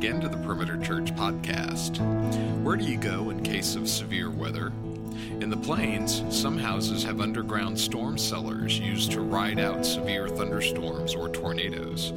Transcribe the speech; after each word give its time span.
again 0.00 0.18
to 0.18 0.30
the 0.30 0.36
Perimeter 0.38 0.78
Church 0.78 1.14
podcast. 1.14 1.98
Where 2.62 2.76
do 2.76 2.84
you 2.84 2.96
go 2.96 3.28
in 3.28 3.42
case 3.42 3.76
of 3.76 3.86
severe 3.86 4.30
weather? 4.30 4.72
In 5.42 5.50
the 5.50 5.58
plains, 5.58 6.24
some 6.30 6.56
houses 6.56 7.02
have 7.04 7.20
underground 7.20 7.78
storm 7.78 8.16
cellars 8.16 8.78
used 8.78 9.12
to 9.12 9.20
ride 9.20 9.60
out 9.60 9.84
severe 9.84 10.26
thunderstorms 10.26 11.14
or 11.14 11.28
tornadoes. 11.28 12.14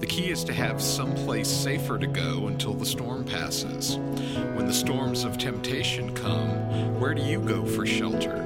The 0.00 0.06
key 0.06 0.28
is 0.28 0.44
to 0.44 0.52
have 0.52 0.82
some 0.82 1.14
place 1.14 1.48
safer 1.48 1.98
to 1.98 2.06
go 2.06 2.48
until 2.48 2.74
the 2.74 2.84
storm 2.84 3.24
passes. 3.24 3.96
When 4.52 4.66
the 4.66 4.74
storms 4.74 5.24
of 5.24 5.38
temptation 5.38 6.14
come, 6.14 6.50
where 7.00 7.14
do 7.14 7.22
you 7.22 7.40
go 7.40 7.64
for 7.64 7.86
shelter? 7.86 8.36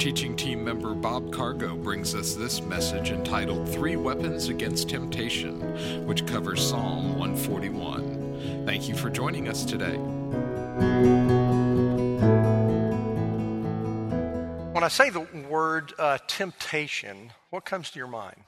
Teaching 0.00 0.34
team 0.34 0.64
member 0.64 0.94
Bob 0.94 1.30
Cargo 1.30 1.76
brings 1.76 2.14
us 2.14 2.32
this 2.32 2.62
message 2.62 3.10
entitled 3.10 3.68
Three 3.68 3.96
Weapons 3.96 4.48
Against 4.48 4.88
Temptation, 4.88 6.06
which 6.06 6.26
covers 6.26 6.66
Psalm 6.66 7.18
141. 7.18 8.64
Thank 8.64 8.88
you 8.88 8.96
for 8.96 9.10
joining 9.10 9.46
us 9.46 9.62
today. 9.62 9.98
When 14.72 14.82
I 14.82 14.88
say 14.88 15.10
the 15.10 15.28
word 15.50 15.92
uh, 15.98 16.16
temptation, 16.26 17.32
what 17.50 17.66
comes 17.66 17.90
to 17.90 17.98
your 17.98 18.08
mind? 18.08 18.44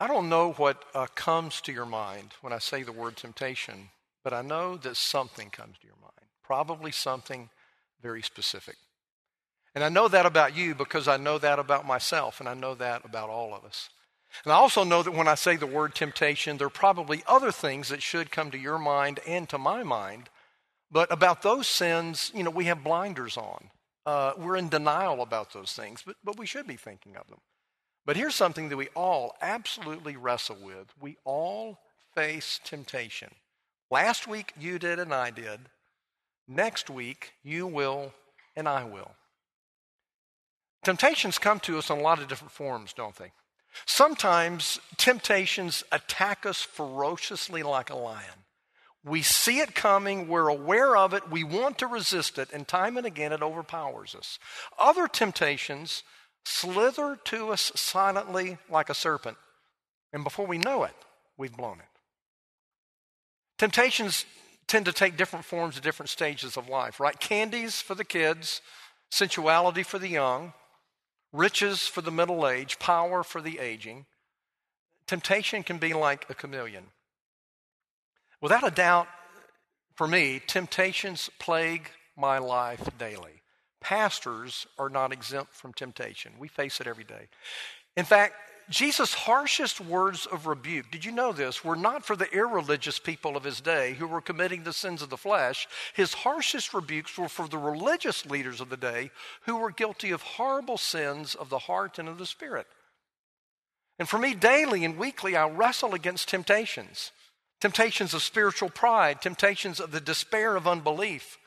I 0.00 0.06
don't 0.06 0.30
know 0.30 0.52
what 0.52 0.82
uh, 0.94 1.08
comes 1.14 1.60
to 1.60 1.72
your 1.74 1.84
mind 1.84 2.32
when 2.40 2.54
I 2.54 2.58
say 2.58 2.82
the 2.82 2.90
word 2.90 3.18
temptation, 3.18 3.90
but 4.22 4.32
I 4.32 4.40
know 4.40 4.78
that 4.78 4.96
something 4.96 5.50
comes 5.50 5.76
to 5.82 5.86
your 5.86 5.96
mind, 6.00 6.30
probably 6.42 6.90
something 6.90 7.50
very 8.00 8.22
specific. 8.22 8.76
And 9.74 9.82
I 9.82 9.88
know 9.88 10.08
that 10.08 10.26
about 10.26 10.56
you 10.56 10.74
because 10.74 11.08
I 11.08 11.16
know 11.16 11.38
that 11.38 11.58
about 11.58 11.86
myself, 11.86 12.40
and 12.40 12.48
I 12.48 12.54
know 12.54 12.74
that 12.76 13.04
about 13.04 13.28
all 13.28 13.54
of 13.54 13.64
us. 13.64 13.90
And 14.44 14.52
I 14.52 14.56
also 14.56 14.84
know 14.84 15.02
that 15.02 15.12
when 15.12 15.28
I 15.28 15.34
say 15.34 15.56
the 15.56 15.66
word 15.66 15.94
temptation, 15.94 16.56
there 16.56 16.66
are 16.66 16.70
probably 16.70 17.22
other 17.26 17.52
things 17.52 17.88
that 17.88 18.02
should 18.02 18.30
come 18.30 18.50
to 18.50 18.58
your 18.58 18.78
mind 18.78 19.20
and 19.26 19.48
to 19.48 19.58
my 19.58 19.82
mind. 19.82 20.28
But 20.90 21.12
about 21.12 21.42
those 21.42 21.66
sins, 21.66 22.30
you 22.34 22.42
know, 22.42 22.50
we 22.50 22.64
have 22.66 22.84
blinders 22.84 23.36
on. 23.36 23.70
Uh, 24.06 24.32
we're 24.36 24.56
in 24.56 24.68
denial 24.68 25.22
about 25.22 25.52
those 25.52 25.72
things, 25.72 26.02
but, 26.04 26.16
but 26.22 26.38
we 26.38 26.46
should 26.46 26.66
be 26.66 26.76
thinking 26.76 27.16
of 27.16 27.26
them. 27.28 27.40
But 28.06 28.16
here's 28.16 28.34
something 28.34 28.68
that 28.68 28.76
we 28.76 28.88
all 28.94 29.34
absolutely 29.40 30.16
wrestle 30.16 30.58
with. 30.62 30.92
We 31.00 31.16
all 31.24 31.78
face 32.14 32.60
temptation. 32.62 33.30
Last 33.90 34.28
week, 34.28 34.52
you 34.58 34.78
did 34.78 34.98
and 34.98 35.14
I 35.14 35.30
did. 35.30 35.60
Next 36.46 36.90
week, 36.90 37.32
you 37.42 37.66
will 37.66 38.12
and 38.54 38.68
I 38.68 38.84
will. 38.84 39.12
Temptations 40.84 41.38
come 41.38 41.60
to 41.60 41.78
us 41.78 41.90
in 41.90 41.98
a 41.98 42.02
lot 42.02 42.20
of 42.20 42.28
different 42.28 42.52
forms, 42.52 42.92
don't 42.92 43.16
they? 43.16 43.32
Sometimes 43.86 44.78
temptations 44.96 45.82
attack 45.90 46.46
us 46.46 46.62
ferociously 46.62 47.62
like 47.62 47.90
a 47.90 47.96
lion. 47.96 48.44
We 49.04 49.20
see 49.22 49.58
it 49.58 49.74
coming, 49.74 50.28
we're 50.28 50.48
aware 50.48 50.96
of 50.96 51.12
it, 51.12 51.30
we 51.30 51.44
want 51.44 51.78
to 51.78 51.86
resist 51.86 52.38
it, 52.38 52.48
and 52.52 52.66
time 52.66 52.96
and 52.96 53.06
again 53.06 53.32
it 53.32 53.42
overpowers 53.42 54.14
us. 54.14 54.38
Other 54.78 55.08
temptations 55.08 56.02
slither 56.44 57.18
to 57.24 57.50
us 57.50 57.72
silently 57.74 58.58
like 58.70 58.88
a 58.88 58.94
serpent, 58.94 59.36
and 60.12 60.24
before 60.24 60.46
we 60.46 60.58
know 60.58 60.84
it, 60.84 60.94
we've 61.36 61.56
blown 61.56 61.80
it. 61.80 61.86
Temptations 63.58 64.24
tend 64.66 64.86
to 64.86 64.92
take 64.92 65.16
different 65.16 65.44
forms 65.44 65.76
at 65.76 65.82
different 65.82 66.10
stages 66.10 66.56
of 66.56 66.68
life, 66.68 66.98
right? 66.98 67.18
Candies 67.18 67.80
for 67.80 67.94
the 67.94 68.04
kids, 68.04 68.62
sensuality 69.10 69.82
for 69.82 69.98
the 69.98 70.08
young, 70.08 70.54
riches 71.34 71.86
for 71.86 72.00
the 72.00 72.12
middle 72.12 72.46
age, 72.48 72.78
power 72.78 73.22
for 73.22 73.42
the 73.42 73.58
aging. 73.58 74.06
Temptation 75.06 75.62
can 75.62 75.78
be 75.78 75.92
like 75.92 76.24
a 76.30 76.34
chameleon. 76.34 76.84
Without 78.40 78.66
a 78.66 78.70
doubt, 78.70 79.08
for 79.94 80.06
me, 80.06 80.40
temptations 80.46 81.28
plague 81.38 81.90
my 82.16 82.38
life 82.38 82.88
daily. 82.98 83.42
Pastors 83.80 84.66
are 84.78 84.88
not 84.88 85.12
exempt 85.12 85.52
from 85.52 85.72
temptation. 85.72 86.32
We 86.38 86.48
face 86.48 86.80
it 86.80 86.86
every 86.86 87.04
day. 87.04 87.28
In 87.96 88.04
fact, 88.04 88.34
Jesus' 88.70 89.12
harshest 89.12 89.80
words 89.80 90.26
of 90.26 90.46
rebuke, 90.46 90.90
did 90.90 91.04
you 91.04 91.12
know 91.12 91.32
this, 91.32 91.62
were 91.62 91.76
not 91.76 92.04
for 92.04 92.16
the 92.16 92.30
irreligious 92.32 92.98
people 92.98 93.36
of 93.36 93.44
his 93.44 93.60
day 93.60 93.94
who 93.94 94.06
were 94.06 94.22
committing 94.22 94.62
the 94.62 94.72
sins 94.72 95.02
of 95.02 95.10
the 95.10 95.18
flesh. 95.18 95.68
His 95.92 96.14
harshest 96.14 96.72
rebukes 96.72 97.18
were 97.18 97.28
for 97.28 97.46
the 97.46 97.58
religious 97.58 98.24
leaders 98.24 98.60
of 98.60 98.70
the 98.70 98.76
day 98.76 99.10
who 99.42 99.56
were 99.56 99.70
guilty 99.70 100.12
of 100.12 100.22
horrible 100.22 100.78
sins 100.78 101.34
of 101.34 101.50
the 101.50 101.58
heart 101.58 101.98
and 101.98 102.08
of 102.08 102.16
the 102.16 102.26
spirit. 102.26 102.66
And 103.98 104.08
for 104.08 104.18
me, 104.18 104.34
daily 104.34 104.84
and 104.84 104.96
weekly, 104.96 105.36
I 105.36 105.48
wrestle 105.48 105.94
against 105.94 106.28
temptations 106.28 107.12
temptations 107.60 108.12
of 108.12 108.22
spiritual 108.22 108.68
pride, 108.68 109.22
temptations 109.22 109.80
of 109.80 109.90
the 109.90 110.00
despair 110.00 110.54
of 110.54 110.68
unbelief, 110.68 111.38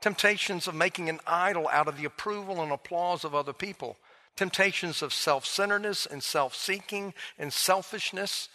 temptations 0.00 0.66
of 0.66 0.74
making 0.74 1.10
an 1.10 1.20
idol 1.26 1.68
out 1.68 1.88
of 1.88 1.98
the 1.98 2.06
approval 2.06 2.62
and 2.62 2.72
applause 2.72 3.22
of 3.22 3.34
other 3.34 3.52
people 3.52 3.98
temptations 4.38 5.02
of 5.02 5.12
self 5.12 5.44
centeredness 5.44 6.06
and 6.06 6.22
self 6.22 6.54
seeking 6.54 7.12
and 7.38 7.52
selfishness, 7.52 8.48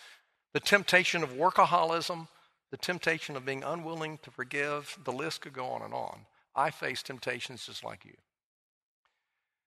the 0.53 0.59
temptation 0.61 1.23
of 1.23 1.33
workaholism, 1.33 2.29
the 2.71 2.77
temptation 2.77 3.35
of 3.35 3.45
being 3.45 3.63
unwilling 3.63 4.17
to 4.23 4.31
forgive. 4.31 4.97
The 5.03 5.11
list 5.11 5.41
could 5.41 5.51
go 5.53 5.65
on 5.65 5.81
and 5.81 5.93
on. 5.93 6.21
I 6.55 6.71
face 6.71 7.03
temptations 7.03 7.65
just 7.65 7.83
like 7.83 8.05
you. 8.05 8.13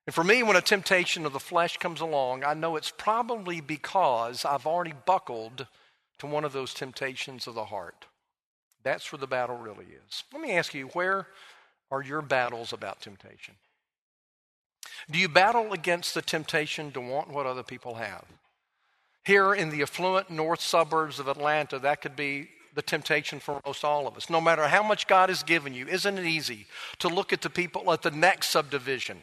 And 0.07 0.15
for 0.15 0.25
me, 0.25 0.43
when 0.43 0.57
a 0.57 0.63
temptation 0.63 1.27
of 1.27 1.35
the 1.35 1.41
flesh 1.41 1.77
comes 1.77 2.01
along, 2.01 2.45
I 2.45 2.55
know 2.55 2.77
it's 2.77 2.93
probably 2.97 3.61
because 3.61 4.45
I've 4.45 4.67
already 4.67 4.95
buckled 5.05 5.67
to 6.19 6.27
one 6.27 6.45
of 6.45 6.53
those 6.55 6.73
temptations 6.73 7.47
of 7.47 7.55
the 7.55 7.67
heart. 7.67 8.07
That's 8.85 9.13
where 9.13 9.19
the 9.19 9.27
battle 9.27 9.57
really 9.57 9.87
is. 9.87 10.25
Let 10.33 10.41
me 10.41 10.53
ask 10.53 10.73
you, 10.73 10.87
where 10.89 11.27
are 11.91 12.03
your 12.03 12.23
battles 12.23 12.73
about 12.73 13.01
temptation? 13.03 13.57
Do 15.11 15.19
you 15.19 15.29
battle 15.29 15.73
against 15.73 16.15
the 16.15 16.23
temptation 16.23 16.93
to 16.93 17.01
want 17.01 17.31
what 17.31 17.47
other 17.47 17.63
people 17.63 17.95
have? 17.95 18.25
Here 19.25 19.55
in 19.55 19.71
the 19.71 19.83
affluent 19.83 20.31
north 20.31 20.61
suburbs 20.61 21.19
of 21.19 21.29
Atlanta, 21.29 21.79
that 21.81 22.01
could 22.01 22.15
be 22.17 22.49
the 22.75 22.83
temptation 22.83 23.41
for 23.41 23.61
most 23.67 23.85
all 23.85 24.07
of 24.07 24.17
us. 24.17 24.31
No 24.31 24.41
matter 24.41 24.69
how 24.69 24.83
much 24.83 25.07
God 25.07 25.31
has 25.31 25.43
given 25.43 25.75
you, 25.75 25.89
isn't 25.89 26.19
it 26.19 26.27
easy 26.27 26.67
to 26.99 27.09
look 27.09 27.33
at 27.33 27.41
the 27.41 27.51
people 27.51 27.91
at 27.93 28.03
the 28.03 28.11
next 28.11 28.51
subdivision 28.51 29.19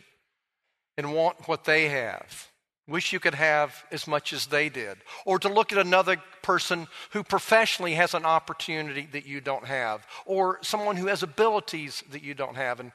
and 0.97 1.13
want 1.13 1.47
what 1.47 1.63
they 1.63 1.88
have? 1.88 2.50
Wish 2.85 3.13
you 3.13 3.19
could 3.19 3.35
have 3.35 3.85
as 3.91 4.07
much 4.07 4.34
as 4.34 4.47
they 4.47 4.68
did. 4.68 4.97
Or 5.25 5.40
to 5.40 5.47
look 5.47 5.72
at 5.72 5.78
another 5.78 6.18
person 6.41 6.88
who 7.12 7.23
professionally 7.23 7.94
has 7.94 8.13
an 8.13 8.25
opportunity 8.25 9.07
that 9.13 9.25
you 9.25 9.40
don't 9.40 9.66
have. 9.66 10.06
Or 10.25 10.59
someone 10.62 10.97
who 10.97 11.07
has 11.07 11.23
abilities 11.23 12.03
that 12.12 12.23
you 12.23 12.34
don't 12.34 12.57
have. 12.57 12.81
And 12.81 12.91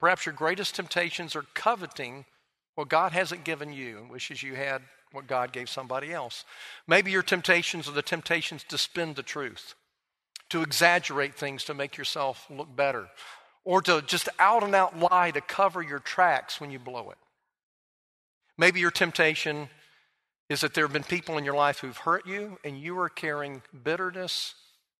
Perhaps 0.00 0.24
your 0.24 0.34
greatest 0.34 0.74
temptations 0.74 1.36
are 1.36 1.44
coveting 1.54 2.24
what 2.74 2.88
God 2.88 3.12
hasn't 3.12 3.44
given 3.44 3.72
you 3.72 3.98
and 3.98 4.10
wishes 4.10 4.42
you 4.42 4.54
had 4.54 4.82
what 5.12 5.26
God 5.26 5.52
gave 5.52 5.68
somebody 5.68 6.12
else. 6.12 6.44
Maybe 6.86 7.10
your 7.10 7.22
temptations 7.22 7.88
are 7.88 7.92
the 7.92 8.02
temptations 8.02 8.64
to 8.64 8.78
spin 8.78 9.14
the 9.14 9.22
truth, 9.22 9.74
to 10.48 10.62
exaggerate 10.62 11.34
things 11.34 11.64
to 11.64 11.74
make 11.74 11.96
yourself 11.96 12.46
look 12.48 12.74
better, 12.74 13.08
or 13.64 13.82
to 13.82 14.02
just 14.06 14.28
out 14.38 14.62
and 14.62 14.74
out 14.74 14.98
lie 14.98 15.30
to 15.32 15.40
cover 15.40 15.82
your 15.82 15.98
tracks 15.98 16.60
when 16.60 16.70
you 16.70 16.78
blow 16.78 17.10
it. 17.10 17.18
Maybe 18.56 18.80
your 18.80 18.90
temptation 18.90 19.68
is 20.48 20.60
that 20.62 20.74
there 20.74 20.84
have 20.84 20.92
been 20.92 21.04
people 21.04 21.38
in 21.38 21.44
your 21.44 21.54
life 21.54 21.78
who've 21.78 21.96
hurt 21.96 22.26
you 22.26 22.58
and 22.64 22.78
you 22.78 22.98
are 22.98 23.08
carrying 23.08 23.62
bitterness, 23.84 24.54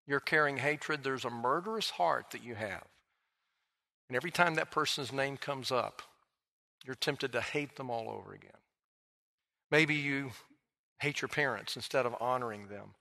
you're 0.07 0.21
carrying 0.21 0.59
hatred. 0.59 1.03
There's 1.03 1.25
a 1.25 1.31
murderous 1.31 1.91
heart 1.91 2.31
that 2.33 2.43
you 2.43 2.55
have. 2.55 2.85
And 4.11 4.17
every 4.17 4.33
time 4.33 4.57
that 4.57 4.73
person's 4.73 5.13
name 5.13 5.37
comes 5.37 5.71
up, 5.71 6.03
you're 6.85 6.97
tempted 6.97 7.31
to 7.31 7.41
hate 7.41 7.77
them 7.77 7.91
all 7.91 8.11
over 8.11 8.35
again. 8.35 8.51
Maybe 9.71 9.95
you 9.95 10.33
hate 10.99 11.23
your 11.23 11.29
parents 11.29 11.77
instead 11.77 12.07
of 12.07 12.17
honoring 12.21 12.67
them. 12.67 12.95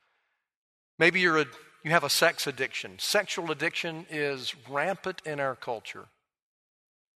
Maybe 1.00 1.20
you're 1.20 1.40
a, 1.40 1.46
you 1.84 1.90
have 1.90 2.04
a 2.04 2.12
sex 2.12 2.46
addiction. 2.46 3.00
Sexual 3.00 3.50
addiction 3.50 4.06
is 4.12 4.54
rampant 4.70 5.24
in 5.26 5.40
our 5.40 5.56
culture. 5.56 6.10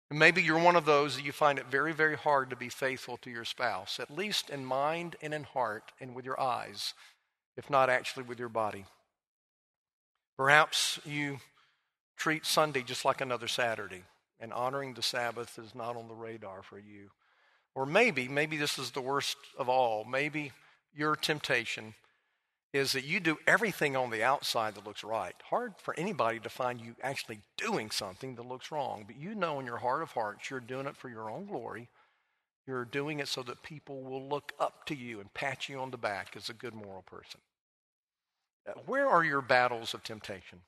And 0.08 0.20
maybe 0.20 0.40
you're 0.40 0.62
one 0.62 0.76
of 0.76 0.84
those 0.84 1.16
that 1.16 1.24
you 1.24 1.32
find 1.32 1.58
it 1.58 1.66
very, 1.68 1.92
very 1.92 2.16
hard 2.16 2.48
to 2.50 2.56
be 2.56 2.68
faithful 2.68 3.16
to 3.16 3.30
your 3.30 3.44
spouse, 3.44 3.98
at 3.98 4.08
least 4.08 4.50
in 4.50 4.64
mind 4.64 5.16
and 5.20 5.34
in 5.34 5.42
heart 5.42 5.90
and 6.00 6.14
with 6.14 6.24
your 6.24 6.40
eyes, 6.40 6.94
if 7.56 7.68
not 7.68 7.90
actually 7.90 8.22
with 8.22 8.38
your 8.38 8.48
body. 8.48 8.84
Perhaps 10.36 11.00
you 11.04 11.40
treat 12.20 12.44
Sunday 12.44 12.82
just 12.82 13.04
like 13.06 13.22
another 13.22 13.48
Saturday, 13.48 14.02
and 14.38 14.52
honoring 14.52 14.92
the 14.92 15.02
Sabbath 15.02 15.58
is 15.58 15.74
not 15.74 15.96
on 15.96 16.06
the 16.06 16.14
radar 16.14 16.62
for 16.62 16.78
you. 16.78 17.08
Or 17.74 17.86
maybe, 17.86 18.28
maybe 18.28 18.58
this 18.58 18.78
is 18.78 18.90
the 18.90 19.00
worst 19.00 19.38
of 19.58 19.70
all. 19.70 20.04
Maybe 20.04 20.52
your 20.94 21.16
temptation 21.16 21.94
is 22.74 22.92
that 22.92 23.04
you 23.04 23.20
do 23.20 23.38
everything 23.46 23.96
on 23.96 24.10
the 24.10 24.22
outside 24.22 24.74
that 24.74 24.86
looks 24.86 25.02
right. 25.02 25.34
Hard 25.48 25.72
for 25.78 25.98
anybody 25.98 26.38
to 26.40 26.50
find 26.50 26.78
you 26.78 26.94
actually 27.02 27.40
doing 27.56 27.90
something 27.90 28.34
that 28.34 28.46
looks 28.46 28.70
wrong, 28.70 29.04
but 29.06 29.16
you 29.16 29.34
know 29.34 29.58
in 29.58 29.64
your 29.64 29.78
heart 29.78 30.02
of 30.02 30.10
hearts 30.10 30.50
you're 30.50 30.60
doing 30.60 30.86
it 30.86 30.96
for 30.96 31.08
your 31.08 31.30
own 31.30 31.46
glory. 31.46 31.88
You're 32.66 32.84
doing 32.84 33.18
it 33.20 33.28
so 33.28 33.42
that 33.44 33.62
people 33.62 34.02
will 34.02 34.28
look 34.28 34.52
up 34.60 34.84
to 34.86 34.94
you 34.94 35.20
and 35.20 35.32
pat 35.32 35.70
you 35.70 35.78
on 35.80 35.90
the 35.90 35.96
back 35.96 36.34
as 36.36 36.50
a 36.50 36.54
good 36.54 36.74
moral 36.74 37.02
person. 37.02 37.40
Uh, 38.68 38.72
where 38.84 39.08
are 39.08 39.24
your 39.24 39.40
battles 39.40 39.94
of 39.94 40.04
temptation? 40.04 40.60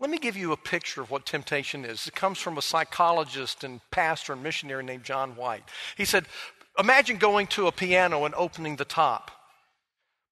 Let 0.00 0.10
me 0.10 0.18
give 0.18 0.36
you 0.36 0.52
a 0.52 0.56
picture 0.56 1.00
of 1.00 1.10
what 1.10 1.26
temptation 1.26 1.84
is. 1.84 2.06
It 2.06 2.14
comes 2.14 2.38
from 2.38 2.58
a 2.58 2.62
psychologist 2.62 3.64
and 3.64 3.80
pastor 3.90 4.32
and 4.32 4.42
missionary 4.42 4.84
named 4.84 5.04
John 5.04 5.36
White. 5.36 5.64
He 5.96 6.04
said, 6.04 6.26
Imagine 6.78 7.16
going 7.16 7.48
to 7.48 7.66
a 7.66 7.72
piano 7.72 8.24
and 8.24 8.34
opening 8.34 8.76
the 8.76 8.84
top. 8.84 9.30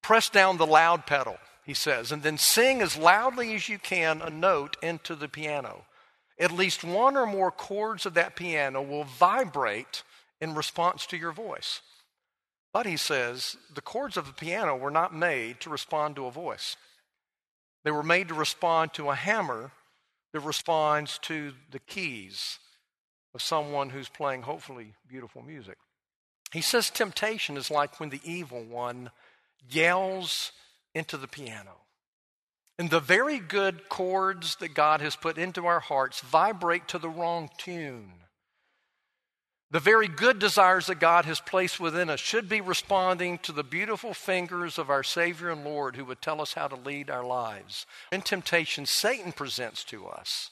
Press 0.02 0.28
down 0.28 0.56
the 0.56 0.66
loud 0.66 1.06
pedal, 1.06 1.38
he 1.64 1.74
says, 1.74 2.12
and 2.12 2.22
then 2.22 2.38
sing 2.38 2.80
as 2.80 2.96
loudly 2.96 3.54
as 3.54 3.68
you 3.68 3.78
can 3.78 4.22
a 4.22 4.30
note 4.30 4.76
into 4.80 5.16
the 5.16 5.28
piano. 5.28 5.84
At 6.38 6.52
least 6.52 6.84
one 6.84 7.16
or 7.16 7.26
more 7.26 7.50
chords 7.50 8.06
of 8.06 8.14
that 8.14 8.36
piano 8.36 8.80
will 8.82 9.04
vibrate 9.04 10.04
in 10.40 10.54
response 10.54 11.06
to 11.06 11.16
your 11.16 11.32
voice. 11.32 11.80
But 12.72 12.86
he 12.86 12.96
says, 12.96 13.56
the 13.74 13.80
chords 13.80 14.16
of 14.16 14.26
the 14.26 14.32
piano 14.32 14.76
were 14.76 14.90
not 14.90 15.14
made 15.14 15.60
to 15.60 15.70
respond 15.70 16.14
to 16.16 16.26
a 16.26 16.30
voice. 16.30 16.76
They 17.86 17.92
were 17.92 18.02
made 18.02 18.26
to 18.28 18.34
respond 18.34 18.94
to 18.94 19.10
a 19.10 19.14
hammer 19.14 19.70
that 20.32 20.40
responds 20.40 21.18
to 21.18 21.52
the 21.70 21.78
keys 21.78 22.58
of 23.32 23.40
someone 23.40 23.90
who's 23.90 24.08
playing 24.08 24.42
hopefully 24.42 24.94
beautiful 25.08 25.40
music. 25.40 25.76
He 26.52 26.62
says 26.62 26.90
temptation 26.90 27.56
is 27.56 27.70
like 27.70 28.00
when 28.00 28.08
the 28.08 28.20
evil 28.24 28.64
one 28.64 29.12
yells 29.70 30.50
into 30.96 31.16
the 31.16 31.28
piano. 31.28 31.76
And 32.76 32.90
the 32.90 32.98
very 32.98 33.38
good 33.38 33.88
chords 33.88 34.56
that 34.56 34.74
God 34.74 35.00
has 35.00 35.14
put 35.14 35.38
into 35.38 35.66
our 35.66 35.78
hearts 35.78 36.22
vibrate 36.22 36.88
to 36.88 36.98
the 36.98 37.08
wrong 37.08 37.50
tune. 37.56 38.14
The 39.70 39.80
very 39.80 40.06
good 40.06 40.38
desires 40.38 40.86
that 40.86 41.00
God 41.00 41.24
has 41.24 41.40
placed 41.40 41.80
within 41.80 42.08
us 42.08 42.20
should 42.20 42.48
be 42.48 42.60
responding 42.60 43.38
to 43.38 43.52
the 43.52 43.64
beautiful 43.64 44.14
fingers 44.14 44.78
of 44.78 44.90
our 44.90 45.02
Savior 45.02 45.50
and 45.50 45.64
Lord 45.64 45.96
who 45.96 46.04
would 46.04 46.22
tell 46.22 46.40
us 46.40 46.54
how 46.54 46.68
to 46.68 46.76
lead 46.76 47.10
our 47.10 47.24
lives. 47.24 47.84
In 48.12 48.22
temptation, 48.22 48.86
Satan 48.86 49.32
presents 49.32 49.82
to 49.84 50.06
us 50.06 50.50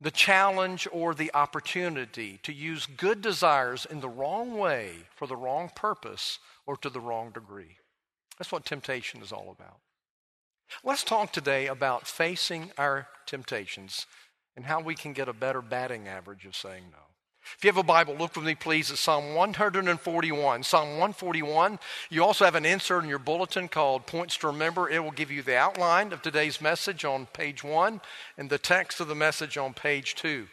the 0.00 0.10
challenge 0.10 0.88
or 0.90 1.14
the 1.14 1.30
opportunity 1.34 2.40
to 2.42 2.52
use 2.52 2.86
good 2.86 3.20
desires 3.20 3.86
in 3.88 4.00
the 4.00 4.08
wrong 4.08 4.56
way 4.56 4.94
for 5.14 5.26
the 5.26 5.36
wrong 5.36 5.70
purpose 5.74 6.38
or 6.66 6.76
to 6.78 6.88
the 6.88 7.00
wrong 7.00 7.30
degree. 7.30 7.76
That's 8.38 8.50
what 8.50 8.64
temptation 8.64 9.20
is 9.20 9.30
all 9.30 9.54
about. 9.56 9.76
Let's 10.82 11.04
talk 11.04 11.32
today 11.32 11.66
about 11.66 12.06
facing 12.06 12.72
our 12.78 13.08
temptations 13.26 14.06
and 14.56 14.64
how 14.64 14.80
we 14.80 14.94
can 14.94 15.12
get 15.12 15.28
a 15.28 15.32
better 15.32 15.60
batting 15.60 16.08
average 16.08 16.46
of 16.46 16.56
saying 16.56 16.84
no. 16.90 17.09
If 17.56 17.64
you 17.64 17.68
have 17.68 17.76
a 17.76 17.82
Bible, 17.82 18.14
look 18.14 18.36
with 18.36 18.44
me, 18.44 18.54
please, 18.54 18.90
at 18.90 18.98
Psalm 18.98 19.34
141. 19.34 20.62
Psalm 20.62 20.88
141. 20.90 21.78
You 22.08 22.24
also 22.24 22.44
have 22.44 22.54
an 22.54 22.64
insert 22.64 23.02
in 23.02 23.08
your 23.10 23.18
bulletin 23.18 23.68
called 23.68 24.06
Points 24.06 24.36
to 24.38 24.46
Remember. 24.46 24.88
It 24.88 25.02
will 25.02 25.10
give 25.10 25.30
you 25.30 25.42
the 25.42 25.56
outline 25.56 26.12
of 26.12 26.22
today's 26.22 26.60
message 26.60 27.04
on 27.04 27.26
page 27.26 27.62
one 27.62 28.00
and 28.38 28.48
the 28.48 28.58
text 28.58 29.00
of 29.00 29.08
the 29.08 29.14
message 29.14 29.58
on 29.58 29.74
page 29.74 30.14
two. 30.14 30.46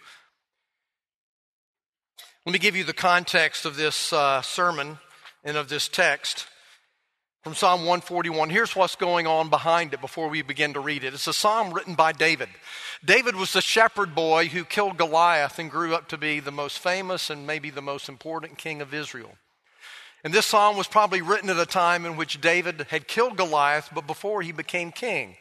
Let 2.46 2.54
me 2.54 2.60
give 2.60 2.76
you 2.76 2.84
the 2.84 2.94
context 2.94 3.66
of 3.66 3.76
this 3.76 4.14
uh, 4.14 4.42
sermon 4.42 5.00
and 5.44 5.58
of 5.58 5.70
this 5.70 5.88
text 5.88 6.48
from 7.44 7.56
Psalm 7.56 7.82
141. 7.82 8.50
Here's 8.50 8.76
what's 8.76 8.96
going 8.96 9.28
on 9.28 9.50
behind 9.50 9.94
it 9.94 10.02
before 10.02 10.28
we 10.30 10.42
begin 10.42 10.74
to 10.74 10.80
read 10.80 11.04
it. 11.04 11.14
It's 11.14 11.28
a 11.28 11.34
psalm 11.34 11.74
written 11.74 11.96
by 11.96 12.12
David. 12.12 12.50
David 13.06 13.36
was 13.36 13.54
the 13.54 13.62
shepherd 13.62 14.16
boy 14.16 14.48
who 14.48 14.66
killed 14.66 14.98
Goliath 14.98 15.60
and 15.60 15.70
grew 15.70 15.94
up 15.94 16.08
to 16.10 16.18
be 16.18 16.40
the 16.40 16.52
most 16.52 16.80
famous 16.80 17.30
and 17.30 17.46
maybe 17.46 17.70
the 17.70 17.82
most 17.82 18.10
important 18.10 18.58
king 18.58 18.82
of 18.82 18.94
Israel. 18.94 19.32
And 20.24 20.34
this 20.34 20.48
psalm 20.48 20.78
was 20.78 20.88
probably 20.88 21.22
written 21.22 21.50
at 21.50 21.60
a 21.60 21.66
time 21.66 22.06
in 22.06 22.18
which 22.18 22.42
David 22.42 22.88
had 22.90 23.08
killed 23.08 23.38
Goliath, 23.38 23.90
but 23.94 24.08
before 24.08 24.42
he 24.42 24.52
became 24.52 24.92
king. 24.92 25.38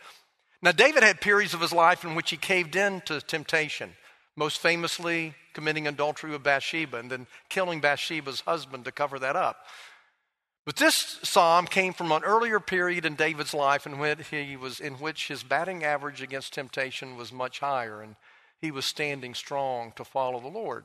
Now, 0.62 0.72
David 0.72 1.02
had 1.02 1.20
periods 1.20 1.54
of 1.54 1.60
his 1.60 1.72
life 1.72 2.04
in 2.04 2.14
which 2.14 2.30
he 2.30 2.36
caved 2.36 2.76
in 2.76 3.00
to 3.02 3.20
temptation, 3.20 3.94
most 4.36 4.58
famously 4.58 5.34
committing 5.54 5.86
adultery 5.86 6.30
with 6.30 6.42
Bathsheba 6.42 6.98
and 6.98 7.10
then 7.10 7.26
killing 7.48 7.80
Bathsheba's 7.80 8.40
husband 8.40 8.84
to 8.84 8.92
cover 8.92 9.18
that 9.18 9.36
up. 9.36 9.64
But 10.66 10.74
this 10.74 11.20
psalm 11.22 11.66
came 11.66 11.92
from 11.92 12.10
an 12.10 12.24
earlier 12.24 12.58
period 12.58 13.06
in 13.06 13.14
David's 13.14 13.54
life 13.54 13.86
in 13.86 13.98
which, 14.00 14.26
he 14.28 14.56
was, 14.56 14.80
in 14.80 14.94
which 14.94 15.28
his 15.28 15.44
batting 15.44 15.84
average 15.84 16.20
against 16.20 16.52
temptation 16.52 17.16
was 17.16 17.32
much 17.32 17.60
higher, 17.60 18.02
and 18.02 18.16
he 18.60 18.72
was 18.72 18.84
standing 18.84 19.32
strong 19.32 19.92
to 19.94 20.04
follow 20.04 20.40
the 20.40 20.48
Lord. 20.48 20.84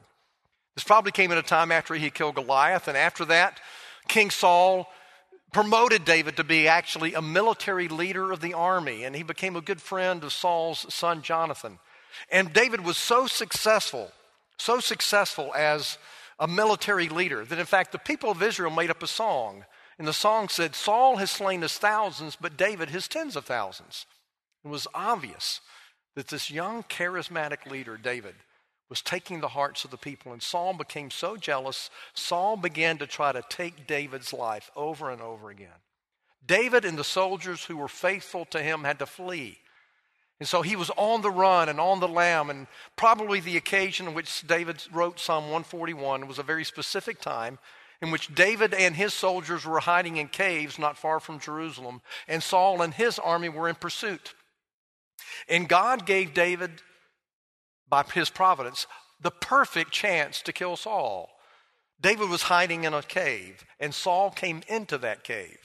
This 0.75 0.83
probably 0.83 1.11
came 1.11 1.31
at 1.31 1.39
a 1.39 1.43
time 1.43 1.71
after 1.71 1.95
he 1.95 2.11
killed 2.11 2.35
Goliath, 2.35 2.87
and 2.87 2.95
after 2.95 3.25
that, 3.25 3.59
King 4.07 4.29
Saul 4.29 4.87
promoted 5.51 6.05
David 6.05 6.37
to 6.37 6.43
be 6.43 6.67
actually 6.67 7.15
a 7.15 7.21
military 7.21 7.87
leader 7.87 8.31
of 8.31 8.39
the 8.39 8.53
army, 8.53 9.03
and 9.03 9.15
he 9.15 9.23
became 9.23 9.55
a 9.55 9.61
good 9.61 9.81
friend 9.81 10.23
of 10.23 10.31
Saul's 10.31 10.85
son 10.93 11.23
Jonathan. 11.23 11.79
And 12.31 12.53
David 12.53 12.85
was 12.85 12.97
so 12.97 13.25
successful, 13.25 14.11
so 14.57 14.79
successful 14.79 15.51
as 15.55 15.97
a 16.39 16.47
military 16.47 17.07
leader 17.07 17.45
that 17.45 17.59
in 17.59 17.65
fact 17.65 17.91
the 17.91 17.99
people 17.99 18.31
of 18.31 18.41
Israel 18.41 18.71
made 18.71 18.89
up 18.89 19.03
a 19.03 19.07
song. 19.07 19.63
And 19.97 20.07
the 20.07 20.13
song 20.13 20.49
said, 20.49 20.75
Saul 20.75 21.17
has 21.17 21.29
slain 21.29 21.61
his 21.61 21.77
thousands, 21.77 22.35
but 22.39 22.57
David 22.57 22.89
his 22.89 23.07
tens 23.07 23.35
of 23.35 23.45
thousands. 23.45 24.05
It 24.63 24.69
was 24.69 24.87
obvious 24.93 25.61
that 26.15 26.27
this 26.27 26.51
young, 26.51 26.83
charismatic 26.83 27.69
leader, 27.69 27.97
David, 27.97 28.35
was 28.89 29.01
taking 29.01 29.39
the 29.39 29.49
hearts 29.49 29.85
of 29.85 29.91
the 29.91 29.97
people. 29.97 30.33
And 30.33 30.43
Saul 30.43 30.73
became 30.73 31.11
so 31.11 31.37
jealous, 31.37 31.89
Saul 32.13 32.57
began 32.57 32.97
to 32.97 33.07
try 33.07 33.31
to 33.31 33.43
take 33.49 33.87
David's 33.87 34.33
life 34.33 34.69
over 34.75 35.09
and 35.09 35.21
over 35.21 35.49
again. 35.49 35.69
David 36.45 36.83
and 36.85 36.97
the 36.97 37.03
soldiers 37.03 37.65
who 37.65 37.77
were 37.77 37.87
faithful 37.87 38.45
to 38.45 38.61
him 38.61 38.83
had 38.83 38.99
to 38.99 39.05
flee. 39.05 39.59
And 40.39 40.47
so 40.47 40.63
he 40.63 40.75
was 40.75 40.89
on 40.97 41.21
the 41.21 41.29
run 41.29 41.69
and 41.69 41.79
on 41.79 41.99
the 41.99 42.07
lam, 42.07 42.49
and 42.49 42.65
probably 42.95 43.39
the 43.39 43.57
occasion 43.57 44.07
in 44.07 44.13
which 44.15 44.45
David 44.47 44.83
wrote 44.91 45.19
Psalm 45.19 45.43
141 45.43 46.27
was 46.27 46.39
a 46.39 46.43
very 46.43 46.63
specific 46.63 47.21
time 47.21 47.59
in 48.01 48.11
which 48.11 48.33
David 48.33 48.73
and 48.73 48.95
his 48.95 49.13
soldiers 49.13 49.65
were 49.65 49.79
hiding 49.79 50.17
in 50.17 50.27
caves 50.27 50.79
not 50.79 50.97
far 50.97 51.19
from 51.19 51.39
Jerusalem, 51.39 52.01
and 52.27 52.41
Saul 52.41 52.81
and 52.81 52.93
his 52.93 53.19
army 53.19 53.49
were 53.49 53.69
in 53.69 53.75
pursuit. 53.75 54.33
And 55.47 55.69
God 55.69 56.05
gave 56.05 56.33
David, 56.33 56.81
by 57.87 58.03
his 58.13 58.29
providence, 58.29 58.87
the 59.21 59.31
perfect 59.31 59.91
chance 59.91 60.41
to 60.41 60.53
kill 60.53 60.75
Saul. 60.75 61.29
David 62.01 62.29
was 62.29 62.43
hiding 62.43 62.83
in 62.85 62.93
a 62.93 63.03
cave, 63.03 63.63
and 63.79 63.93
Saul 63.93 64.31
came 64.31 64.61
into 64.67 64.97
that 64.97 65.23
cave. 65.23 65.59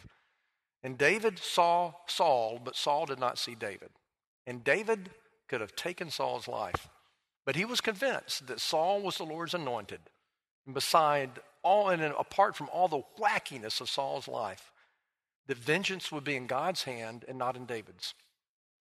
And 0.82 0.99
David 0.99 1.38
saw 1.38 1.94
Saul, 2.06 2.61
but 2.62 2.76
Saul 2.76 3.06
did 3.06 3.18
not 3.18 3.38
see 3.38 3.54
David. 3.54 3.88
And 4.46 4.62
David 4.62 5.11
could 5.49 5.62
have 5.62 5.75
taken 5.75 6.11
Saul's 6.11 6.46
life, 6.46 6.88
but 7.46 7.56
he 7.56 7.64
was 7.64 7.80
convinced 7.80 8.46
that 8.49 8.61
Saul 8.61 9.00
was 9.00 9.16
the 9.16 9.25
Lord's 9.25 9.54
anointed. 9.54 10.00
And 10.66 10.75
beside 10.75 11.30
all 11.66 11.88
and 11.88 12.00
apart 12.02 12.54
from 12.54 12.68
all 12.73 12.87
the 12.87 13.02
wackiness 13.18 13.80
of 13.80 13.90
Saul's 13.90 14.28
life, 14.28 14.70
that 15.49 15.58
vengeance 15.58 16.12
would 16.12 16.25
be 16.25 16.37
in 16.37 16.46
God's 16.46 16.85
hand 16.85 17.25
and 17.26 17.37
not 17.37 17.56
in 17.56 17.66
David's. 17.66 18.14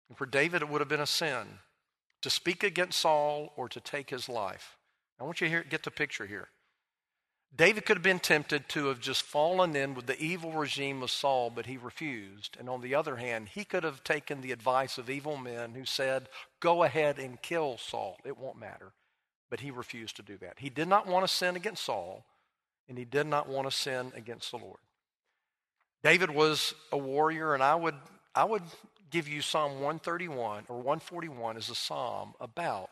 And 0.10 0.18
for 0.18 0.26
David, 0.26 0.64
it 0.64 0.70
would 0.70 0.82
have 0.82 0.90
been 0.90 1.00
a 1.00 1.06
sin 1.06 1.60
to 2.22 2.30
speak 2.30 2.64
against 2.64 3.00
Saul 3.00 3.54
or 3.56 3.70
to 3.70 3.80
take 3.80 4.10
his 4.10 4.28
life. 4.28 4.78
I 5.20 5.24
want 5.24 5.42
you 5.42 5.48
to 5.48 5.52
hear, 5.52 5.64
get 5.64 5.84
the 5.84 5.92
picture 5.92 6.26
here. 6.26 6.50
David 7.56 7.86
could 7.86 7.98
have 7.98 8.04
been 8.04 8.20
tempted 8.20 8.70
to 8.70 8.88
have 8.88 9.00
just 9.00 9.24
fallen 9.24 9.76
in 9.76 9.94
with 9.94 10.08
the 10.08 10.20
evil 10.20 10.54
regime 10.54 11.04
of 11.04 11.12
Saul, 11.12 11.50
but 11.50 11.66
he 11.66 11.78
refused. 11.78 12.56
And 12.60 12.70
on 12.70 12.82
the 12.82 12.96
other 12.96 13.18
hand, 13.18 13.50
he 13.50 13.66
could 13.66 13.84
have 13.84 14.04
taken 14.04 14.42
the 14.42 14.54
advice 14.54 14.98
of 14.98 15.10
evil 15.10 15.36
men 15.38 15.74
who 15.76 15.86
said, 15.86 16.30
Go 16.62 16.84
ahead 16.84 17.20
and 17.20 17.42
kill 17.42 17.78
Saul. 17.78 18.18
It 18.26 18.38
won't 18.38 18.58
matter. 18.58 18.94
But 19.50 19.60
he 19.60 19.70
refused 19.70 20.16
to 20.16 20.24
do 20.24 20.38
that. 20.38 20.60
He 20.60 20.70
did 20.70 20.88
not 20.88 21.08
want 21.08 21.28
to 21.28 21.34
sin 21.34 21.58
against 21.58 21.84
Saul, 21.84 22.26
and 22.90 22.98
he 22.98 23.06
did 23.06 23.28
not 23.28 23.48
want 23.48 23.70
to 23.70 23.76
sin 23.76 24.12
against 24.16 24.52
the 24.52 24.58
Lord. 24.58 24.80
David 26.04 26.32
was 26.32 26.74
a 26.92 26.98
warrior, 26.98 27.54
and 27.54 27.62
I 27.62 27.76
would, 27.76 27.96
I 28.34 28.44
would 28.44 28.64
give 29.12 29.28
you 29.28 29.42
Psalm 29.42 29.74
131 29.74 30.66
or 30.68 30.78
141 30.78 31.58
as 31.58 31.70
a 31.70 31.76
psalm 31.76 32.34
about 32.40 32.90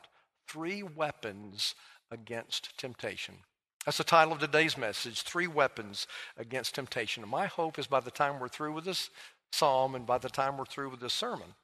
three 0.47 0.83
weapons 0.83 1.75
against 2.11 2.77
temptation. 2.77 3.35
That's 3.85 3.97
the 3.97 4.03
title 4.03 4.33
of 4.33 4.39
today's 4.39 4.77
message 4.77 5.21
Three 5.21 5.47
Weapons 5.47 6.05
Against 6.37 6.75
Temptation. 6.75 7.23
And 7.23 7.31
my 7.31 7.47
hope 7.47 7.79
is 7.79 7.87
by 7.87 8.01
the 8.01 8.11
time 8.11 8.39
we're 8.39 8.49
through 8.49 8.73
with 8.73 8.85
this 8.85 9.09
psalm 9.51 9.95
and 9.95 10.05
by 10.05 10.17
the 10.17 10.29
time 10.29 10.57
we're 10.57 10.65
through 10.65 10.89
with 10.89 10.99
this 10.99 11.13
sermon, 11.13 11.55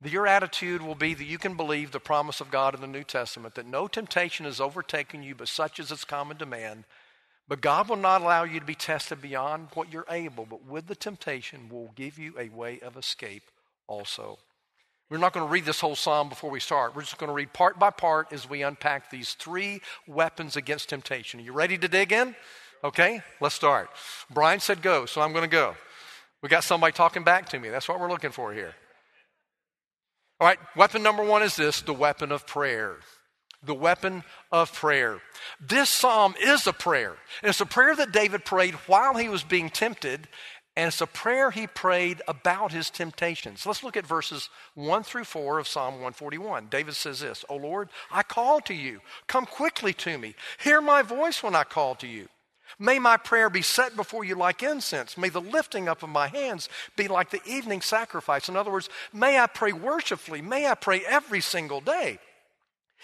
that 0.00 0.12
your 0.12 0.26
attitude 0.26 0.82
will 0.82 0.96
be 0.96 1.14
that 1.14 1.24
you 1.24 1.38
can 1.38 1.56
believe 1.56 1.92
the 1.92 2.00
promise 2.00 2.40
of 2.40 2.50
God 2.50 2.74
in 2.74 2.80
the 2.80 2.86
New 2.86 3.04
Testament 3.04 3.54
that 3.54 3.66
no 3.66 3.86
temptation 3.86 4.44
has 4.44 4.60
overtaken 4.60 5.22
you 5.22 5.34
but 5.34 5.48
such 5.48 5.78
as 5.78 5.90
its 5.90 6.04
common 6.04 6.36
demand. 6.36 6.84
But 7.46 7.60
God 7.60 7.88
will 7.88 7.96
not 7.96 8.22
allow 8.22 8.44
you 8.44 8.58
to 8.60 8.66
be 8.66 8.74
tested 8.74 9.20
beyond 9.20 9.68
what 9.74 9.92
you're 9.92 10.06
able, 10.08 10.46
but 10.46 10.64
with 10.64 10.86
the 10.86 10.94
temptation 10.94 11.68
will 11.68 11.92
give 11.94 12.18
you 12.18 12.34
a 12.38 12.48
way 12.48 12.80
of 12.80 12.96
escape 12.96 13.42
also. 13.86 14.38
We're 15.10 15.18
not 15.18 15.34
going 15.34 15.46
to 15.46 15.52
read 15.52 15.66
this 15.66 15.80
whole 15.80 15.96
psalm 15.96 16.30
before 16.30 16.50
we 16.50 16.60
start. 16.60 16.96
We're 16.96 17.02
just 17.02 17.18
going 17.18 17.28
to 17.28 17.34
read 17.34 17.52
part 17.52 17.78
by 17.78 17.90
part 17.90 18.32
as 18.32 18.48
we 18.48 18.62
unpack 18.62 19.10
these 19.10 19.34
three 19.34 19.82
weapons 20.06 20.56
against 20.56 20.88
temptation. 20.88 21.38
Are 21.40 21.42
you 21.42 21.52
ready 21.52 21.76
to 21.76 21.88
dig 21.88 22.12
in? 22.12 22.34
Okay, 22.82 23.22
let's 23.40 23.54
start. 23.54 23.90
Brian 24.30 24.60
said 24.60 24.80
go, 24.80 25.04
so 25.04 25.20
I'm 25.20 25.32
going 25.32 25.44
to 25.44 25.48
go. 25.48 25.76
We 26.42 26.48
got 26.48 26.64
somebody 26.64 26.92
talking 26.92 27.24
back 27.24 27.50
to 27.50 27.58
me. 27.58 27.68
That's 27.68 27.88
what 27.88 28.00
we're 28.00 28.10
looking 28.10 28.32
for 28.32 28.52
here. 28.52 28.74
All 30.40 30.48
right, 30.48 30.58
weapon 30.74 31.02
number 31.02 31.22
one 31.22 31.42
is 31.42 31.56
this 31.56 31.82
the 31.82 31.92
weapon 31.92 32.32
of 32.32 32.46
prayer. 32.46 32.96
The 33.64 33.74
weapon 33.74 34.24
of 34.52 34.72
prayer. 34.72 35.20
This 35.60 35.88
psalm 35.88 36.34
is 36.40 36.66
a 36.66 36.72
prayer. 36.72 37.16
It's 37.42 37.60
a 37.60 37.66
prayer 37.66 37.96
that 37.96 38.12
David 38.12 38.44
prayed 38.44 38.74
while 38.86 39.14
he 39.14 39.28
was 39.28 39.42
being 39.42 39.70
tempted, 39.70 40.28
and 40.76 40.88
it's 40.88 41.00
a 41.00 41.06
prayer 41.06 41.50
he 41.50 41.66
prayed 41.66 42.20
about 42.26 42.72
his 42.72 42.90
temptations. 42.90 43.64
Let's 43.64 43.84
look 43.84 43.96
at 43.96 44.06
verses 44.06 44.50
1 44.74 45.04
through 45.04 45.24
4 45.24 45.58
of 45.58 45.68
Psalm 45.68 45.94
141. 45.94 46.66
David 46.68 46.94
says 46.94 47.20
this 47.20 47.44
O 47.48 47.56
Lord, 47.56 47.88
I 48.10 48.22
call 48.22 48.60
to 48.62 48.74
you. 48.74 49.00
Come 49.28 49.46
quickly 49.46 49.92
to 49.94 50.18
me. 50.18 50.34
Hear 50.58 50.80
my 50.80 51.02
voice 51.02 51.42
when 51.42 51.54
I 51.54 51.64
call 51.64 51.94
to 51.96 52.06
you. 52.06 52.28
May 52.78 52.98
my 52.98 53.16
prayer 53.16 53.48
be 53.48 53.62
set 53.62 53.94
before 53.94 54.24
you 54.24 54.34
like 54.34 54.62
incense. 54.62 55.16
May 55.16 55.28
the 55.28 55.40
lifting 55.40 55.88
up 55.88 56.02
of 56.02 56.08
my 56.08 56.26
hands 56.26 56.68
be 56.96 57.06
like 57.06 57.30
the 57.30 57.44
evening 57.46 57.80
sacrifice. 57.80 58.48
In 58.48 58.56
other 58.56 58.72
words, 58.72 58.88
may 59.12 59.38
I 59.38 59.46
pray 59.46 59.72
worshipfully. 59.72 60.42
May 60.42 60.66
I 60.66 60.74
pray 60.74 61.02
every 61.06 61.40
single 61.40 61.80
day. 61.80 62.18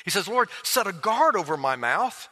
He 0.05 0.11
says, 0.11 0.29
Lord, 0.29 0.49
set 0.63 0.87
a 0.87 0.93
guard 0.93 1.37
over 1.37 1.57
my 1.57 1.77
mouth. 1.77 2.29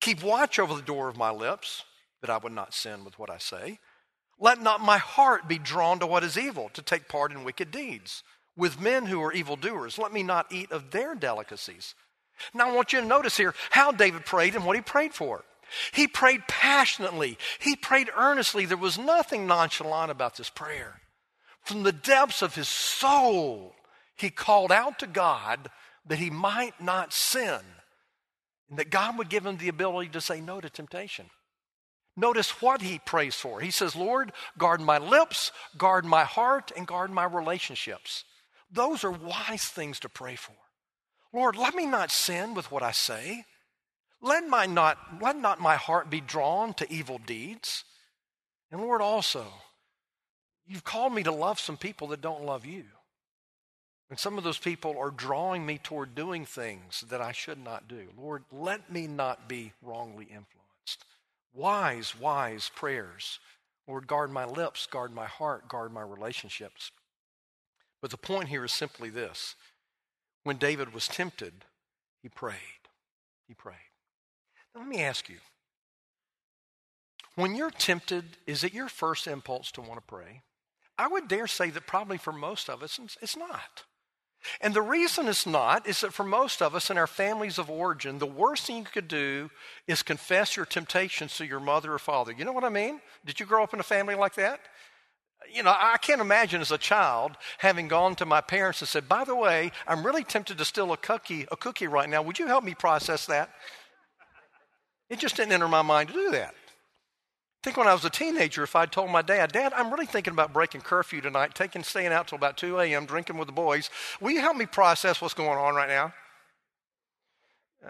Keep 0.00 0.22
watch 0.22 0.58
over 0.58 0.74
the 0.74 0.82
door 0.82 1.08
of 1.08 1.16
my 1.16 1.30
lips, 1.30 1.84
that 2.20 2.30
I 2.30 2.38
would 2.38 2.52
not 2.52 2.74
sin 2.74 3.04
with 3.04 3.18
what 3.18 3.30
I 3.30 3.38
say. 3.38 3.78
Let 4.38 4.62
not 4.62 4.80
my 4.80 4.98
heart 4.98 5.46
be 5.46 5.58
drawn 5.58 5.98
to 5.98 6.06
what 6.06 6.24
is 6.24 6.38
evil, 6.38 6.70
to 6.72 6.82
take 6.82 7.08
part 7.08 7.32
in 7.32 7.44
wicked 7.44 7.70
deeds. 7.70 8.22
With 8.56 8.80
men 8.80 9.06
who 9.06 9.22
are 9.22 9.32
evildoers, 9.32 9.98
let 9.98 10.12
me 10.12 10.22
not 10.22 10.52
eat 10.52 10.72
of 10.72 10.90
their 10.90 11.14
delicacies. 11.14 11.94
Now, 12.54 12.70
I 12.70 12.72
want 12.72 12.92
you 12.92 13.00
to 13.00 13.06
notice 13.06 13.36
here 13.36 13.54
how 13.70 13.92
David 13.92 14.24
prayed 14.24 14.54
and 14.54 14.64
what 14.64 14.76
he 14.76 14.82
prayed 14.82 15.12
for. 15.12 15.44
He 15.92 16.08
prayed 16.08 16.48
passionately, 16.48 17.38
he 17.58 17.76
prayed 17.76 18.10
earnestly. 18.16 18.66
There 18.66 18.76
was 18.76 18.98
nothing 18.98 19.46
nonchalant 19.46 20.10
about 20.10 20.36
this 20.36 20.50
prayer. 20.50 21.00
From 21.62 21.82
the 21.82 21.92
depths 21.92 22.42
of 22.42 22.54
his 22.54 22.68
soul, 22.68 23.74
he 24.16 24.30
called 24.30 24.72
out 24.72 24.98
to 24.98 25.06
God 25.06 25.70
that 26.06 26.18
he 26.18 26.30
might 26.30 26.80
not 26.80 27.12
sin 27.12 27.60
and 28.68 28.78
that 28.78 28.90
God 28.90 29.18
would 29.18 29.28
give 29.28 29.44
him 29.44 29.56
the 29.56 29.68
ability 29.68 30.10
to 30.10 30.20
say 30.20 30.40
no 30.40 30.60
to 30.60 30.70
temptation. 30.70 31.26
Notice 32.16 32.62
what 32.62 32.82
he 32.82 32.98
prays 32.98 33.34
for. 33.34 33.60
He 33.60 33.70
says, 33.70 33.96
Lord, 33.96 34.32
guard 34.58 34.80
my 34.80 34.98
lips, 34.98 35.52
guard 35.76 36.04
my 36.04 36.24
heart, 36.24 36.72
and 36.76 36.86
guard 36.86 37.10
my 37.10 37.24
relationships. 37.24 38.24
Those 38.70 39.04
are 39.04 39.10
wise 39.10 39.64
things 39.64 40.00
to 40.00 40.08
pray 40.08 40.36
for. 40.36 40.54
Lord, 41.32 41.56
let 41.56 41.74
me 41.74 41.86
not 41.86 42.10
sin 42.10 42.54
with 42.54 42.70
what 42.70 42.82
I 42.82 42.92
say. 42.92 43.44
Let, 44.20 44.46
my 44.46 44.66
not, 44.66 44.98
let 45.20 45.36
not 45.36 45.60
my 45.60 45.76
heart 45.76 46.10
be 46.10 46.20
drawn 46.20 46.74
to 46.74 46.92
evil 46.92 47.18
deeds. 47.24 47.84
And 48.70 48.80
Lord, 48.80 49.00
also, 49.00 49.46
you've 50.66 50.84
called 50.84 51.14
me 51.14 51.22
to 51.22 51.32
love 51.32 51.58
some 51.58 51.76
people 51.76 52.08
that 52.08 52.20
don't 52.20 52.44
love 52.44 52.66
you. 52.66 52.84
And 54.10 54.18
some 54.18 54.36
of 54.36 54.44
those 54.44 54.58
people 54.58 54.98
are 54.98 55.10
drawing 55.10 55.64
me 55.64 55.78
toward 55.78 56.16
doing 56.16 56.44
things 56.44 57.04
that 57.08 57.20
I 57.20 57.30
should 57.30 57.62
not 57.62 57.86
do. 57.86 58.08
Lord, 58.18 58.42
let 58.50 58.92
me 58.92 59.06
not 59.06 59.48
be 59.48 59.72
wrongly 59.80 60.24
influenced. 60.24 61.04
Wise, 61.54 62.18
wise 62.18 62.70
prayers. 62.74 63.38
Lord, 63.86 64.08
guard 64.08 64.32
my 64.32 64.44
lips, 64.44 64.86
guard 64.86 65.14
my 65.14 65.26
heart, 65.26 65.68
guard 65.68 65.92
my 65.92 66.02
relationships. 66.02 66.90
But 68.00 68.10
the 68.10 68.16
point 68.16 68.48
here 68.48 68.64
is 68.64 68.72
simply 68.72 69.10
this 69.10 69.54
when 70.42 70.56
David 70.56 70.92
was 70.92 71.06
tempted, 71.06 71.52
he 72.20 72.28
prayed. 72.28 72.56
He 73.46 73.54
prayed. 73.54 73.76
Now, 74.74 74.80
let 74.80 74.88
me 74.88 75.02
ask 75.02 75.28
you 75.28 75.38
when 77.36 77.54
you're 77.54 77.70
tempted, 77.70 78.38
is 78.46 78.64
it 78.64 78.74
your 78.74 78.88
first 78.88 79.26
impulse 79.28 79.70
to 79.72 79.80
want 79.80 79.96
to 79.96 80.00
pray? 80.06 80.42
I 80.98 81.06
would 81.06 81.28
dare 81.28 81.46
say 81.46 81.70
that 81.70 81.86
probably 81.86 82.18
for 82.18 82.32
most 82.32 82.68
of 82.68 82.82
us, 82.82 82.98
it's 83.22 83.36
not. 83.36 83.84
And 84.60 84.74
the 84.74 84.82
reason 84.82 85.28
it's 85.28 85.46
not 85.46 85.86
is 85.86 86.00
that 86.00 86.14
for 86.14 86.24
most 86.24 86.62
of 86.62 86.74
us 86.74 86.90
in 86.90 86.98
our 86.98 87.06
families 87.06 87.58
of 87.58 87.70
origin, 87.70 88.18
the 88.18 88.26
worst 88.26 88.66
thing 88.66 88.78
you 88.78 88.84
could 88.84 89.08
do 89.08 89.50
is 89.86 90.02
confess 90.02 90.56
your 90.56 90.66
temptations 90.66 91.36
to 91.36 91.46
your 91.46 91.60
mother 91.60 91.92
or 91.92 91.98
father. 91.98 92.32
You 92.32 92.44
know 92.44 92.52
what 92.52 92.64
I 92.64 92.68
mean? 92.70 93.00
Did 93.24 93.40
you 93.40 93.46
grow 93.46 93.62
up 93.62 93.74
in 93.74 93.80
a 93.80 93.84
family 93.84 94.14
like 94.14 94.34
that? 94.34 94.60
You 95.52 95.62
know, 95.62 95.74
I 95.76 95.96
can't 95.96 96.20
imagine 96.20 96.60
as 96.60 96.70
a 96.70 96.78
child 96.78 97.36
having 97.58 97.88
gone 97.88 98.14
to 98.16 98.26
my 98.26 98.40
parents 98.40 98.82
and 98.82 98.88
said, 98.88 99.08
"By 99.08 99.24
the 99.24 99.34
way, 99.34 99.72
I'm 99.86 100.04
really 100.04 100.22
tempted 100.22 100.58
to 100.58 100.64
steal 100.64 100.92
a 100.92 100.96
cookie, 100.96 101.46
a 101.50 101.56
cookie 101.56 101.86
right 101.86 102.08
now. 102.08 102.22
Would 102.22 102.38
you 102.38 102.46
help 102.46 102.62
me 102.62 102.74
process 102.74 103.26
that?" 103.26 103.50
It 105.08 105.18
just 105.18 105.36
didn't 105.36 105.52
enter 105.52 105.66
my 105.66 105.82
mind 105.82 106.10
to 106.10 106.14
do 106.14 106.30
that. 106.30 106.54
I 107.60 107.64
think 107.64 107.76
when 107.76 107.88
I 107.88 107.92
was 107.92 108.06
a 108.06 108.10
teenager, 108.10 108.62
if 108.62 108.74
I'd 108.74 108.90
told 108.90 109.10
my 109.10 109.20
dad, 109.20 109.52
Dad, 109.52 109.74
I'm 109.74 109.90
really 109.90 110.06
thinking 110.06 110.32
about 110.32 110.54
breaking 110.54 110.80
curfew 110.80 111.20
tonight, 111.20 111.54
taking, 111.54 111.82
staying 111.82 112.10
out 112.10 112.26
till 112.26 112.36
about 112.36 112.56
2 112.56 112.80
a.m., 112.80 113.04
drinking 113.04 113.36
with 113.36 113.48
the 113.48 113.52
boys, 113.52 113.90
will 114.18 114.30
you 114.30 114.40
help 114.40 114.56
me 114.56 114.64
process 114.64 115.20
what's 115.20 115.34
going 115.34 115.58
on 115.58 115.74
right 115.74 115.88
now? 115.88 116.14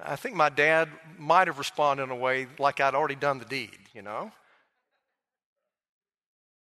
I 0.04 0.16
think 0.16 0.34
my 0.34 0.48
dad 0.48 0.88
might 1.16 1.46
have 1.46 1.58
responded 1.58 2.02
in 2.02 2.10
a 2.10 2.16
way 2.16 2.48
like 2.58 2.80
I'd 2.80 2.96
already 2.96 3.14
done 3.14 3.38
the 3.38 3.44
deed, 3.44 3.78
you 3.94 4.02
know? 4.02 4.32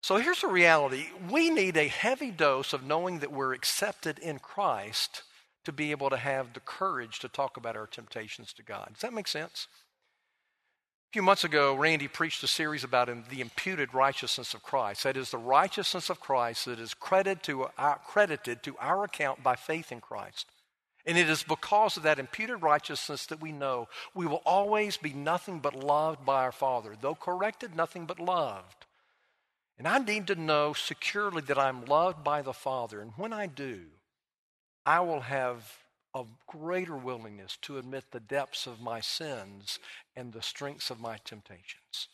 So 0.02 0.16
here's 0.16 0.42
the 0.42 0.49
reality 0.49 1.07
we 1.30 1.49
need 1.49 1.78
a 1.78 1.88
heavy 1.88 2.30
dose 2.30 2.75
of 2.75 2.85
knowing 2.85 3.21
that 3.21 3.33
we're 3.33 3.54
accepted 3.54 4.19
in 4.19 4.40
Christ 4.40 5.23
to 5.64 5.73
be 5.73 5.90
able 5.90 6.11
to 6.11 6.16
have 6.19 6.52
the 6.52 6.61
courage 6.61 7.19
to 7.21 7.28
talk 7.28 7.57
about 7.57 7.76
our 7.76 7.87
temptations 7.87 8.52
to 8.54 8.62
God. 8.62 8.90
Does 8.92 9.02
that 9.02 9.14
make 9.14 9.28
sense? 9.28 9.69
A 11.11 11.12
few 11.12 11.23
months 11.23 11.43
ago, 11.43 11.75
Randy 11.75 12.07
preached 12.07 12.40
a 12.45 12.47
series 12.47 12.85
about 12.85 13.09
the 13.31 13.40
imputed 13.40 13.93
righteousness 13.93 14.55
of 14.55 14.62
Christ. 14.62 15.02
That 15.02 15.17
is, 15.17 15.33
the 15.33 15.38
righteousness 15.38 16.09
of 16.09 16.21
Christ 16.21 16.67
that 16.67 16.79
is 16.79 16.95
credited 16.95 17.43
to, 17.43 17.67
our, 17.76 17.99
credited 18.07 18.62
to 18.62 18.76
our 18.79 19.02
account 19.02 19.43
by 19.43 19.57
faith 19.57 19.90
in 19.90 20.00
Christ. 20.00 20.47
And 21.05 21.19
it 21.19 21.29
is 21.29 21.43
because 21.43 21.97
of 21.97 22.05
that 22.05 22.21
imputed 22.21 22.62
righteousness 22.62 23.26
that 23.26 23.40
we 23.40 23.50
know 23.50 23.88
we 24.14 24.29
will 24.29 24.43
always 24.47 24.99
be 24.99 25.12
nothing 25.12 25.59
but 25.59 25.75
loved 25.75 26.25
by 26.25 26.45
our 26.45 26.52
Father. 26.52 26.95
Though 27.00 27.17
corrected, 27.17 27.75
nothing 27.75 28.07
but 28.07 28.21
loved. 28.21 28.87
And 29.79 29.88
I 29.88 29.99
need 29.99 30.29
to 30.29 30.37
know 30.37 30.75
securely 30.75 31.43
that 31.43 31.59
I'm 31.59 31.87
loved 31.87 32.23
by 32.23 32.40
the 32.43 32.52
Father. 32.52 33.00
And 33.00 33.11
when 33.17 33.33
I 33.33 33.49
do, 33.49 33.81
I 34.87 35.00
will 35.00 35.23
have 35.23 35.76
a 36.14 36.25
greater 36.47 36.97
willingness 36.97 37.57
to 37.62 37.79
admit 37.79 38.05
the 38.11 38.21
depths 38.21 38.67
of 38.67 38.81
my 38.81 39.00
sins 39.00 39.79
and 40.17 40.33
the 40.33 40.43
strengths 40.43 40.90
of 40.90 41.00
my 41.00 41.19
temptations. 41.25 42.09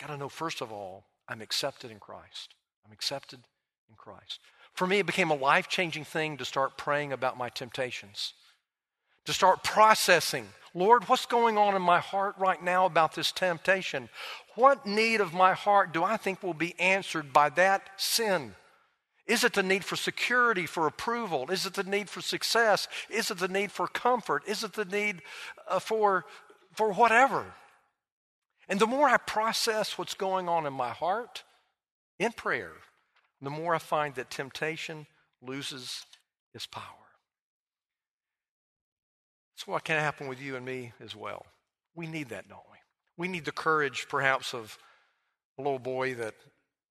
Got 0.00 0.08
to 0.08 0.16
know, 0.16 0.28
first 0.28 0.60
of 0.60 0.72
all, 0.72 1.04
I'm 1.28 1.40
accepted 1.40 1.90
in 1.90 1.98
Christ. 1.98 2.54
I'm 2.84 2.92
accepted 2.92 3.40
in 3.88 3.96
Christ. 3.96 4.40
For 4.74 4.86
me, 4.86 4.98
it 4.98 5.06
became 5.06 5.30
a 5.30 5.36
life 5.36 5.68
changing 5.68 6.04
thing 6.04 6.36
to 6.36 6.44
start 6.44 6.76
praying 6.76 7.12
about 7.12 7.38
my 7.38 7.48
temptations, 7.48 8.34
to 9.24 9.32
start 9.32 9.62
processing 9.64 10.48
Lord, 10.74 11.08
what's 11.08 11.26
going 11.26 11.56
on 11.56 11.74
in 11.74 11.82
my 11.82 11.98
heart 11.98 12.34
right 12.38 12.62
now 12.62 12.86
about 12.86 13.14
this 13.14 13.32
temptation? 13.32 14.08
What 14.54 14.86
need 14.86 15.20
of 15.20 15.32
my 15.32 15.54
heart 15.54 15.92
do 15.92 16.04
I 16.04 16.16
think 16.16 16.42
will 16.42 16.54
be 16.54 16.78
answered 16.78 17.32
by 17.32 17.48
that 17.50 17.88
sin? 17.96 18.54
Is 19.28 19.44
it 19.44 19.52
the 19.52 19.62
need 19.62 19.84
for 19.84 19.94
security, 19.94 20.64
for 20.64 20.86
approval? 20.86 21.50
Is 21.50 21.66
it 21.66 21.74
the 21.74 21.84
need 21.84 22.08
for 22.08 22.22
success? 22.22 22.88
Is 23.10 23.30
it 23.30 23.38
the 23.38 23.46
need 23.46 23.70
for 23.70 23.86
comfort? 23.86 24.42
Is 24.46 24.64
it 24.64 24.72
the 24.72 24.86
need 24.86 25.20
uh, 25.68 25.78
for, 25.78 26.24
for 26.72 26.92
whatever? 26.92 27.44
And 28.70 28.80
the 28.80 28.86
more 28.86 29.06
I 29.06 29.18
process 29.18 29.98
what's 29.98 30.14
going 30.14 30.48
on 30.48 30.66
in 30.66 30.72
my 30.72 30.90
heart 30.90 31.44
in 32.18 32.32
prayer, 32.32 32.72
the 33.42 33.50
more 33.50 33.74
I 33.74 33.78
find 33.78 34.14
that 34.14 34.30
temptation 34.30 35.06
loses 35.42 36.06
its 36.54 36.66
power. 36.66 36.82
That's 39.54 39.66
what 39.66 39.84
can 39.84 40.00
happen 40.00 40.26
with 40.26 40.40
you 40.40 40.56
and 40.56 40.64
me 40.64 40.92
as 41.04 41.14
well. 41.14 41.44
We 41.94 42.06
need 42.06 42.30
that, 42.30 42.48
don't 42.48 42.60
we? 42.70 42.78
We 43.18 43.28
need 43.28 43.44
the 43.44 43.52
courage, 43.52 44.06
perhaps, 44.08 44.54
of 44.54 44.78
a 45.58 45.62
little 45.62 45.78
boy 45.78 46.14
that 46.14 46.34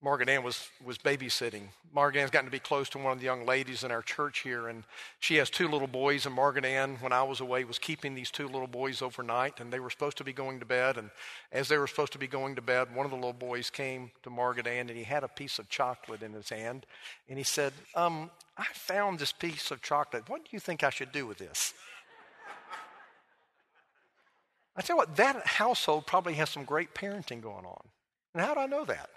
Margaret 0.04 0.30
Ann 0.30 0.44
was, 0.44 0.70
was 0.86 1.00
babysitting. 1.00 1.70
Margaret 1.92 2.22
Ann's 2.22 2.30
gotten 2.30 2.46
to 2.46 2.52
be 2.52 2.60
close 2.60 2.88
to 2.90 3.00
one 3.00 3.14
of 3.14 3.20
the 3.20 3.26
young 3.26 3.48
ladies 3.48 3.84
in 3.84 3.90
our 3.90 4.04
church 4.04 4.40
here, 4.40 4.68
and 4.68 4.84
she 5.20 5.38
has 5.38 5.50
two 5.50 5.68
little 5.68 5.88
boys. 5.88 6.28
And 6.28 6.36
Margaret 6.36 6.66
Ann, 6.66 6.98
when 7.02 7.12
I 7.12 7.24
was 7.24 7.40
away, 7.40 7.64
was 7.64 7.80
keeping 7.80 8.14
these 8.14 8.30
two 8.30 8.46
little 8.46 8.68
boys 8.68 9.02
overnight, 9.02 9.60
and 9.60 9.74
they 9.74 9.80
were 9.80 9.90
supposed 9.90 10.18
to 10.18 10.24
be 10.24 10.34
going 10.34 10.60
to 10.60 10.68
bed. 10.68 10.98
And 10.98 11.10
as 11.52 11.68
they 11.68 11.80
were 11.80 11.88
supposed 11.88 12.12
to 12.14 12.20
be 12.20 12.28
going 12.28 12.56
to 12.56 12.62
bed, 12.62 12.94
one 12.94 13.06
of 13.08 13.12
the 13.12 13.18
little 13.18 13.34
boys 13.34 13.72
came 13.72 14.12
to 14.22 14.30
Margaret 14.30 14.68
Ann, 14.68 14.88
and 14.90 14.98
he 14.98 15.04
had 15.04 15.24
a 15.24 15.28
piece 15.28 15.58
of 15.58 15.68
chocolate 15.68 16.22
in 16.22 16.34
his 16.34 16.50
hand, 16.50 16.86
and 17.28 17.40
he 17.40 17.44
said, 17.44 17.74
um, 17.96 18.30
I 18.56 18.66
found 18.74 19.18
this 19.18 19.32
piece 19.32 19.72
of 19.72 19.82
chocolate. 19.82 20.30
What 20.30 20.44
do 20.44 20.50
you 20.52 20.60
think 20.60 20.84
I 20.84 20.92
should 20.92 21.12
do 21.12 21.26
with 21.26 21.40
this? 21.40 21.74
I 24.76 24.82
tell 24.82 24.96
you 24.96 24.98
what, 25.00 25.16
that 25.16 25.48
household 25.48 26.06
probably 26.06 26.36
has 26.36 26.52
some 26.52 26.66
great 26.66 26.94
parenting 26.94 27.42
going 27.42 27.66
on. 27.66 27.88
And 28.36 28.46
how 28.46 28.54
do 28.54 28.60
I 28.60 28.68
know 28.68 28.86
that? 28.86 29.10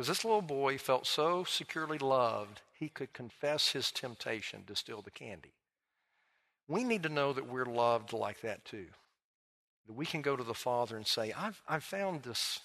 Because 0.00 0.08
this 0.08 0.24
little 0.24 0.40
boy 0.40 0.78
felt 0.78 1.06
so 1.06 1.44
securely 1.44 1.98
loved, 1.98 2.62
he 2.72 2.88
could 2.88 3.12
confess 3.12 3.72
his 3.72 3.90
temptation 3.90 4.64
to 4.66 4.74
steal 4.74 5.02
the 5.02 5.10
candy. 5.10 5.52
We 6.68 6.84
need 6.84 7.02
to 7.02 7.10
know 7.10 7.34
that 7.34 7.46
we're 7.46 7.66
loved 7.66 8.14
like 8.14 8.40
that 8.40 8.64
too. 8.64 8.86
That 9.86 9.92
we 9.92 10.06
can 10.06 10.22
go 10.22 10.36
to 10.36 10.42
the 10.42 10.54
Father 10.54 10.96
and 10.96 11.06
say, 11.06 11.34
I've, 11.36 11.60
I've 11.68 11.84
found 11.84 12.22
this 12.22 12.60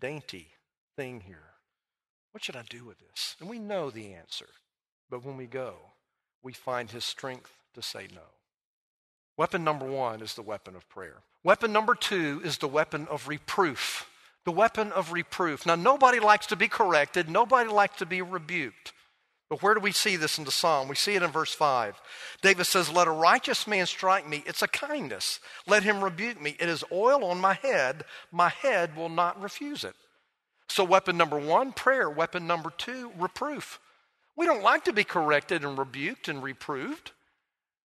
dainty 0.00 0.48
thing 0.96 1.20
here. 1.26 1.50
What 2.32 2.42
should 2.42 2.56
I 2.56 2.64
do 2.70 2.86
with 2.86 2.96
this? 3.00 3.36
And 3.38 3.50
we 3.50 3.58
know 3.58 3.90
the 3.90 4.14
answer. 4.14 4.48
But 5.10 5.26
when 5.26 5.36
we 5.36 5.44
go, 5.44 5.74
we 6.42 6.54
find 6.54 6.90
his 6.90 7.04
strength 7.04 7.52
to 7.74 7.82
say 7.82 8.08
no. 8.14 8.22
Weapon 9.36 9.62
number 9.62 9.84
one 9.84 10.22
is 10.22 10.32
the 10.32 10.40
weapon 10.40 10.74
of 10.74 10.88
prayer. 10.88 11.16
Weapon 11.44 11.70
number 11.70 11.94
two 11.94 12.40
is 12.42 12.56
the 12.56 12.66
weapon 12.66 13.06
of 13.10 13.28
reproof. 13.28 14.08
The 14.44 14.52
weapon 14.52 14.92
of 14.92 15.12
reproof. 15.12 15.66
Now, 15.66 15.74
nobody 15.74 16.20
likes 16.20 16.46
to 16.46 16.56
be 16.56 16.68
corrected, 16.68 17.28
nobody 17.28 17.68
likes 17.68 17.98
to 17.98 18.06
be 18.06 18.22
rebuked. 18.22 18.92
But 19.50 19.62
where 19.62 19.72
do 19.74 19.80
we 19.80 19.92
see 19.92 20.16
this 20.16 20.36
in 20.36 20.44
the 20.44 20.50
psalm? 20.50 20.88
We 20.88 20.94
see 20.94 21.14
it 21.14 21.22
in 21.22 21.30
verse 21.30 21.54
5. 21.54 21.98
David 22.42 22.66
says, 22.66 22.92
Let 22.92 23.08
a 23.08 23.12
righteous 23.12 23.66
man 23.66 23.86
strike 23.86 24.28
me. 24.28 24.44
It's 24.46 24.62
a 24.62 24.68
kindness. 24.68 25.40
Let 25.66 25.84
him 25.84 26.04
rebuke 26.04 26.40
me. 26.40 26.54
It 26.60 26.68
is 26.68 26.84
oil 26.92 27.24
on 27.24 27.40
my 27.40 27.54
head. 27.54 28.04
My 28.30 28.50
head 28.50 28.94
will 28.94 29.08
not 29.08 29.40
refuse 29.40 29.84
it. 29.84 29.94
So, 30.68 30.84
weapon 30.84 31.16
number 31.16 31.38
one, 31.38 31.72
prayer. 31.72 32.10
Weapon 32.10 32.46
number 32.46 32.70
two, 32.76 33.10
reproof. 33.18 33.80
We 34.36 34.44
don't 34.44 34.62
like 34.62 34.84
to 34.84 34.92
be 34.92 35.04
corrected 35.04 35.64
and 35.64 35.78
rebuked 35.78 36.28
and 36.28 36.42
reproved. 36.42 37.12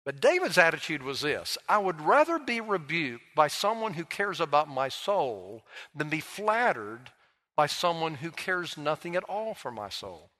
But 0.03 0.19
David's 0.19 0.57
attitude 0.57 1.03
was 1.03 1.21
this 1.21 1.57
I 1.67 1.77
would 1.77 2.01
rather 2.01 2.39
be 2.39 2.59
rebuked 2.59 3.23
by 3.35 3.47
someone 3.47 3.93
who 3.93 4.05
cares 4.05 4.39
about 4.39 4.67
my 4.67 4.89
soul 4.89 5.63
than 5.95 6.09
be 6.09 6.19
flattered 6.19 7.11
by 7.55 7.67
someone 7.67 8.15
who 8.15 8.31
cares 8.31 8.77
nothing 8.77 9.15
at 9.15 9.23
all 9.25 9.53
for 9.53 9.71
my 9.71 9.89
soul. 9.89 10.31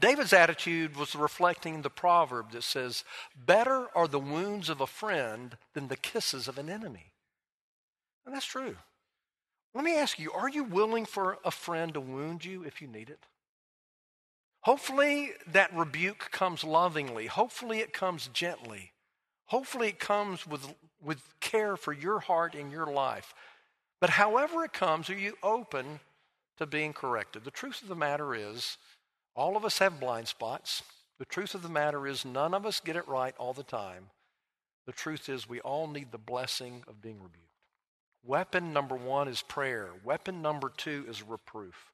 David's 0.00 0.32
attitude 0.32 0.96
was 0.96 1.14
reflecting 1.14 1.82
the 1.82 1.90
proverb 1.90 2.50
that 2.52 2.64
says, 2.64 3.04
Better 3.36 3.86
are 3.94 4.08
the 4.08 4.18
wounds 4.18 4.68
of 4.68 4.80
a 4.80 4.86
friend 4.86 5.56
than 5.74 5.88
the 5.88 5.96
kisses 5.96 6.48
of 6.48 6.58
an 6.58 6.68
enemy. 6.68 7.12
And 8.26 8.34
that's 8.34 8.46
true. 8.46 8.76
Let 9.74 9.84
me 9.84 9.96
ask 9.96 10.18
you 10.18 10.32
are 10.32 10.48
you 10.48 10.64
willing 10.64 11.06
for 11.06 11.38
a 11.44 11.50
friend 11.50 11.94
to 11.94 12.00
wound 12.00 12.44
you 12.44 12.64
if 12.64 12.82
you 12.82 12.88
need 12.88 13.10
it? 13.10 13.20
Hopefully, 14.62 15.32
that 15.46 15.74
rebuke 15.74 16.30
comes 16.30 16.64
lovingly. 16.64 17.26
Hopefully, 17.26 17.80
it 17.80 17.92
comes 17.92 18.28
gently. 18.32 18.92
Hopefully, 19.46 19.88
it 19.88 19.98
comes 19.98 20.46
with, 20.46 20.74
with 21.02 21.22
care 21.40 21.76
for 21.76 21.92
your 21.92 22.20
heart 22.20 22.54
and 22.54 22.70
your 22.70 22.86
life. 22.86 23.34
But 24.00 24.10
however 24.10 24.64
it 24.64 24.72
comes, 24.72 25.08
are 25.10 25.18
you 25.18 25.34
open 25.42 26.00
to 26.58 26.66
being 26.66 26.92
corrected? 26.92 27.44
The 27.44 27.50
truth 27.50 27.82
of 27.82 27.88
the 27.88 27.94
matter 27.94 28.34
is, 28.34 28.76
all 29.34 29.56
of 29.56 29.64
us 29.64 29.78
have 29.78 30.00
blind 30.00 30.28
spots. 30.28 30.82
The 31.18 31.24
truth 31.24 31.54
of 31.54 31.62
the 31.62 31.68
matter 31.68 32.06
is, 32.06 32.24
none 32.24 32.54
of 32.54 32.66
us 32.66 32.80
get 32.80 32.96
it 32.96 33.08
right 33.08 33.34
all 33.38 33.52
the 33.52 33.62
time. 33.62 34.06
The 34.86 34.92
truth 34.92 35.28
is, 35.28 35.48
we 35.48 35.60
all 35.60 35.86
need 35.86 36.12
the 36.12 36.18
blessing 36.18 36.84
of 36.88 37.02
being 37.02 37.16
rebuked. 37.16 37.44
Weapon 38.24 38.72
number 38.72 38.96
one 38.96 39.28
is 39.28 39.42
prayer, 39.42 39.90
weapon 40.04 40.42
number 40.42 40.70
two 40.76 41.04
is 41.08 41.22
reproof. 41.22 41.92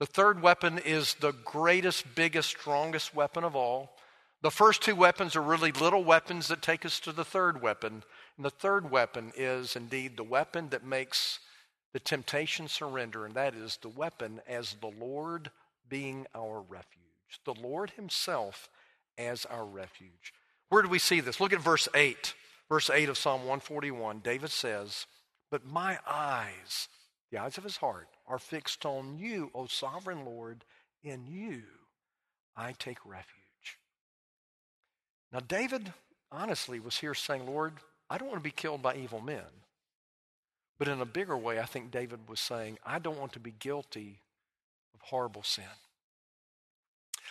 The 0.00 0.06
third 0.06 0.42
weapon 0.42 0.78
is 0.78 1.14
the 1.14 1.32
greatest, 1.32 2.14
biggest, 2.14 2.48
strongest 2.48 3.14
weapon 3.14 3.44
of 3.44 3.54
all. 3.54 3.96
The 4.42 4.50
first 4.50 4.82
two 4.82 4.96
weapons 4.96 5.36
are 5.36 5.42
really 5.42 5.72
little 5.72 6.04
weapons 6.04 6.48
that 6.48 6.62
take 6.62 6.84
us 6.84 7.00
to 7.00 7.12
the 7.12 7.24
third 7.24 7.62
weapon. 7.62 8.02
And 8.36 8.44
the 8.44 8.50
third 8.50 8.90
weapon 8.90 9.32
is 9.36 9.76
indeed 9.76 10.16
the 10.16 10.24
weapon 10.24 10.68
that 10.70 10.84
makes 10.84 11.38
the 11.92 12.00
temptation 12.00 12.66
surrender, 12.66 13.24
and 13.24 13.34
that 13.34 13.54
is 13.54 13.78
the 13.80 13.88
weapon 13.88 14.40
as 14.48 14.74
the 14.80 14.92
Lord 14.98 15.50
being 15.88 16.26
our 16.34 16.60
refuge. 16.60 17.40
The 17.44 17.54
Lord 17.54 17.90
Himself 17.90 18.68
as 19.16 19.44
our 19.46 19.64
refuge. 19.64 20.34
Where 20.68 20.82
do 20.82 20.88
we 20.88 20.98
see 20.98 21.20
this? 21.20 21.40
Look 21.40 21.52
at 21.52 21.60
verse 21.60 21.88
8. 21.94 22.34
Verse 22.68 22.90
8 22.90 23.08
of 23.08 23.18
Psalm 23.18 23.40
141. 23.42 24.20
David 24.20 24.50
says, 24.50 25.06
But 25.50 25.64
my 25.64 25.98
eyes, 26.06 26.88
the 27.30 27.38
eyes 27.38 27.56
of 27.58 27.64
his 27.64 27.76
heart, 27.76 28.08
are 28.26 28.38
fixed 28.38 28.84
on 28.86 29.18
you, 29.18 29.50
O 29.54 29.66
sovereign 29.66 30.24
Lord. 30.24 30.64
In 31.02 31.26
you 31.26 31.62
I 32.56 32.72
take 32.72 33.04
refuge. 33.04 33.78
Now, 35.32 35.40
David 35.40 35.92
honestly 36.30 36.80
was 36.80 36.98
here 36.98 37.14
saying, 37.14 37.46
Lord, 37.46 37.74
I 38.08 38.18
don't 38.18 38.28
want 38.28 38.40
to 38.40 38.44
be 38.44 38.50
killed 38.50 38.82
by 38.82 38.96
evil 38.96 39.20
men. 39.20 39.42
But 40.78 40.88
in 40.88 41.00
a 41.00 41.06
bigger 41.06 41.36
way, 41.36 41.58
I 41.58 41.66
think 41.66 41.90
David 41.90 42.28
was 42.28 42.40
saying, 42.40 42.78
I 42.84 42.98
don't 42.98 43.18
want 43.18 43.32
to 43.34 43.40
be 43.40 43.52
guilty 43.58 44.20
of 44.94 45.00
horrible 45.02 45.42
sin. 45.42 45.64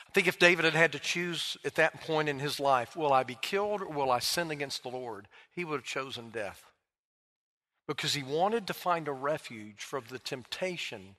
I 0.08 0.12
think 0.13 0.27
if 0.27 0.39
David 0.39 0.65
had 0.65 0.73
had 0.73 0.91
to 0.91 0.99
choose 0.99 1.58
at 1.65 1.75
that 1.75 2.01
point 2.01 2.29
in 2.29 2.39
his 2.39 2.60
life, 2.60 2.95
will 2.95 3.12
I 3.12 3.23
be 3.23 3.38
killed 3.41 3.82
or 3.82 3.89
will 3.89 4.12
I 4.12 4.19
sin 4.19 4.51
against 4.51 4.84
the 4.84 4.89
Lord? 4.89 5.27
He 5.51 5.65
would 5.65 5.77
have 5.77 5.86
chosen 5.86 6.29
death 6.29 6.72
because 7.88 8.13
he 8.13 8.24
wanted 8.24 8.67
to 8.67 8.74
find 8.74 9.08
a 9.08 9.13
refuge 9.13 9.82
from 9.82 10.04
the 10.10 10.19
temptation 10.19 11.15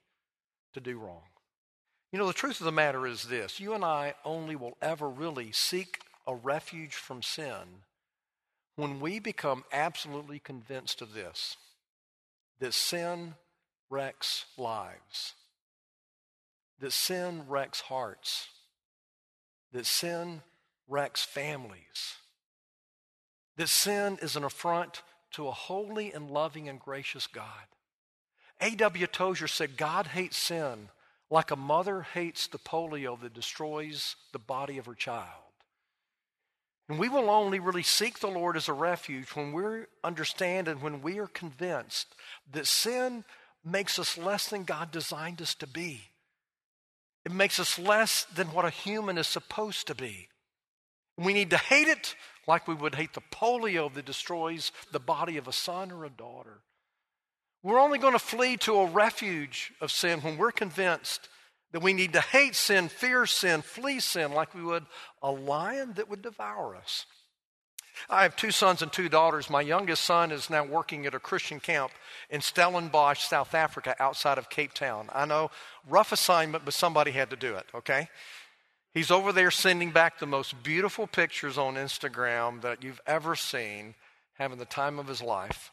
to 0.72 0.80
do 0.80 0.98
wrong. 0.98 1.22
You 2.12 2.18
know, 2.18 2.26
the 2.26 2.32
truth 2.32 2.60
of 2.60 2.64
the 2.64 2.72
matter 2.72 3.06
is 3.06 3.24
this 3.24 3.60
you 3.60 3.74
and 3.74 3.84
I 3.84 4.14
only 4.24 4.56
will 4.56 4.76
ever 4.80 5.08
really 5.08 5.52
seek 5.52 5.98
a 6.26 6.34
refuge 6.34 6.94
from 6.94 7.22
sin 7.22 7.82
when 8.76 9.00
we 9.00 9.18
become 9.18 9.64
absolutely 9.72 10.38
convinced 10.38 11.02
of 11.02 11.12
this 11.12 11.56
that 12.60 12.72
sin 12.72 13.34
wrecks 13.90 14.46
lives, 14.56 15.34
that 16.80 16.92
sin 16.92 17.42
wrecks 17.48 17.80
hearts, 17.80 18.48
that 19.72 19.86
sin 19.86 20.40
wrecks 20.88 21.22
families, 21.24 22.14
that 23.56 23.68
sin 23.68 24.18
is 24.22 24.36
an 24.36 24.44
affront 24.44 25.02
to 25.34 25.48
a 25.48 25.52
holy 25.52 26.12
and 26.12 26.30
loving 26.30 26.68
and 26.68 26.80
gracious 26.80 27.26
God. 27.26 27.44
A.W. 28.60 29.06
Tozer 29.08 29.48
said, 29.48 29.76
God 29.76 30.08
hates 30.08 30.36
sin 30.36 30.88
like 31.30 31.50
a 31.50 31.56
mother 31.56 32.02
hates 32.02 32.46
the 32.46 32.58
polio 32.58 33.20
that 33.20 33.34
destroys 33.34 34.16
the 34.32 34.38
body 34.38 34.78
of 34.78 34.86
her 34.86 34.94
child. 34.94 35.44
And 36.88 36.98
we 36.98 37.08
will 37.08 37.30
only 37.30 37.58
really 37.58 37.82
seek 37.82 38.20
the 38.20 38.28
Lord 38.28 38.56
as 38.56 38.68
a 38.68 38.72
refuge 38.72 39.30
when 39.30 39.52
we 39.52 39.64
understand 40.04 40.68
and 40.68 40.82
when 40.82 41.00
we 41.00 41.18
are 41.18 41.26
convinced 41.26 42.14
that 42.52 42.66
sin 42.66 43.24
makes 43.64 43.98
us 43.98 44.18
less 44.18 44.48
than 44.48 44.64
God 44.64 44.90
designed 44.90 45.40
us 45.40 45.54
to 45.56 45.66
be. 45.66 46.02
It 47.24 47.32
makes 47.32 47.58
us 47.58 47.78
less 47.78 48.26
than 48.34 48.48
what 48.48 48.66
a 48.66 48.70
human 48.70 49.16
is 49.16 49.26
supposed 49.26 49.86
to 49.86 49.94
be. 49.94 50.28
We 51.16 51.32
need 51.32 51.50
to 51.50 51.56
hate 51.56 51.88
it 51.88 52.14
like 52.46 52.68
we 52.68 52.74
would 52.74 52.94
hate 52.94 53.14
the 53.14 53.22
polio 53.32 53.92
that 53.92 54.04
destroys 54.04 54.72
the 54.92 55.00
body 55.00 55.36
of 55.36 55.48
a 55.48 55.52
son 55.52 55.90
or 55.90 56.04
a 56.04 56.10
daughter. 56.10 56.60
We're 57.62 57.80
only 57.80 57.98
going 57.98 58.12
to 58.12 58.18
flee 58.18 58.56
to 58.58 58.76
a 58.76 58.86
refuge 58.86 59.72
of 59.80 59.90
sin 59.90 60.20
when 60.20 60.36
we're 60.36 60.52
convinced 60.52 61.28
that 61.72 61.82
we 61.82 61.92
need 61.92 62.12
to 62.12 62.20
hate 62.20 62.54
sin, 62.54 62.88
fear 62.88 63.26
sin, 63.26 63.62
flee 63.62 64.00
sin 64.00 64.32
like 64.32 64.54
we 64.54 64.62
would 64.62 64.84
a 65.22 65.30
lion 65.30 65.94
that 65.94 66.08
would 66.10 66.22
devour 66.22 66.76
us. 66.76 67.06
I 68.10 68.22
have 68.24 68.36
two 68.36 68.50
sons 68.50 68.82
and 68.82 68.92
two 68.92 69.08
daughters. 69.08 69.48
My 69.48 69.60
youngest 69.60 70.04
son 70.04 70.30
is 70.30 70.50
now 70.50 70.64
working 70.64 71.06
at 71.06 71.14
a 71.14 71.20
Christian 71.20 71.60
camp 71.60 71.92
in 72.28 72.40
Stellenbosch, 72.40 73.22
South 73.24 73.54
Africa, 73.54 73.94
outside 73.98 74.36
of 74.36 74.50
Cape 74.50 74.74
Town. 74.74 75.08
I 75.12 75.26
know, 75.26 75.50
rough 75.88 76.12
assignment, 76.12 76.64
but 76.64 76.74
somebody 76.74 77.12
had 77.12 77.30
to 77.30 77.36
do 77.36 77.54
it, 77.54 77.66
okay? 77.74 78.08
He's 78.94 79.10
over 79.10 79.32
there 79.32 79.50
sending 79.50 79.90
back 79.90 80.20
the 80.20 80.26
most 80.26 80.62
beautiful 80.62 81.08
pictures 81.08 81.58
on 81.58 81.74
Instagram 81.74 82.62
that 82.62 82.84
you've 82.84 83.00
ever 83.08 83.34
seen, 83.34 83.96
having 84.34 84.58
the 84.58 84.64
time 84.64 85.00
of 85.00 85.08
his 85.08 85.20
life, 85.20 85.72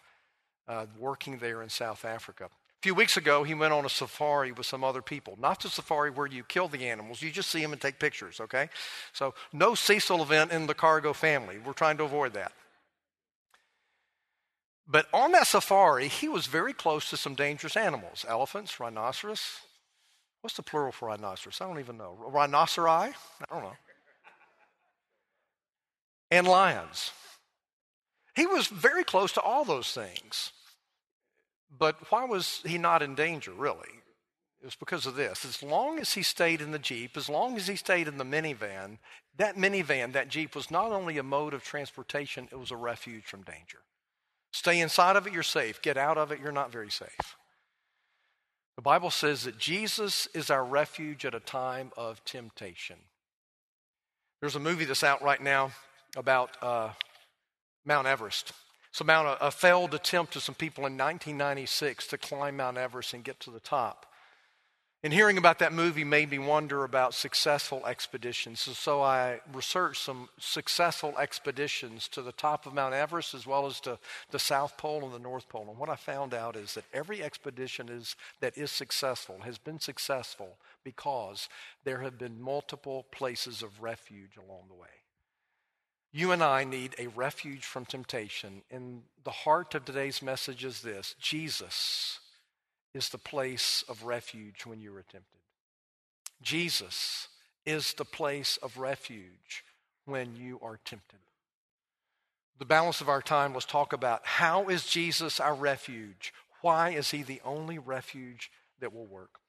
uh, 0.67 0.87
working 0.97 1.37
there 1.37 1.61
in 1.61 1.69
South 1.69 2.03
Africa. 2.03 2.45
A 2.45 2.81
few 2.81 2.95
weeks 2.95 3.17
ago, 3.17 3.43
he 3.43 3.53
went 3.53 3.73
on 3.73 3.85
a 3.85 3.89
safari 3.89 4.51
with 4.51 4.65
some 4.65 4.83
other 4.83 5.03
people. 5.03 5.37
Not 5.39 5.61
the 5.61 5.69
safari 5.69 6.09
where 6.09 6.25
you 6.25 6.43
kill 6.43 6.67
the 6.67 6.87
animals, 6.87 7.21
you 7.21 7.29
just 7.29 7.51
see 7.51 7.61
them 7.61 7.73
and 7.73 7.79
take 7.79 7.99
pictures, 7.99 8.39
okay? 8.39 8.69
So, 9.13 9.35
no 9.53 9.75
Cecil 9.75 10.23
event 10.23 10.51
in 10.51 10.65
the 10.65 10.73
cargo 10.73 11.13
family. 11.13 11.59
We're 11.63 11.73
trying 11.73 11.97
to 11.97 12.03
avoid 12.05 12.33
that. 12.33 12.53
But 14.87 15.05
on 15.13 15.31
that 15.33 15.45
safari, 15.45 16.07
he 16.07 16.27
was 16.27 16.47
very 16.47 16.73
close 16.73 17.11
to 17.11 17.17
some 17.17 17.35
dangerous 17.35 17.77
animals 17.77 18.25
elephants, 18.27 18.79
rhinoceros, 18.79 19.59
What's 20.41 20.55
the 20.55 20.63
plural 20.63 20.91
for 20.91 21.07
rhinoceros? 21.09 21.61
I 21.61 21.67
don't 21.67 21.79
even 21.79 21.97
know. 21.97 22.17
Rhinoceri? 22.27 23.13
I 23.13 23.13
don't 23.49 23.63
know. 23.63 23.73
And 26.31 26.47
lions. 26.47 27.11
He 28.35 28.45
was 28.47 28.67
very 28.67 29.03
close 29.03 29.31
to 29.33 29.41
all 29.41 29.65
those 29.65 29.91
things. 29.91 30.51
But 31.77 31.97
why 32.11 32.25
was 32.25 32.61
he 32.65 32.77
not 32.77 33.01
in 33.01 33.15
danger, 33.15 33.51
really? 33.51 33.89
It 34.61 34.65
was 34.65 34.75
because 34.75 35.05
of 35.05 35.15
this. 35.15 35.43
As 35.45 35.63
long 35.63 35.99
as 35.99 36.13
he 36.13 36.23
stayed 36.23 36.61
in 36.61 36.71
the 36.71 36.79
Jeep, 36.79 37.17
as 37.17 37.29
long 37.29 37.57
as 37.57 37.67
he 37.67 37.75
stayed 37.75 38.07
in 38.07 38.17
the 38.17 38.23
minivan, 38.23 38.97
that 39.37 39.57
minivan, 39.57 40.13
that 40.13 40.29
Jeep, 40.29 40.55
was 40.55 40.69
not 40.69 40.91
only 40.91 41.17
a 41.17 41.23
mode 41.23 41.53
of 41.53 41.63
transportation, 41.63 42.47
it 42.51 42.59
was 42.59 42.71
a 42.71 42.75
refuge 42.75 43.25
from 43.25 43.41
danger. 43.43 43.79
Stay 44.53 44.79
inside 44.79 45.15
of 45.15 45.25
it, 45.25 45.33
you're 45.33 45.43
safe. 45.43 45.81
Get 45.81 45.97
out 45.97 46.17
of 46.17 46.31
it, 46.31 46.39
you're 46.39 46.51
not 46.51 46.71
very 46.71 46.91
safe. 46.91 47.35
The 48.75 48.81
Bible 48.81 49.11
says 49.11 49.43
that 49.43 49.57
Jesus 49.57 50.27
is 50.33 50.49
our 50.49 50.63
refuge 50.63 51.25
at 51.25 51.35
a 51.35 51.39
time 51.39 51.91
of 51.97 52.23
temptation. 52.25 52.97
There's 54.39 54.55
a 54.55 54.59
movie 54.59 54.85
that's 54.85 55.03
out 55.03 55.21
right 55.21 55.41
now 55.41 55.71
about 56.15 56.51
uh, 56.61 56.89
Mount 57.85 58.07
Everest. 58.07 58.53
It's 58.89 59.01
about 59.01 59.39
a, 59.39 59.47
a 59.47 59.51
failed 59.51 59.93
attempt 59.93 60.35
of 60.35 60.43
some 60.43 60.55
people 60.55 60.81
in 60.81 60.97
1996 60.97 62.07
to 62.07 62.17
climb 62.17 62.57
Mount 62.57 62.77
Everest 62.77 63.13
and 63.13 63.23
get 63.23 63.39
to 63.41 63.51
the 63.51 63.59
top. 63.59 64.05
And 65.03 65.11
hearing 65.11 65.39
about 65.39 65.57
that 65.59 65.73
movie 65.73 66.03
made 66.03 66.29
me 66.29 66.37
wonder 66.37 66.83
about 66.83 67.15
successful 67.15 67.83
expeditions. 67.87 68.59
So, 68.59 68.73
so, 68.73 69.01
I 69.01 69.41
researched 69.51 70.03
some 70.03 70.29
successful 70.37 71.17
expeditions 71.17 72.07
to 72.09 72.21
the 72.21 72.31
top 72.31 72.67
of 72.67 72.75
Mount 72.75 72.93
Everest 72.93 73.33
as 73.33 73.47
well 73.47 73.65
as 73.65 73.79
to 73.81 73.97
the 74.29 74.37
South 74.37 74.77
Pole 74.77 75.03
and 75.03 75.11
the 75.11 75.17
North 75.17 75.49
Pole. 75.49 75.65
And 75.69 75.79
what 75.79 75.89
I 75.89 75.95
found 75.95 76.35
out 76.35 76.55
is 76.55 76.75
that 76.75 76.85
every 76.93 77.23
expedition 77.23 77.89
is, 77.89 78.15
that 78.41 78.55
is 78.55 78.69
successful 78.69 79.39
has 79.43 79.57
been 79.57 79.79
successful 79.79 80.57
because 80.83 81.49
there 81.83 82.01
have 82.01 82.19
been 82.19 82.39
multiple 82.39 83.07
places 83.11 83.63
of 83.63 83.81
refuge 83.81 84.37
along 84.37 84.65
the 84.67 84.75
way. 84.75 84.87
You 86.11 86.31
and 86.31 86.43
I 86.43 86.63
need 86.63 86.93
a 86.99 87.07
refuge 87.07 87.65
from 87.65 87.85
temptation. 87.85 88.61
And 88.69 89.01
the 89.23 89.31
heart 89.31 89.73
of 89.73 89.85
today's 89.85 90.21
message 90.21 90.63
is 90.63 90.81
this 90.81 91.15
Jesus 91.19 92.19
is 92.93 93.09
the 93.09 93.17
place 93.17 93.83
of 93.87 94.03
refuge 94.03 94.65
when 94.65 94.81
you 94.81 94.95
are 94.95 95.03
tempted. 95.03 95.39
Jesus 96.41 97.27
is 97.65 97.93
the 97.93 98.05
place 98.05 98.57
of 98.57 98.77
refuge 98.77 99.63
when 100.05 100.35
you 100.35 100.59
are 100.61 100.79
tempted. 100.83 101.19
The 102.59 102.65
balance 102.65 103.01
of 103.01 103.09
our 103.09 103.21
time, 103.21 103.53
let's 103.53 103.65
talk 103.65 103.93
about 103.93 104.21
how 104.23 104.67
is 104.67 104.85
Jesus 104.85 105.39
our 105.39 105.55
refuge? 105.55 106.33
Why 106.61 106.91
is 106.91 107.11
he 107.11 107.23
the 107.23 107.41
only 107.43 107.79
refuge 107.79 108.51
that 108.79 108.93
will 108.93 109.07
work? 109.07 109.39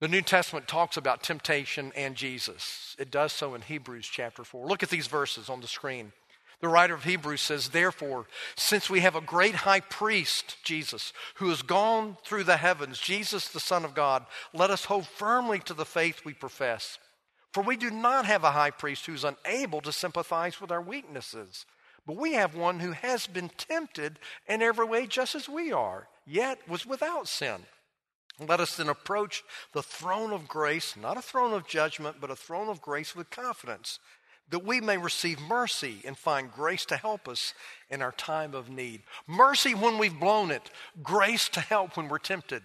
The 0.00 0.08
New 0.08 0.22
Testament 0.22 0.66
talks 0.66 0.96
about 0.96 1.22
temptation 1.22 1.92
and 1.94 2.14
Jesus. 2.14 2.96
It 2.98 3.10
does 3.10 3.32
so 3.32 3.54
in 3.54 3.62
Hebrews 3.62 4.08
chapter 4.10 4.44
4. 4.44 4.66
Look 4.66 4.82
at 4.82 4.88
these 4.88 5.08
verses 5.08 5.48
on 5.48 5.60
the 5.60 5.66
screen. 5.66 6.12
The 6.60 6.68
writer 6.68 6.94
of 6.94 7.04
Hebrews 7.04 7.40
says, 7.40 7.70
Therefore, 7.70 8.26
since 8.54 8.90
we 8.90 9.00
have 9.00 9.16
a 9.16 9.22
great 9.22 9.54
high 9.54 9.80
priest, 9.80 10.56
Jesus, 10.62 11.12
who 11.36 11.48
has 11.48 11.62
gone 11.62 12.18
through 12.24 12.44
the 12.44 12.58
heavens, 12.58 12.98
Jesus, 12.98 13.48
the 13.48 13.60
Son 13.60 13.84
of 13.84 13.94
God, 13.94 14.26
let 14.52 14.70
us 14.70 14.84
hold 14.84 15.06
firmly 15.06 15.60
to 15.60 15.74
the 15.74 15.86
faith 15.86 16.22
we 16.24 16.34
profess. 16.34 16.98
For 17.52 17.62
we 17.62 17.76
do 17.76 17.90
not 17.90 18.26
have 18.26 18.44
a 18.44 18.50
high 18.50 18.70
priest 18.70 19.06
who 19.06 19.14
is 19.14 19.24
unable 19.24 19.80
to 19.80 19.92
sympathize 19.92 20.60
with 20.60 20.70
our 20.70 20.82
weaknesses, 20.82 21.64
but 22.06 22.16
we 22.16 22.34
have 22.34 22.54
one 22.54 22.80
who 22.80 22.92
has 22.92 23.26
been 23.26 23.48
tempted 23.56 24.18
in 24.46 24.60
every 24.60 24.86
way 24.86 25.06
just 25.06 25.34
as 25.34 25.48
we 25.48 25.72
are, 25.72 26.08
yet 26.26 26.58
was 26.68 26.84
without 26.84 27.26
sin. 27.26 27.62
Let 28.38 28.60
us 28.60 28.76
then 28.76 28.88
approach 28.88 29.42
the 29.72 29.82
throne 29.82 30.32
of 30.32 30.48
grace, 30.48 30.94
not 30.96 31.16
a 31.16 31.22
throne 31.22 31.52
of 31.52 31.66
judgment, 31.66 32.16
but 32.20 32.30
a 32.30 32.36
throne 32.36 32.68
of 32.68 32.80
grace 32.80 33.16
with 33.16 33.30
confidence 33.30 33.98
that 34.50 34.64
we 34.64 34.80
may 34.80 34.98
receive 34.98 35.40
mercy 35.40 35.98
and 36.04 36.16
find 36.18 36.52
grace 36.52 36.84
to 36.86 36.96
help 36.96 37.28
us 37.28 37.54
in 37.88 38.02
our 38.02 38.12
time 38.12 38.54
of 38.54 38.68
need. 38.68 39.02
Mercy 39.26 39.74
when 39.74 39.98
we've 39.98 40.18
blown 40.18 40.50
it, 40.50 40.70
grace 41.02 41.48
to 41.50 41.60
help 41.60 41.96
when 41.96 42.08
we're 42.08 42.18
tempted. 42.18 42.62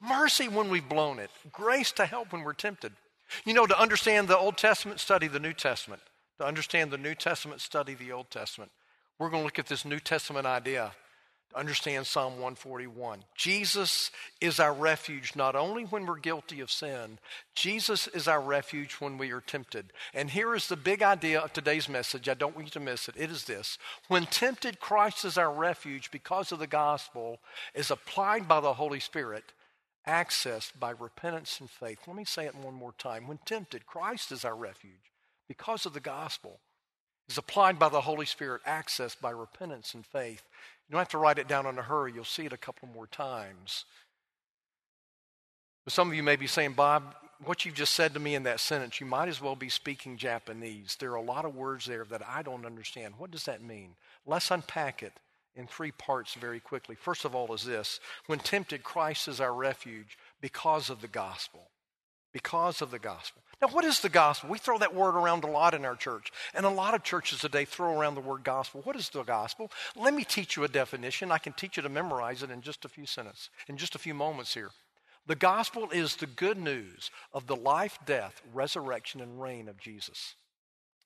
Mercy 0.00 0.48
when 0.48 0.68
we've 0.68 0.88
blown 0.88 1.18
it, 1.18 1.30
grace 1.52 1.92
to 1.92 2.06
help 2.06 2.32
when 2.32 2.42
we're 2.42 2.52
tempted. 2.52 2.92
You 3.44 3.54
know, 3.54 3.66
to 3.66 3.78
understand 3.78 4.28
the 4.28 4.38
Old 4.38 4.56
Testament, 4.56 5.00
study 5.00 5.28
the 5.28 5.40
New 5.40 5.52
Testament. 5.52 6.02
To 6.38 6.46
understand 6.46 6.90
the 6.90 6.98
New 6.98 7.14
Testament, 7.14 7.60
study 7.60 7.94
the 7.94 8.12
Old 8.12 8.30
Testament. 8.30 8.70
We're 9.18 9.30
going 9.30 9.42
to 9.42 9.44
look 9.44 9.58
at 9.58 9.66
this 9.66 9.84
New 9.84 9.98
Testament 9.98 10.46
idea 10.46 10.92
understand 11.54 12.06
Psalm 12.06 12.34
141. 12.34 13.24
Jesus 13.34 14.10
is 14.40 14.60
our 14.60 14.72
refuge 14.72 15.34
not 15.34 15.56
only 15.56 15.84
when 15.84 16.06
we're 16.06 16.18
guilty 16.18 16.60
of 16.60 16.70
sin, 16.70 17.18
Jesus 17.54 18.06
is 18.08 18.28
our 18.28 18.40
refuge 18.40 18.94
when 18.94 19.18
we 19.18 19.32
are 19.32 19.40
tempted. 19.40 19.92
And 20.14 20.30
here 20.30 20.54
is 20.54 20.68
the 20.68 20.76
big 20.76 21.02
idea 21.02 21.40
of 21.40 21.52
today's 21.52 21.88
message. 21.88 22.28
I 22.28 22.34
don't 22.34 22.54
want 22.54 22.68
you 22.68 22.72
to 22.72 22.80
miss 22.80 23.08
it. 23.08 23.14
It 23.16 23.30
is 23.30 23.44
this 23.44 23.78
When 24.08 24.26
tempted, 24.26 24.80
Christ 24.80 25.24
is 25.24 25.38
our 25.38 25.52
refuge 25.52 26.10
because 26.10 26.52
of 26.52 26.58
the 26.58 26.66
gospel, 26.66 27.40
is 27.74 27.90
applied 27.90 28.46
by 28.48 28.60
the 28.60 28.74
Holy 28.74 29.00
Spirit. 29.00 29.44
Accessed 30.06 30.72
by 30.80 30.92
repentance 30.98 31.60
and 31.60 31.68
faith. 31.68 31.98
Let 32.06 32.16
me 32.16 32.24
say 32.24 32.46
it 32.46 32.54
one 32.54 32.72
more 32.72 32.94
time. 32.96 33.26
When 33.26 33.38
tempted, 33.44 33.84
Christ 33.84 34.32
is 34.32 34.42
our 34.42 34.56
refuge 34.56 35.12
because 35.48 35.84
of 35.84 35.92
the 35.92 36.00
gospel 36.00 36.60
is 37.28 37.38
applied 37.38 37.78
by 37.78 37.88
the 37.88 38.00
Holy 38.00 38.26
Spirit, 38.26 38.62
accessed 38.66 39.20
by 39.20 39.30
repentance 39.30 39.94
and 39.94 40.04
faith. 40.04 40.42
You 40.88 40.92
don't 40.92 41.00
have 41.00 41.08
to 41.08 41.18
write 41.18 41.38
it 41.38 41.48
down 41.48 41.66
in 41.66 41.78
a 41.78 41.82
hurry. 41.82 42.12
You'll 42.14 42.24
see 42.24 42.46
it 42.46 42.52
a 42.52 42.58
couple 42.58 42.88
more 42.88 43.06
times. 43.06 43.84
But 45.84 45.92
some 45.92 46.08
of 46.08 46.14
you 46.14 46.22
may 46.22 46.36
be 46.36 46.46
saying, 46.46 46.72
Bob, 46.72 47.14
what 47.44 47.64
you've 47.64 47.74
just 47.74 47.94
said 47.94 48.14
to 48.14 48.20
me 48.20 48.34
in 48.34 48.42
that 48.44 48.60
sentence, 48.60 49.00
you 49.00 49.06
might 49.06 49.28
as 49.28 49.40
well 49.40 49.54
be 49.54 49.68
speaking 49.68 50.16
Japanese. 50.16 50.96
There 50.98 51.12
are 51.12 51.16
a 51.16 51.22
lot 51.22 51.44
of 51.44 51.54
words 51.54 51.86
there 51.86 52.04
that 52.04 52.22
I 52.26 52.42
don't 52.42 52.66
understand. 52.66 53.14
What 53.18 53.30
does 53.30 53.44
that 53.44 53.62
mean? 53.62 53.90
Let's 54.26 54.50
unpack 54.50 55.02
it 55.02 55.12
in 55.54 55.66
three 55.66 55.92
parts 55.92 56.34
very 56.34 56.60
quickly. 56.60 56.94
First 56.94 57.24
of 57.24 57.34
all, 57.34 57.52
is 57.54 57.64
this 57.64 58.00
when 58.26 58.38
tempted, 58.38 58.82
Christ 58.82 59.28
is 59.28 59.40
our 59.40 59.52
refuge 59.52 60.16
because 60.40 60.90
of 60.90 61.00
the 61.00 61.08
gospel. 61.08 61.68
Because 62.32 62.82
of 62.82 62.90
the 62.90 62.98
gospel. 62.98 63.42
Now, 63.60 63.68
what 63.68 63.84
is 63.84 64.00
the 64.00 64.08
gospel? 64.08 64.50
We 64.50 64.58
throw 64.58 64.78
that 64.78 64.94
word 64.94 65.16
around 65.16 65.42
a 65.42 65.48
lot 65.48 65.74
in 65.74 65.84
our 65.84 65.96
church, 65.96 66.30
and 66.54 66.64
a 66.64 66.70
lot 66.70 66.94
of 66.94 67.02
churches 67.02 67.40
today 67.40 67.64
throw 67.64 67.98
around 67.98 68.14
the 68.14 68.20
word 68.20 68.44
gospel. 68.44 68.82
What 68.84 68.94
is 68.94 69.08
the 69.08 69.24
gospel? 69.24 69.70
Let 69.96 70.14
me 70.14 70.22
teach 70.22 70.56
you 70.56 70.62
a 70.62 70.68
definition. 70.68 71.32
I 71.32 71.38
can 71.38 71.52
teach 71.52 71.76
you 71.76 71.82
to 71.82 71.88
memorize 71.88 72.44
it 72.44 72.50
in 72.50 72.60
just 72.60 72.84
a 72.84 72.88
few 72.88 73.04
sentences, 73.04 73.50
in 73.66 73.76
just 73.76 73.96
a 73.96 73.98
few 73.98 74.14
moments 74.14 74.54
here. 74.54 74.70
The 75.26 75.34
gospel 75.34 75.90
is 75.90 76.16
the 76.16 76.26
good 76.26 76.56
news 76.56 77.10
of 77.32 77.48
the 77.48 77.56
life, 77.56 77.98
death, 78.06 78.40
resurrection, 78.54 79.20
and 79.20 79.42
reign 79.42 79.68
of 79.68 79.78
Jesus. 79.78 80.34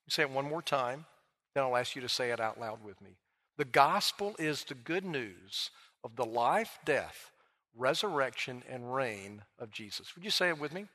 You 0.05 0.11
say 0.11 0.21
it 0.21 0.29
one 0.29 0.47
more 0.47 0.61
time, 0.61 1.05
then 1.55 1.63
I'll 1.63 1.75
ask 1.75 1.95
you 1.95 2.01
to 2.03 2.09
say 2.09 2.31
it 2.31 2.39
out 2.39 2.59
loud 2.59 2.83
with 2.83 3.01
me. 3.01 3.17
The 3.57 3.65
gospel 3.65 4.35
is 4.37 4.63
the 4.63 4.75
good 4.75 5.05
news 5.05 5.71
of 6.03 6.15
the 6.15 6.25
life, 6.25 6.77
death, 6.85 7.31
resurrection, 7.75 8.63
and 8.69 8.93
reign 8.93 9.41
of 9.59 9.71
Jesus. 9.71 10.15
Would 10.15 10.23
you 10.23 10.31
say 10.31 10.49
it 10.49 10.59
with 10.59 10.73
me? 10.73 10.85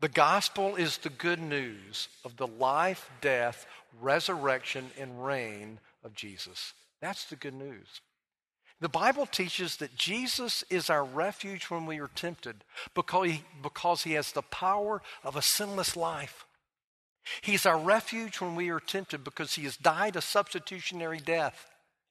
The 0.00 0.08
gospel 0.08 0.76
is 0.76 0.98
the 0.98 1.10
good 1.10 1.40
news 1.40 2.08
of 2.24 2.36
the 2.36 2.46
life, 2.46 3.10
death, 3.20 3.66
resurrection, 4.00 4.90
and 4.98 5.24
reign 5.24 5.80
of 6.04 6.14
Jesus. 6.14 6.72
That's 7.00 7.24
the 7.24 7.36
good 7.36 7.54
news. 7.54 8.00
The 8.80 8.88
Bible 8.88 9.26
teaches 9.26 9.76
that 9.78 9.96
Jesus 9.96 10.62
is 10.70 10.88
our 10.88 11.04
refuge 11.04 11.64
when 11.64 11.84
we 11.84 11.98
are 11.98 12.10
tempted 12.14 12.62
because 12.94 13.28
he, 13.28 13.42
because 13.60 14.04
he 14.04 14.12
has 14.12 14.30
the 14.30 14.42
power 14.42 15.02
of 15.24 15.34
a 15.34 15.42
sinless 15.42 15.96
life. 15.96 16.46
He's 17.40 17.66
our 17.66 17.78
refuge 17.78 18.40
when 18.40 18.54
we 18.54 18.70
are 18.70 18.80
tempted 18.80 19.24
because 19.24 19.54
he 19.54 19.64
has 19.64 19.76
died 19.76 20.14
a 20.14 20.20
substitutionary 20.20 21.18
death 21.18 21.66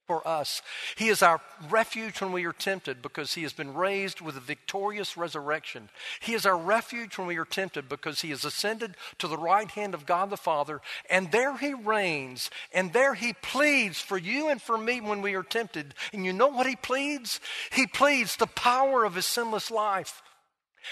for 0.07 0.25
us. 0.25 0.61
He 0.95 1.09
is 1.09 1.21
our 1.21 1.41
refuge 1.69 2.21
when 2.21 2.31
we 2.31 2.45
are 2.45 2.53
tempted 2.53 3.01
because 3.01 3.33
he 3.33 3.43
has 3.43 3.51
been 3.51 3.73
raised 3.73 4.21
with 4.21 4.37
a 4.37 4.41
victorious 4.41 5.17
resurrection. 5.17 5.89
He 6.21 6.33
is 6.33 6.45
our 6.45 6.57
refuge 6.57 7.17
when 7.17 7.27
we 7.27 7.37
are 7.37 7.45
tempted 7.45 7.89
because 7.89 8.21
he 8.21 8.29
has 8.29 8.45
ascended 8.45 8.95
to 9.19 9.27
the 9.27 9.37
right 9.37 9.69
hand 9.69 9.93
of 9.93 10.05
God 10.05 10.29
the 10.29 10.37
Father, 10.37 10.81
and 11.09 11.31
there 11.31 11.57
he 11.57 11.73
reigns, 11.73 12.49
and 12.73 12.93
there 12.93 13.13
he 13.13 13.33
pleads 13.33 13.99
for 13.99 14.17
you 14.17 14.49
and 14.49 14.61
for 14.61 14.77
me 14.77 15.01
when 15.01 15.21
we 15.21 15.35
are 15.35 15.43
tempted. 15.43 15.93
And 16.13 16.25
you 16.25 16.31
know 16.31 16.47
what 16.47 16.67
he 16.67 16.77
pleads? 16.77 17.41
He 17.71 17.85
pleads 17.85 18.37
the 18.37 18.47
power 18.47 19.03
of 19.03 19.15
his 19.15 19.25
sinless 19.25 19.69
life. 19.69 20.21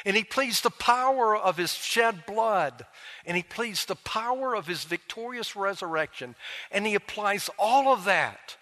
And 0.03 0.17
he 0.17 0.25
pleads 0.25 0.59
the 0.59 0.71
power 0.71 1.37
of 1.37 1.55
his 1.55 1.73
shed 1.73 2.25
blood. 2.25 2.85
And 3.25 3.37
he 3.37 3.43
pleads 3.43 3.85
the 3.85 3.95
power 3.95 4.53
of 4.53 4.67
his 4.67 4.83
victorious 4.83 5.55
resurrection. 5.55 6.35
And 6.69 6.85
he 6.85 6.95
applies 6.95 7.49
all 7.57 7.93
of 7.93 8.03
that 8.03 8.57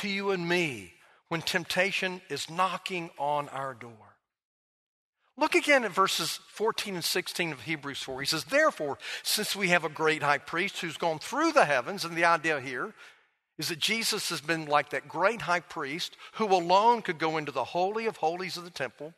to 0.00 0.08
you 0.08 0.30
and 0.30 0.48
me 0.48 0.94
when 1.28 1.42
temptation 1.42 2.20
is 2.28 2.50
knocking 2.50 3.10
on 3.18 3.48
our 3.50 3.74
door. 3.74 4.16
Look 5.36 5.54
again 5.54 5.84
at 5.84 5.92
verses 5.92 6.40
14 6.48 6.96
and 6.96 7.04
16 7.04 7.52
of 7.52 7.62
Hebrews 7.62 8.02
4. 8.02 8.20
He 8.20 8.26
says, 8.26 8.44
Therefore, 8.44 8.98
since 9.22 9.56
we 9.56 9.68
have 9.68 9.84
a 9.84 9.88
great 9.88 10.22
high 10.22 10.38
priest 10.38 10.80
who's 10.80 10.96
gone 10.96 11.18
through 11.18 11.52
the 11.52 11.64
heavens, 11.64 12.04
and 12.04 12.14
the 12.14 12.24
idea 12.24 12.60
here 12.60 12.92
is 13.58 13.68
that 13.68 13.78
Jesus 13.78 14.30
has 14.30 14.40
been 14.40 14.66
like 14.66 14.90
that 14.90 15.08
great 15.08 15.42
high 15.42 15.60
priest 15.60 16.16
who 16.34 16.46
alone 16.46 17.02
could 17.02 17.18
go 17.18 17.36
into 17.36 17.52
the 17.52 17.64
Holy 17.64 18.06
of 18.06 18.18
Holies 18.18 18.56
of 18.56 18.64
the 18.64 18.70
temple. 18.70 19.14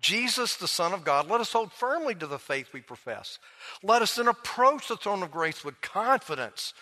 Jesus, 0.00 0.56
the 0.56 0.68
Son 0.68 0.92
of 0.92 1.04
God, 1.04 1.28
let 1.28 1.40
us 1.40 1.52
hold 1.52 1.72
firmly 1.72 2.14
to 2.14 2.26
the 2.26 2.38
faith 2.38 2.68
we 2.72 2.80
profess. 2.80 3.38
Let 3.82 4.02
us 4.02 4.14
then 4.14 4.28
approach 4.28 4.88
the 4.88 4.96
throne 4.96 5.22
of 5.22 5.30
grace 5.30 5.64
with 5.64 5.80
confidence 5.80 6.72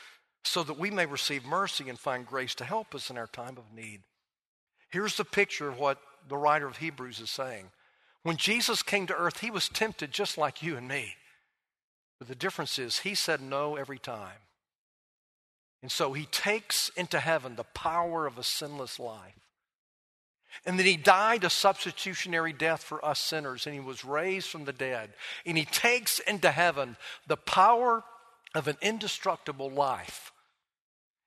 so 0.47 0.63
that 0.63 0.79
we 0.79 0.91
may 0.91 1.07
receive 1.07 1.45
mercy 1.45 1.89
and 1.89 1.99
find 1.99 2.27
grace 2.27 2.55
to 2.55 2.65
help 2.65 2.95
us 2.95 3.11
in 3.11 3.19
our 3.19 3.27
time 3.27 3.57
of 3.59 3.75
need. 3.75 4.01
Here's 4.91 5.17
the 5.17 5.25
picture 5.25 5.69
of 5.69 5.79
what 5.79 5.99
the 6.29 6.37
writer 6.37 6.67
of 6.67 6.77
Hebrews 6.77 7.21
is 7.21 7.31
saying. 7.31 7.67
When 8.23 8.37
Jesus 8.37 8.83
came 8.83 9.07
to 9.07 9.17
earth, 9.17 9.41
he 9.41 9.51
was 9.51 9.69
tempted 9.69 10.13
just 10.13 10.39
like 10.39 10.63
you 10.63 10.77
and 10.77 10.89
me. 10.89 11.15
But 12.19 12.29
the 12.29 12.35
difference 12.35 12.79
is, 12.79 13.01
he 13.01 13.15
said 13.15 13.41
no 13.41 13.77
every 13.77 13.99
time. 13.99 14.39
And 15.83 15.93
so 15.93 16.13
he 16.13 16.27
takes 16.27 16.89
into 16.97 17.21
heaven 17.21 17.57
the 17.57 17.65
power 17.65 18.27
of 18.27 18.39
a 18.39 18.43
sinless 18.43 18.99
life. 18.99 19.35
And 20.65 20.79
then 20.79 20.87
he 20.87 20.97
died 20.97 21.45
a 21.45 21.51
substitutionary 21.51 22.53
death 22.53 22.83
for 22.83 23.05
us 23.05 23.21
sinners, 23.21 23.67
and 23.67 23.75
he 23.75 23.81
was 23.81 24.05
raised 24.05 24.49
from 24.49 24.65
the 24.65 24.73
dead. 24.73 25.11
And 25.45 25.59
he 25.59 25.65
takes 25.65 26.19
into 26.19 26.51
heaven 26.51 26.97
the 27.27 27.37
power 27.37 28.03
of 28.55 28.67
an 28.67 28.77
indestructible 28.81 29.71
life 29.71 30.33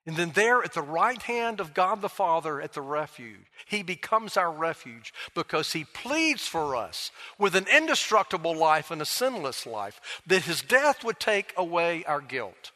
And 0.09 0.17
then, 0.17 0.31
there 0.31 0.63
at 0.63 0.73
the 0.73 0.81
right 0.81 1.21
hand 1.21 1.59
of 1.59 1.75
God 1.75 2.01
the 2.01 2.09
Father 2.09 2.59
at 2.59 2.73
the 2.73 2.81
refuge, 2.81 3.45
He 3.67 3.83
becomes 3.83 4.37
our 4.37 4.51
refuge 4.51 5.13
because 5.35 5.73
He 5.73 5.83
pleads 5.83 6.47
for 6.47 6.75
us 6.75 7.11
with 7.37 7.53
an 7.53 7.67
indestructible 7.71 8.57
life 8.57 8.89
and 8.89 9.03
a 9.03 9.05
sinless 9.05 9.67
life, 9.67 10.01
that 10.25 10.45
His 10.45 10.63
death 10.63 11.03
would 11.03 11.19
take 11.19 11.53
away 11.55 12.03
our 12.05 12.21
guilt, 12.21 12.71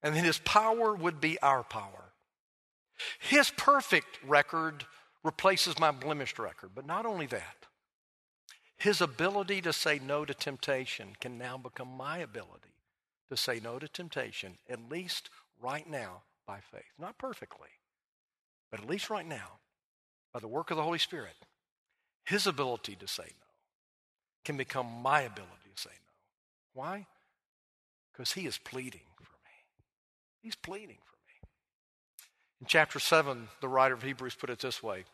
and 0.00 0.14
that 0.14 0.22
His 0.22 0.38
power 0.38 0.94
would 0.94 1.20
be 1.20 1.40
our 1.40 1.64
power. 1.64 2.12
His 3.18 3.50
perfect 3.50 4.20
record 4.24 4.84
replaces 5.24 5.76
my 5.76 5.90
blemished 5.90 6.38
record, 6.38 6.70
but 6.72 6.86
not 6.86 7.04
only 7.04 7.26
that, 7.26 7.66
His 8.76 9.00
ability 9.00 9.60
to 9.62 9.72
say 9.72 9.98
no 9.98 10.24
to 10.24 10.34
temptation 10.34 11.16
can 11.20 11.36
now 11.36 11.58
become 11.58 11.88
my 11.96 12.18
ability 12.18 12.76
to 13.28 13.36
say 13.36 13.58
no 13.58 13.80
to 13.80 13.88
temptation, 13.88 14.58
at 14.68 14.88
least 14.88 15.30
right 15.60 15.90
now 15.90 16.22
by 16.50 16.58
faith. 16.76 16.92
Not 16.98 17.16
perfectly, 17.16 17.68
but 18.72 18.80
at 18.80 18.88
least 18.88 19.08
right 19.08 19.26
now, 19.26 19.60
by 20.34 20.40
the 20.40 20.48
work 20.48 20.72
of 20.72 20.76
the 20.76 20.82
Holy 20.82 20.98
Spirit, 20.98 21.36
his 22.24 22.44
ability 22.44 22.96
to 22.96 23.06
say 23.06 23.22
no 23.22 23.46
can 24.44 24.56
become 24.56 24.86
my 25.00 25.20
ability 25.20 25.70
to 25.72 25.80
say 25.80 25.90
no. 25.90 26.80
Why? 26.80 27.06
Because 28.12 28.32
he 28.32 28.46
is 28.46 28.58
pleading 28.58 29.06
for 29.16 29.22
me. 29.44 29.52
He's 30.42 30.56
pleading 30.56 30.98
for 31.04 31.18
me. 31.28 31.48
In 32.60 32.66
chapter 32.66 32.98
7, 32.98 33.46
the 33.60 33.68
writer 33.68 33.94
of 33.94 34.02
Hebrews 34.02 34.34
put 34.34 34.50
it 34.50 34.58
this 34.58 34.82
way 34.82 35.04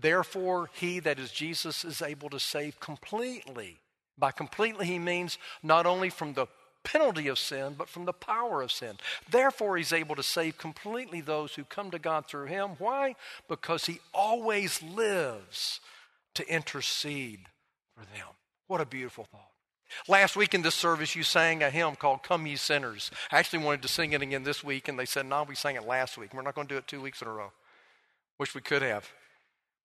Therefore, 0.00 0.70
he 0.72 1.00
that 1.00 1.18
is 1.18 1.32
Jesus 1.32 1.84
is 1.84 2.00
able 2.00 2.30
to 2.30 2.38
save 2.38 2.78
completely. 2.78 3.78
By 4.16 4.30
completely, 4.30 4.86
he 4.86 5.00
means 5.00 5.36
not 5.64 5.84
only 5.84 6.10
from 6.10 6.34
the 6.34 6.46
penalty 6.86 7.26
of 7.26 7.38
sin, 7.38 7.74
but 7.76 7.88
from 7.88 8.04
the 8.04 8.12
power 8.12 8.62
of 8.62 8.70
sin. 8.70 8.96
Therefore, 9.28 9.76
he's 9.76 9.92
able 9.92 10.14
to 10.14 10.22
save 10.22 10.56
completely 10.56 11.20
those 11.20 11.54
who 11.54 11.64
come 11.64 11.90
to 11.90 11.98
God 11.98 12.26
through 12.26 12.46
him. 12.46 12.70
Why? 12.78 13.16
Because 13.48 13.86
he 13.86 13.98
always 14.14 14.82
lives 14.82 15.80
to 16.34 16.48
intercede 16.48 17.40
for 17.94 18.04
them. 18.04 18.28
What 18.68 18.80
a 18.80 18.86
beautiful 18.86 19.24
thought. 19.24 19.50
Last 20.08 20.36
week 20.36 20.54
in 20.54 20.62
this 20.62 20.74
service, 20.74 21.16
you 21.16 21.22
sang 21.22 21.62
a 21.62 21.70
hymn 21.70 21.96
called 21.96 22.22
Come 22.22 22.46
Ye 22.46 22.56
Sinners. 22.56 23.10
I 23.30 23.38
actually 23.38 23.64
wanted 23.64 23.82
to 23.82 23.88
sing 23.88 24.12
it 24.12 24.22
again 24.22 24.44
this 24.44 24.62
week, 24.62 24.88
and 24.88 24.98
they 24.98 25.06
said, 25.06 25.26
No, 25.26 25.44
we 25.44 25.54
sang 25.54 25.76
it 25.76 25.86
last 25.86 26.16
week. 26.16 26.34
We're 26.34 26.42
not 26.42 26.54
going 26.54 26.68
to 26.68 26.74
do 26.74 26.78
it 26.78 26.86
two 26.86 27.00
weeks 27.00 27.22
in 27.22 27.28
a 27.28 27.32
row. 27.32 27.52
Wish 28.38 28.54
we 28.54 28.60
could 28.60 28.82
have. 28.82 29.10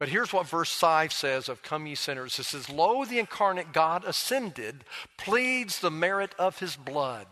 But 0.02 0.10
here's 0.10 0.34
what 0.34 0.48
verse 0.48 0.74
5 0.74 1.14
says 1.14 1.48
of 1.48 1.62
Come 1.62 1.86
Ye 1.86 1.94
Sinners. 1.94 2.40
It 2.40 2.46
says, 2.46 2.72
Lo, 2.72 3.06
the 3.06 3.20
incarnate 3.20 3.72
God 3.72 4.04
ascended, 4.04 4.84
pleads 5.16 5.78
the 5.78 5.92
merit 5.92 6.34
of 6.40 6.58
his 6.58 6.76
blood. 6.76 7.28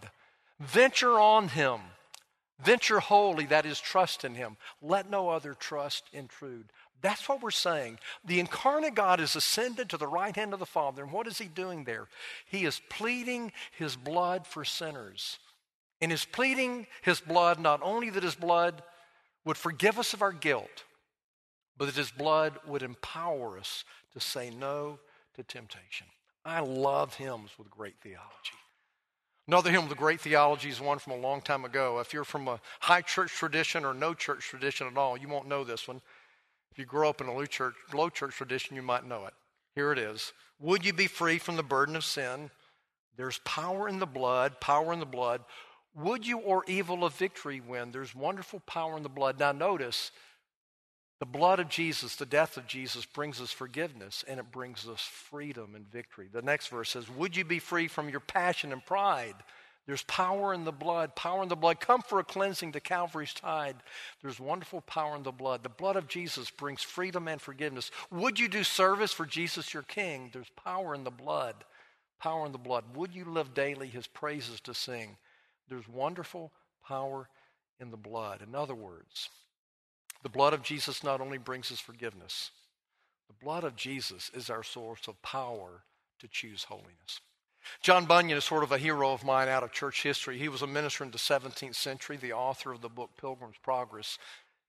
Venture 0.59 1.19
on 1.19 1.47
him. 1.47 1.79
Venture 2.63 2.99
wholly, 2.99 3.47
that 3.47 3.65
is, 3.65 3.79
trust 3.79 4.23
in 4.23 4.35
him. 4.35 4.55
Let 4.83 5.09
no 5.09 5.29
other 5.29 5.55
trust 5.55 6.03
intrude. 6.13 6.65
That's 7.01 7.27
what 7.27 7.41
we're 7.41 7.49
saying. 7.49 7.97
The 8.23 8.39
incarnate 8.39 8.93
God 8.93 9.19
is 9.19 9.35
ascended 9.35 9.89
to 9.89 9.97
the 9.97 10.05
right 10.05 10.35
hand 10.35 10.53
of 10.53 10.59
the 10.59 10.67
Father. 10.67 11.01
And 11.01 11.11
what 11.11 11.25
is 11.25 11.39
he 11.39 11.47
doing 11.47 11.85
there? 11.85 12.07
He 12.45 12.65
is 12.65 12.83
pleading 12.87 13.51
his 13.79 13.95
blood 13.95 14.45
for 14.45 14.63
sinners. 14.63 15.39
And 16.01 16.11
is 16.11 16.23
pleading 16.23 16.85
his 17.01 17.19
blood, 17.19 17.59
not 17.59 17.79
only 17.81 18.11
that 18.11 18.21
his 18.21 18.35
blood 18.35 18.83
would 19.43 19.57
forgive 19.57 19.97
us 19.97 20.13
of 20.13 20.21
our 20.21 20.31
guilt, 20.31 20.83
but 21.79 21.85
that 21.85 21.95
his 21.95 22.11
blood 22.11 22.59
would 22.67 22.83
empower 22.83 23.57
us 23.57 23.85
to 24.13 24.19
say 24.19 24.51
no 24.51 24.99
to 25.35 25.43
temptation. 25.43 26.05
I 26.45 26.59
love 26.59 27.15
hymns 27.15 27.51
with 27.57 27.71
great 27.71 27.95
theology. 28.01 28.53
Another 29.47 29.71
hymn 29.71 29.87
with 29.87 29.97
great 29.97 30.21
theology 30.21 30.69
is 30.69 30.81
one 30.81 30.99
from 30.99 31.13
a 31.13 31.17
long 31.17 31.41
time 31.41 31.65
ago. 31.65 31.99
If 31.99 32.13
you're 32.13 32.25
from 32.25 32.47
a 32.47 32.59
high 32.81 33.01
church 33.01 33.31
tradition 33.31 33.85
or 33.85 33.93
no 33.93 34.13
church 34.13 34.41
tradition 34.41 34.87
at 34.87 34.97
all, 34.97 35.17
you 35.17 35.29
won't 35.29 35.47
know 35.47 35.63
this 35.63 35.87
one. 35.87 36.01
If 36.71 36.77
you 36.77 36.85
grow 36.85 37.09
up 37.09 37.21
in 37.21 37.27
a 37.27 37.33
low 37.33 37.45
church, 37.45 37.73
low 37.93 38.09
church 38.09 38.35
tradition, 38.35 38.75
you 38.75 38.83
might 38.83 39.07
know 39.07 39.25
it. 39.25 39.33
Here 39.73 39.91
it 39.91 39.97
is 39.97 40.33
Would 40.59 40.85
you 40.85 40.91
be 40.91 41.07
free 41.07 41.39
from 41.39 41.55
the 41.55 41.63
burden 41.63 41.95
of 41.95 42.03
sin? 42.03 42.51
There's 43.15 43.39
power 43.39 43.87
in 43.87 43.99
the 43.99 44.05
blood, 44.05 44.59
power 44.59 44.91
in 44.93 44.99
the 44.99 45.05
blood. 45.05 45.41
Would 45.95 46.27
you 46.27 46.39
or 46.39 46.63
evil 46.67 47.03
of 47.03 47.15
victory 47.15 47.59
win? 47.59 47.91
There's 47.91 48.13
wonderful 48.13 48.59
power 48.61 48.97
in 48.97 49.03
the 49.03 49.09
blood. 49.09 49.39
Now, 49.39 49.51
notice 49.51 50.11
the 51.19 51.25
blood 51.25 51.59
of 51.59 51.67
Jesus, 51.67 52.15
the 52.15 52.25
death 52.25 52.55
of 52.55 52.65
Jesus, 52.65 53.05
brings 53.05 53.41
us 53.41 53.51
forgiveness 53.51 54.23
and 54.27 54.39
it 54.39 54.51
brings 54.51 54.87
us 54.87 55.01
freedom 55.01 55.75
and 55.75 55.89
victory. 55.91 56.29
The 56.31 56.41
next 56.41 56.67
verse 56.67 56.89
says, 56.89 57.09
Would 57.09 57.35
you 57.35 57.43
be 57.43 57.59
free 57.59 57.87
from 57.87 58.09
your 58.09 58.21
passion 58.21 58.71
and 58.71 58.85
pride? 58.85 59.35
There's 59.85 60.03
power 60.03 60.53
in 60.53 60.65
the 60.65 60.71
blood, 60.71 61.15
power 61.15 61.41
in 61.41 61.49
the 61.49 61.55
blood. 61.55 61.79
Come 61.79 62.03
for 62.03 62.19
a 62.19 62.23
cleansing 62.23 62.73
to 62.73 62.79
Calvary's 62.79 63.33
tide. 63.33 63.75
There's 64.21 64.39
wonderful 64.39 64.81
power 64.81 65.15
in 65.15 65.23
the 65.23 65.31
blood. 65.31 65.63
The 65.63 65.69
blood 65.69 65.95
of 65.95 66.07
Jesus 66.07 66.51
brings 66.51 66.83
freedom 66.83 67.27
and 67.27 67.41
forgiveness. 67.41 67.89
Would 68.11 68.39
you 68.39 68.47
do 68.47 68.63
service 68.63 69.11
for 69.11 69.25
Jesus 69.25 69.73
your 69.73 69.83
King? 69.83 70.29
There's 70.31 70.51
power 70.63 70.93
in 70.93 71.03
the 71.03 71.11
blood. 71.11 71.55
Power 72.21 72.45
in 72.45 72.51
the 72.51 72.59
blood. 72.59 72.83
Would 72.95 73.15
you 73.15 73.25
live 73.25 73.53
daily 73.53 73.87
his 73.87 74.05
praises 74.05 74.61
to 74.61 74.73
sing? 74.73 75.17
There's 75.69 75.87
wonderful 75.87 76.51
power 76.87 77.27
in 77.79 77.89
the 77.89 77.97
blood. 77.97 78.43
In 78.47 78.53
other 78.53 78.75
words, 78.75 79.29
the 80.23 80.29
blood 80.29 80.53
of 80.53 80.63
Jesus 80.63 81.03
not 81.03 81.21
only 81.21 81.37
brings 81.37 81.71
us 81.71 81.79
forgiveness, 81.79 82.51
the 83.27 83.45
blood 83.45 83.63
of 83.63 83.75
Jesus 83.75 84.31
is 84.33 84.49
our 84.49 84.63
source 84.63 85.07
of 85.07 85.21
power 85.21 85.83
to 86.19 86.27
choose 86.27 86.65
holiness. 86.65 87.21
John 87.81 88.05
Bunyan 88.05 88.37
is 88.37 88.45
sort 88.45 88.63
of 88.63 88.71
a 88.71 88.77
hero 88.77 89.11
of 89.11 89.23
mine 89.23 89.47
out 89.47 89.63
of 89.63 89.71
church 89.71 90.03
history. 90.03 90.37
He 90.37 90.49
was 90.49 90.61
a 90.61 90.67
minister 90.67 91.03
in 91.03 91.11
the 91.11 91.17
17th 91.17 91.75
century, 91.75 92.17
the 92.17 92.33
author 92.33 92.71
of 92.71 92.81
the 92.81 92.89
book 92.89 93.11
Pilgrim's 93.19 93.57
Progress, 93.61 94.17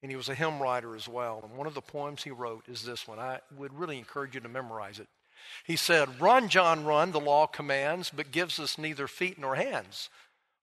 and 0.03 0.11
he 0.11 0.17
was 0.17 0.29
a 0.29 0.35
hymn 0.35 0.61
writer 0.61 0.95
as 0.95 1.09
well. 1.09 1.41
And 1.43 1.57
one 1.57 1.67
of 1.67 1.75
the 1.75 1.81
poems 1.81 2.23
he 2.23 2.31
wrote 2.31 2.69
is 2.69 2.83
this 2.83 3.07
one. 3.07 3.19
I 3.19 3.41
would 3.57 3.79
really 3.79 3.99
encourage 3.99 4.35
you 4.35 4.41
to 4.41 4.49
memorize 4.49 4.99
it. 4.99 5.09
He 5.65 5.77
said, 5.77 6.21
Run, 6.21 6.49
John, 6.49 6.85
run, 6.85 7.13
the 7.13 7.21
law 7.21 7.47
commands, 7.47 8.11
but 8.15 8.33
gives 8.33 8.59
us 8.59 8.79
neither 8.79 9.07
feet 9.07 9.39
nor 9.39 9.55
hands. 9.55 10.11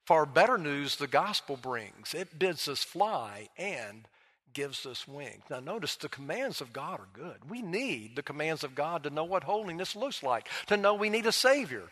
Far 0.05 0.25
better 0.25 0.57
news 0.57 0.95
the 0.95 1.07
gospel 1.07 1.57
brings. 1.57 2.13
It 2.13 2.39
bids 2.39 2.67
us 2.67 2.83
fly 2.83 3.49
and 3.57 4.07
gives 4.57 4.87
us 4.87 5.07
wings. 5.07 5.43
Now, 5.51 5.59
notice 5.59 5.95
the 5.95 6.09
commands 6.09 6.61
of 6.61 6.73
God 6.73 6.99
are 6.99 7.07
good. 7.13 7.47
We 7.47 7.61
need 7.61 8.15
the 8.15 8.23
commands 8.23 8.63
of 8.63 8.73
God 8.73 9.03
to 9.03 9.11
know 9.11 9.23
what 9.23 9.43
holiness 9.43 9.95
looks 9.95 10.23
like, 10.23 10.49
to 10.65 10.75
know 10.75 10.95
we 10.95 11.11
need 11.11 11.27
a 11.27 11.31
Savior. 11.31 11.83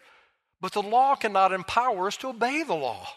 But 0.60 0.72
the 0.72 0.82
law 0.82 1.14
cannot 1.14 1.54
empower 1.54 2.08
us 2.08 2.18
to 2.18 2.30
obey 2.30 2.64
the 2.64 2.74
law. 2.74 3.08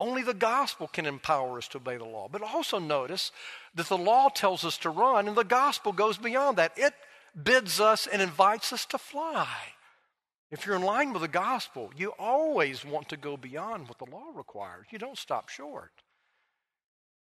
Only 0.00 0.22
the 0.22 0.32
gospel 0.32 0.88
can 0.88 1.04
empower 1.04 1.58
us 1.58 1.68
to 1.68 1.76
obey 1.76 1.98
the 1.98 2.06
law. 2.06 2.28
But 2.32 2.40
also 2.40 2.78
notice 2.78 3.30
that 3.74 3.88
the 3.88 3.98
law 3.98 4.30
tells 4.30 4.64
us 4.64 4.78
to 4.78 4.88
run, 4.88 5.28
and 5.28 5.36
the 5.36 5.44
gospel 5.44 5.92
goes 5.92 6.16
beyond 6.16 6.56
that. 6.56 6.72
It 6.76 6.94
bids 7.40 7.78
us 7.78 8.06
and 8.06 8.22
invites 8.22 8.72
us 8.72 8.86
to 8.86 8.96
fly. 8.96 9.54
If 10.50 10.64
you're 10.64 10.76
in 10.76 10.82
line 10.82 11.12
with 11.12 11.20
the 11.20 11.28
gospel, 11.28 11.90
you 11.94 12.14
always 12.18 12.86
want 12.86 13.10
to 13.10 13.18
go 13.18 13.36
beyond 13.36 13.88
what 13.88 13.98
the 13.98 14.10
law 14.10 14.28
requires. 14.34 14.86
You 14.90 14.98
don't 14.98 15.18
stop 15.18 15.50
short. 15.50 15.92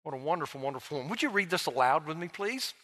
What 0.02 0.14
a 0.14 0.18
wonderful, 0.18 0.60
wonderful 0.60 0.98
one. 0.98 1.08
Would 1.08 1.22
you 1.22 1.28
read 1.28 1.50
this 1.50 1.66
aloud 1.66 2.06
with 2.06 2.16
me, 2.16 2.28
please? 2.28 2.74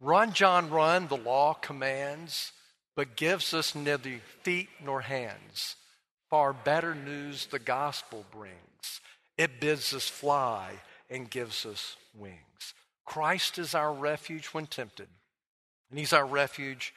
Run, 0.00 0.32
John, 0.32 0.70
run, 0.70 1.08
the 1.08 1.16
law 1.16 1.54
commands, 1.54 2.52
but 2.94 3.16
gives 3.16 3.54
us 3.54 3.74
neither 3.74 4.20
feet 4.42 4.68
nor 4.84 5.02
hands. 5.02 5.76
Far 6.28 6.52
better 6.52 6.94
news 6.94 7.46
the 7.46 7.58
gospel 7.58 8.24
brings. 8.30 9.00
It 9.38 9.60
bids 9.60 9.94
us 9.94 10.08
fly 10.08 10.72
and 11.08 11.30
gives 11.30 11.64
us 11.64 11.96
wings. 12.14 12.74
Christ 13.04 13.58
is 13.58 13.74
our 13.74 13.92
refuge 13.92 14.46
when 14.48 14.66
tempted, 14.66 15.08
and 15.88 15.98
He's 15.98 16.12
our 16.12 16.26
refuge 16.26 16.92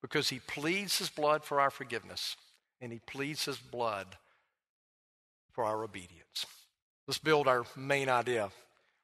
because 0.00 0.28
He 0.28 0.38
pleads 0.38 0.98
His 0.98 1.10
blood 1.10 1.44
for 1.44 1.60
our 1.60 1.70
forgiveness, 1.70 2.36
and 2.80 2.92
He 2.92 3.00
pleads 3.00 3.44
His 3.44 3.58
blood 3.58 4.06
for 5.52 5.64
our 5.64 5.82
obedience. 5.82 6.46
Let's 7.06 7.18
build 7.18 7.48
our 7.48 7.64
main 7.76 8.08
idea 8.08 8.50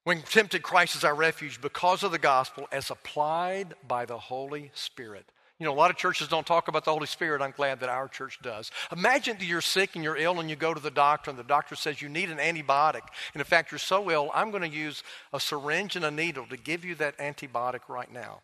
when 0.04 0.22
tempted, 0.22 0.62
Christ 0.62 0.96
is 0.96 1.04
our 1.04 1.14
refuge 1.14 1.60
because 1.60 2.02
of 2.02 2.12
the 2.12 2.18
gospel 2.18 2.68
as 2.70 2.90
applied 2.90 3.74
by 3.88 4.04
the 4.04 4.18
Holy 4.18 4.70
Spirit. 4.74 5.24
You 5.58 5.66
know, 5.66 5.72
a 5.72 5.76
lot 5.76 5.90
of 5.90 5.96
churches 5.96 6.28
don't 6.28 6.46
talk 6.46 6.68
about 6.68 6.84
the 6.84 6.90
Holy 6.90 7.06
Spirit. 7.06 7.40
I'm 7.40 7.52
glad 7.52 7.80
that 7.80 7.88
our 7.88 8.08
church 8.08 8.38
does. 8.42 8.70
Imagine 8.92 9.38
that 9.38 9.44
you're 9.44 9.60
sick 9.60 9.94
and 9.94 10.02
you're 10.02 10.16
ill 10.16 10.40
and 10.40 10.50
you 10.50 10.56
go 10.56 10.74
to 10.74 10.80
the 10.80 10.90
doctor 10.90 11.30
and 11.30 11.38
the 11.38 11.44
doctor 11.44 11.74
says 11.74 12.02
you 12.02 12.08
need 12.08 12.28
an 12.28 12.38
antibiotic. 12.38 13.02
And 13.32 13.40
in 13.40 13.44
fact, 13.44 13.70
you're 13.70 13.78
so 13.78 14.10
ill, 14.10 14.30
I'm 14.34 14.50
going 14.50 14.68
to 14.68 14.76
use 14.76 15.02
a 15.32 15.40
syringe 15.40 15.96
and 15.96 16.04
a 16.04 16.10
needle 16.10 16.46
to 16.48 16.56
give 16.56 16.84
you 16.84 16.96
that 16.96 17.16
antibiotic 17.18 17.88
right 17.88 18.12
now. 18.12 18.40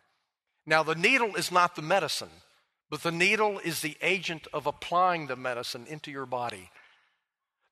Now, 0.65 0.83
the 0.83 0.95
needle 0.95 1.35
is 1.35 1.51
not 1.51 1.75
the 1.75 1.81
medicine, 1.81 2.29
but 2.89 3.03
the 3.03 3.11
needle 3.11 3.59
is 3.59 3.81
the 3.81 3.97
agent 4.01 4.47
of 4.53 4.65
applying 4.65 5.27
the 5.27 5.35
medicine 5.35 5.85
into 5.87 6.11
your 6.11 6.25
body. 6.25 6.69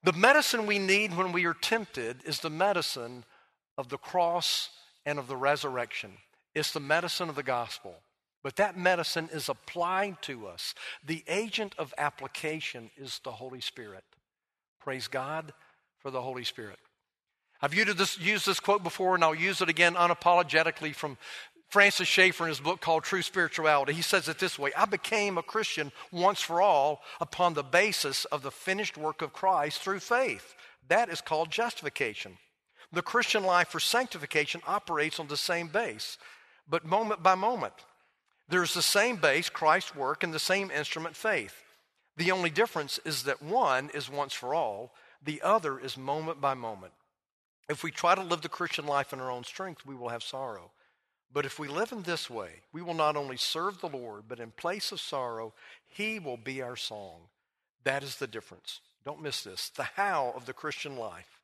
The 0.03 0.13
medicine 0.13 0.65
we 0.65 0.79
need 0.79 1.15
when 1.15 1.31
we 1.31 1.45
are 1.45 1.53
tempted 1.53 2.23
is 2.25 2.39
the 2.39 2.49
medicine 2.49 3.25
of 3.79 3.87
the 3.87 3.97
cross 3.97 4.69
and 5.05 5.17
of 5.17 5.29
the 5.29 5.37
resurrection. 5.37 6.11
It's 6.53 6.73
the 6.73 6.81
medicine 6.81 7.29
of 7.29 7.35
the 7.35 7.43
gospel. 7.43 7.95
But 8.43 8.57
that 8.57 8.77
medicine 8.77 9.29
is 9.31 9.47
applied 9.47 10.21
to 10.23 10.47
us. 10.47 10.75
The 11.05 11.23
agent 11.29 11.75
of 11.77 11.93
application 11.97 12.91
is 12.97 13.21
the 13.23 13.31
Holy 13.31 13.61
Spirit. 13.61 14.03
Praise 14.81 15.07
God 15.07 15.53
for 15.97 16.11
the 16.11 16.21
Holy 16.21 16.43
Spirit. 16.43 16.77
I've 17.61 17.73
used 17.73 17.97
this, 17.97 18.19
used 18.19 18.45
this 18.45 18.59
quote 18.59 18.83
before, 18.83 19.15
and 19.15 19.23
I'll 19.23 19.33
use 19.33 19.61
it 19.61 19.69
again 19.69 19.95
unapologetically 19.95 20.93
from 20.93 21.17
Francis 21.69 22.07
Schaeffer 22.07 22.43
in 22.43 22.49
his 22.49 22.59
book 22.59 22.81
called 22.81 23.05
True 23.05 23.21
Spirituality. 23.21 23.93
He 23.93 24.01
says 24.01 24.27
it 24.27 24.39
this 24.39 24.59
way 24.59 24.71
I 24.75 24.85
became 24.85 25.37
a 25.37 25.43
Christian 25.43 25.93
once 26.11 26.41
for 26.41 26.61
all 26.61 27.01
upon 27.21 27.53
the 27.53 27.63
basis 27.63 28.25
of 28.25 28.41
the 28.41 28.51
finished 28.51 28.97
work 28.97 29.21
of 29.21 29.31
Christ 29.31 29.79
through 29.79 30.01
faith. 30.01 30.53
That 30.89 31.07
is 31.09 31.21
called 31.21 31.49
justification. 31.49 32.37
The 32.91 33.01
Christian 33.01 33.43
life 33.43 33.67
for 33.69 33.79
sanctification 33.79 34.61
operates 34.65 35.19
on 35.19 35.27
the 35.27 35.37
same 35.37 35.67
base, 35.67 36.17
but 36.67 36.85
moment 36.85 37.21
by 37.21 37.35
moment. 37.35 37.73
There's 38.47 38.73
the 38.73 38.81
same 38.81 39.17
base, 39.17 39.47
Christ's 39.47 39.95
work, 39.95 40.23
and 40.23 40.33
the 40.33 40.39
same 40.39 40.71
instrument, 40.71 41.15
faith. 41.15 41.53
The 42.17 42.31
only 42.31 42.49
difference 42.49 42.99
is 43.05 43.23
that 43.23 43.43
one 43.43 43.91
is 43.93 44.09
once 44.09 44.33
for 44.33 44.55
all, 44.55 44.91
the 45.23 45.41
other 45.43 45.79
is 45.79 45.97
moment 45.97 46.41
by 46.41 46.55
moment. 46.55 46.93
If 47.69 47.83
we 47.83 47.91
try 47.91 48.15
to 48.15 48.23
live 48.23 48.41
the 48.41 48.49
Christian 48.49 48.87
life 48.87 49.13
in 49.13 49.19
our 49.19 49.29
own 49.29 49.43
strength, 49.43 49.85
we 49.85 49.93
will 49.93 50.09
have 50.09 50.23
sorrow. 50.23 50.71
But 51.31 51.45
if 51.45 51.59
we 51.59 51.67
live 51.67 51.91
in 51.91 52.01
this 52.01 52.27
way, 52.27 52.61
we 52.73 52.81
will 52.81 52.95
not 52.95 53.15
only 53.15 53.37
serve 53.37 53.79
the 53.79 53.87
Lord, 53.87 54.23
but 54.27 54.39
in 54.39 54.49
place 54.49 54.91
of 54.91 54.99
sorrow, 54.99 55.53
He 55.85 56.17
will 56.17 56.37
be 56.37 56.63
our 56.63 56.75
song. 56.75 57.27
That 57.83 58.01
is 58.01 58.15
the 58.15 58.25
difference. 58.25 58.81
Don't 59.05 59.21
miss 59.21 59.43
this. 59.43 59.69
The 59.69 59.83
how 59.83 60.33
of 60.35 60.47
the 60.47 60.53
Christian 60.53 60.97
life 60.97 61.38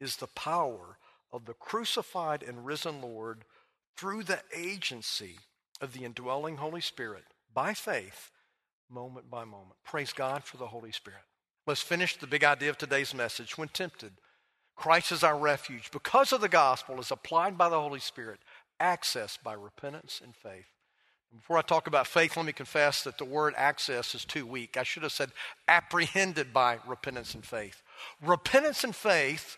is 0.00 0.16
the 0.16 0.26
power 0.28 0.98
of 1.32 1.44
the 1.44 1.54
crucified 1.54 2.42
and 2.42 2.66
risen 2.66 3.00
Lord 3.00 3.44
through 3.96 4.24
the 4.24 4.40
agency 4.56 5.38
of 5.80 5.92
the 5.92 6.04
indwelling 6.04 6.56
Holy 6.56 6.80
Spirit 6.80 7.24
by 7.52 7.74
faith, 7.74 8.30
moment 8.90 9.30
by 9.30 9.44
moment. 9.44 9.76
Praise 9.84 10.12
God 10.12 10.44
for 10.44 10.56
the 10.56 10.68
Holy 10.68 10.92
Spirit. 10.92 11.20
Let's 11.66 11.82
finish 11.82 12.16
the 12.16 12.26
big 12.26 12.44
idea 12.44 12.70
of 12.70 12.78
today's 12.78 13.14
message. 13.14 13.58
When 13.58 13.68
tempted, 13.68 14.12
Christ 14.74 15.12
is 15.12 15.22
our 15.22 15.38
refuge 15.38 15.90
because 15.92 16.32
of 16.32 16.40
the 16.40 16.48
gospel, 16.48 16.98
is 16.98 17.10
applied 17.10 17.58
by 17.58 17.68
the 17.68 17.80
Holy 17.80 18.00
Spirit, 18.00 18.40
accessed 18.80 19.42
by 19.42 19.52
repentance 19.52 20.20
and 20.24 20.34
faith. 20.34 20.66
Before 21.32 21.58
I 21.58 21.62
talk 21.62 21.86
about 21.86 22.08
faith, 22.08 22.36
let 22.36 22.46
me 22.46 22.52
confess 22.52 23.04
that 23.04 23.18
the 23.18 23.24
word 23.24 23.54
access 23.56 24.14
is 24.14 24.24
too 24.24 24.44
weak. 24.44 24.76
I 24.76 24.82
should 24.82 25.04
have 25.04 25.12
said 25.12 25.30
apprehended 25.68 26.52
by 26.52 26.78
repentance 26.86 27.34
and 27.34 27.44
faith. 27.44 27.82
Repentance 28.20 28.82
and 28.82 28.96
faith 28.96 29.56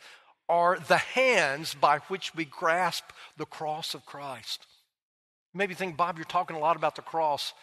are 0.52 0.78
the 0.86 0.98
hands 0.98 1.72
by 1.72 1.96
which 2.08 2.34
we 2.34 2.44
grasp 2.44 3.04
the 3.38 3.46
cross 3.46 3.94
of 3.94 4.04
Christ. 4.04 4.66
Maybe 5.54 5.72
think, 5.72 5.96
Bob, 5.96 6.18
you're 6.18 6.26
talking 6.26 6.56
a 6.56 6.60
lot 6.60 6.76
about 6.76 6.94
the 6.94 7.00
cross. 7.00 7.54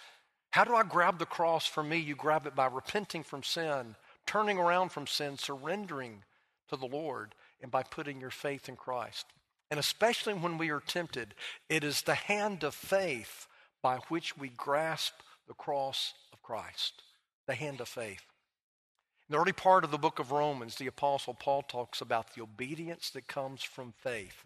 How 0.50 0.64
do 0.64 0.74
I 0.74 0.82
grab 0.82 1.20
the 1.20 1.28
cross 1.28 1.68
for 1.68 1.84
me? 1.84 1.98
You 1.98 2.16
grab 2.16 2.48
it 2.48 2.56
by 2.56 2.66
repenting 2.66 3.22
from 3.22 3.44
sin, 3.44 3.96
turning 4.26 4.58
around 4.58 4.90
from 4.90 5.06
sin, 5.06 5.38
surrendering 5.38 6.24
to 6.70 6.78
the 6.78 6.88
Lord, 6.88 7.36
and 7.62 7.70
by 7.70 7.84
putting 7.84 8.20
your 8.20 8.32
faith 8.32 8.68
in 8.68 8.76
Christ. 8.76 9.28
And 9.70 9.80
especially 9.80 10.34
when 10.34 10.58
we 10.58 10.72
are 10.72 10.80
tempted, 10.80 11.36
it 11.70 11.84
is 11.84 12.02
the 12.02 12.16
hand 12.16 12.64
of 12.64 12.74
faith 12.74 13.46
by 13.84 13.98
which 14.08 14.36
we 14.36 14.50
grasp 14.50 15.14
the 15.48 15.54
cross 15.54 16.16
of 16.34 16.42
Christ. 16.42 17.04
The 17.46 17.54
hand 17.54 17.82
of 17.82 17.88
faith. 17.88 18.24
In 19.30 19.34
the 19.34 19.40
early 19.40 19.54
part 19.54 19.84
of 19.84 19.92
the 19.92 20.00
book 20.00 20.18
of 20.18 20.32
Romans, 20.32 20.76
the 20.76 20.88
Apostle 20.88 21.36
Paul 21.36 21.62
talks 21.62 22.02
about 22.02 22.34
the 22.34 22.42
obedience 22.42 23.12
that 23.12 23.28
comes 23.28 23.62
from 23.62 23.94
faith. 23.96 24.44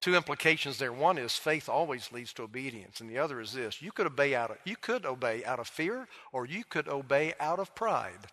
Two 0.00 0.16
implications 0.16 0.78
there. 0.78 0.94
One 0.94 1.18
is 1.18 1.36
faith 1.36 1.68
always 1.68 2.10
leads 2.10 2.32
to 2.34 2.42
obedience, 2.42 3.02
and 3.02 3.10
the 3.10 3.18
other 3.18 3.38
is 3.38 3.52
this: 3.52 3.82
you 3.82 3.92
could 3.92 4.06
obey 4.06 4.34
out 4.34 4.50
of 4.50 4.56
you 4.64 4.76
could 4.76 5.04
obey 5.04 5.44
out 5.44 5.60
of 5.60 5.68
fear, 5.68 6.08
or 6.32 6.46
you 6.46 6.64
could 6.64 6.88
obey 6.88 7.34
out 7.38 7.58
of 7.58 7.74
pride. 7.74 8.28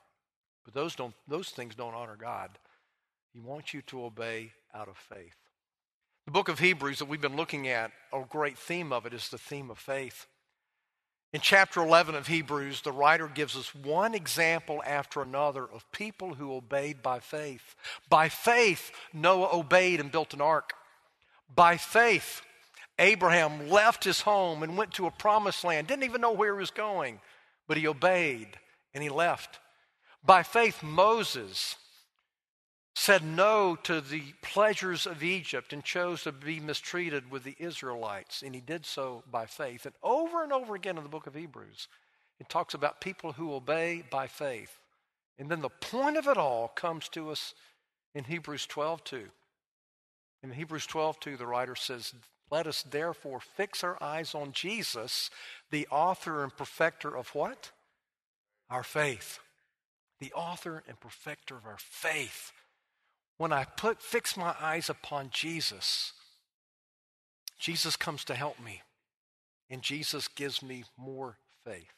But 0.63 0.73
those 0.73 0.95
don't 0.95 1.13
those 1.27 1.49
things 1.49 1.75
don't 1.75 1.93
honor 1.93 2.15
God. 2.15 2.51
He 3.33 3.41
wants 3.41 3.73
you 3.73 3.81
to 3.83 4.05
obey 4.05 4.53
out 4.73 4.87
of 4.87 4.97
faith. 4.97 5.35
The 6.25 6.31
book 6.31 6.47
of 6.47 6.59
Hebrews 6.59 6.99
that 6.99 7.09
we've 7.09 7.19
been 7.19 7.35
looking 7.35 7.67
at, 7.67 7.91
a 8.13 8.23
great 8.27 8.57
theme 8.57 8.93
of 8.93 9.05
it 9.05 9.13
is 9.13 9.27
the 9.27 9.37
theme 9.37 9.69
of 9.69 9.77
faith. 9.77 10.25
In 11.31 11.41
chapter 11.41 11.81
11 11.81 12.15
of 12.15 12.25
Hebrews, 12.25 12.81
the 12.81 12.91
writer 12.91 13.27
gives 13.27 13.55
us 13.55 13.75
one 13.75 14.15
example 14.15 14.81
after 14.85 15.21
another 15.21 15.63
of 15.63 15.89
people 15.91 16.33
who 16.33 16.55
obeyed 16.55 17.03
by 17.03 17.19
faith. 17.19 17.75
By 18.09 18.29
faith, 18.29 18.91
Noah 19.13 19.55
obeyed 19.55 19.99
and 19.99 20.11
built 20.11 20.33
an 20.33 20.41
ark. 20.41 20.73
By 21.53 21.77
faith, 21.77 22.41
Abraham 22.97 23.69
left 23.69 24.03
his 24.03 24.21
home 24.21 24.63
and 24.63 24.75
went 24.75 24.93
to 24.93 25.05
a 25.05 25.11
promised 25.11 25.63
land, 25.63 25.87
didn't 25.87 26.03
even 26.03 26.21
know 26.21 26.31
where 26.31 26.55
he 26.55 26.59
was 26.59 26.71
going, 26.71 27.21
but 27.67 27.77
he 27.77 27.87
obeyed 27.87 28.57
and 28.95 29.03
he 29.03 29.09
left. 29.09 29.59
By 30.25 30.41
faith, 30.41 30.81
Moses 30.81 31.75
said 32.99 33.23
no 33.23 33.77
to 33.77 34.01
the 34.01 34.21
pleasures 34.41 35.07
of 35.07 35.23
Egypt 35.23 35.71
and 35.71 35.85
chose 35.85 36.23
to 36.23 36.33
be 36.33 36.59
mistreated 36.59 37.31
with 37.31 37.45
the 37.45 37.55
Israelites, 37.57 38.41
and 38.41 38.53
he 38.53 38.59
did 38.59 38.85
so 38.85 39.23
by 39.31 39.45
faith. 39.45 39.85
And 39.85 39.95
over 40.03 40.43
and 40.43 40.51
over 40.51 40.75
again 40.75 40.97
in 40.97 41.03
the 41.03 41.09
book 41.09 41.25
of 41.25 41.33
Hebrews, 41.33 41.87
it 42.41 42.49
talks 42.49 42.73
about 42.73 42.99
people 42.99 43.31
who 43.31 43.53
obey 43.53 44.03
by 44.11 44.27
faith. 44.27 44.77
And 45.37 45.49
then 45.49 45.61
the 45.61 45.69
point 45.69 46.17
of 46.17 46.27
it 46.27 46.35
all 46.37 46.67
comes 46.67 47.07
to 47.09 47.29
us 47.29 47.53
in 48.13 48.25
Hebrews 48.25 48.65
12 48.65 49.01
2. 49.05 49.23
In 50.43 50.51
Hebrews 50.51 50.85
12 50.85 51.21
2, 51.21 51.37
the 51.37 51.47
writer 51.47 51.77
says, 51.77 52.13
Let 52.51 52.67
us 52.67 52.83
therefore 52.83 53.39
fix 53.39 53.81
our 53.81 53.97
eyes 54.03 54.35
on 54.35 54.51
Jesus, 54.51 55.29
the 55.71 55.87
author 55.89 56.43
and 56.43 56.55
perfecter 56.55 57.15
of 57.15 57.29
what? 57.29 57.71
Our 58.69 58.83
faith. 58.83 59.39
The 60.19 60.33
author 60.33 60.83
and 60.85 60.99
perfecter 60.99 61.55
of 61.55 61.65
our 61.65 61.77
faith 61.79 62.51
when 63.39 63.53
I 63.53 63.63
put 63.63 64.01
fix 64.01 64.35
my 64.35 64.53
eyes 64.59 64.89
upon 64.89 65.29
Jesus, 65.31 66.11
Jesus 67.57 67.95
comes 67.95 68.25
to 68.25 68.35
help 68.35 68.59
me, 68.59 68.81
and 69.69 69.81
Jesus 69.81 70.27
gives 70.27 70.61
me 70.61 70.83
more 70.97 71.37
faith. 71.63 71.93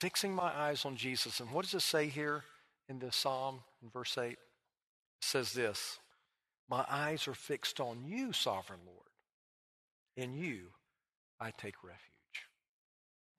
Fixing 0.00 0.34
my 0.34 0.52
eyes 0.52 0.84
on 0.84 0.96
Jesus. 0.96 1.38
And 1.38 1.52
what 1.52 1.64
does 1.64 1.74
it 1.74 1.82
say 1.82 2.08
here 2.08 2.42
in 2.88 2.98
this 2.98 3.14
psalm 3.14 3.60
in 3.82 3.88
verse 3.88 4.18
8? 4.18 4.32
It 4.32 4.38
says 5.20 5.52
this 5.52 6.00
My 6.68 6.84
eyes 6.90 7.28
are 7.28 7.34
fixed 7.34 7.78
on 7.78 8.04
you, 8.04 8.32
sovereign 8.32 8.80
Lord. 8.84 8.98
In 10.16 10.34
you 10.34 10.70
I 11.38 11.52
take 11.52 11.84
refuge. 11.84 12.00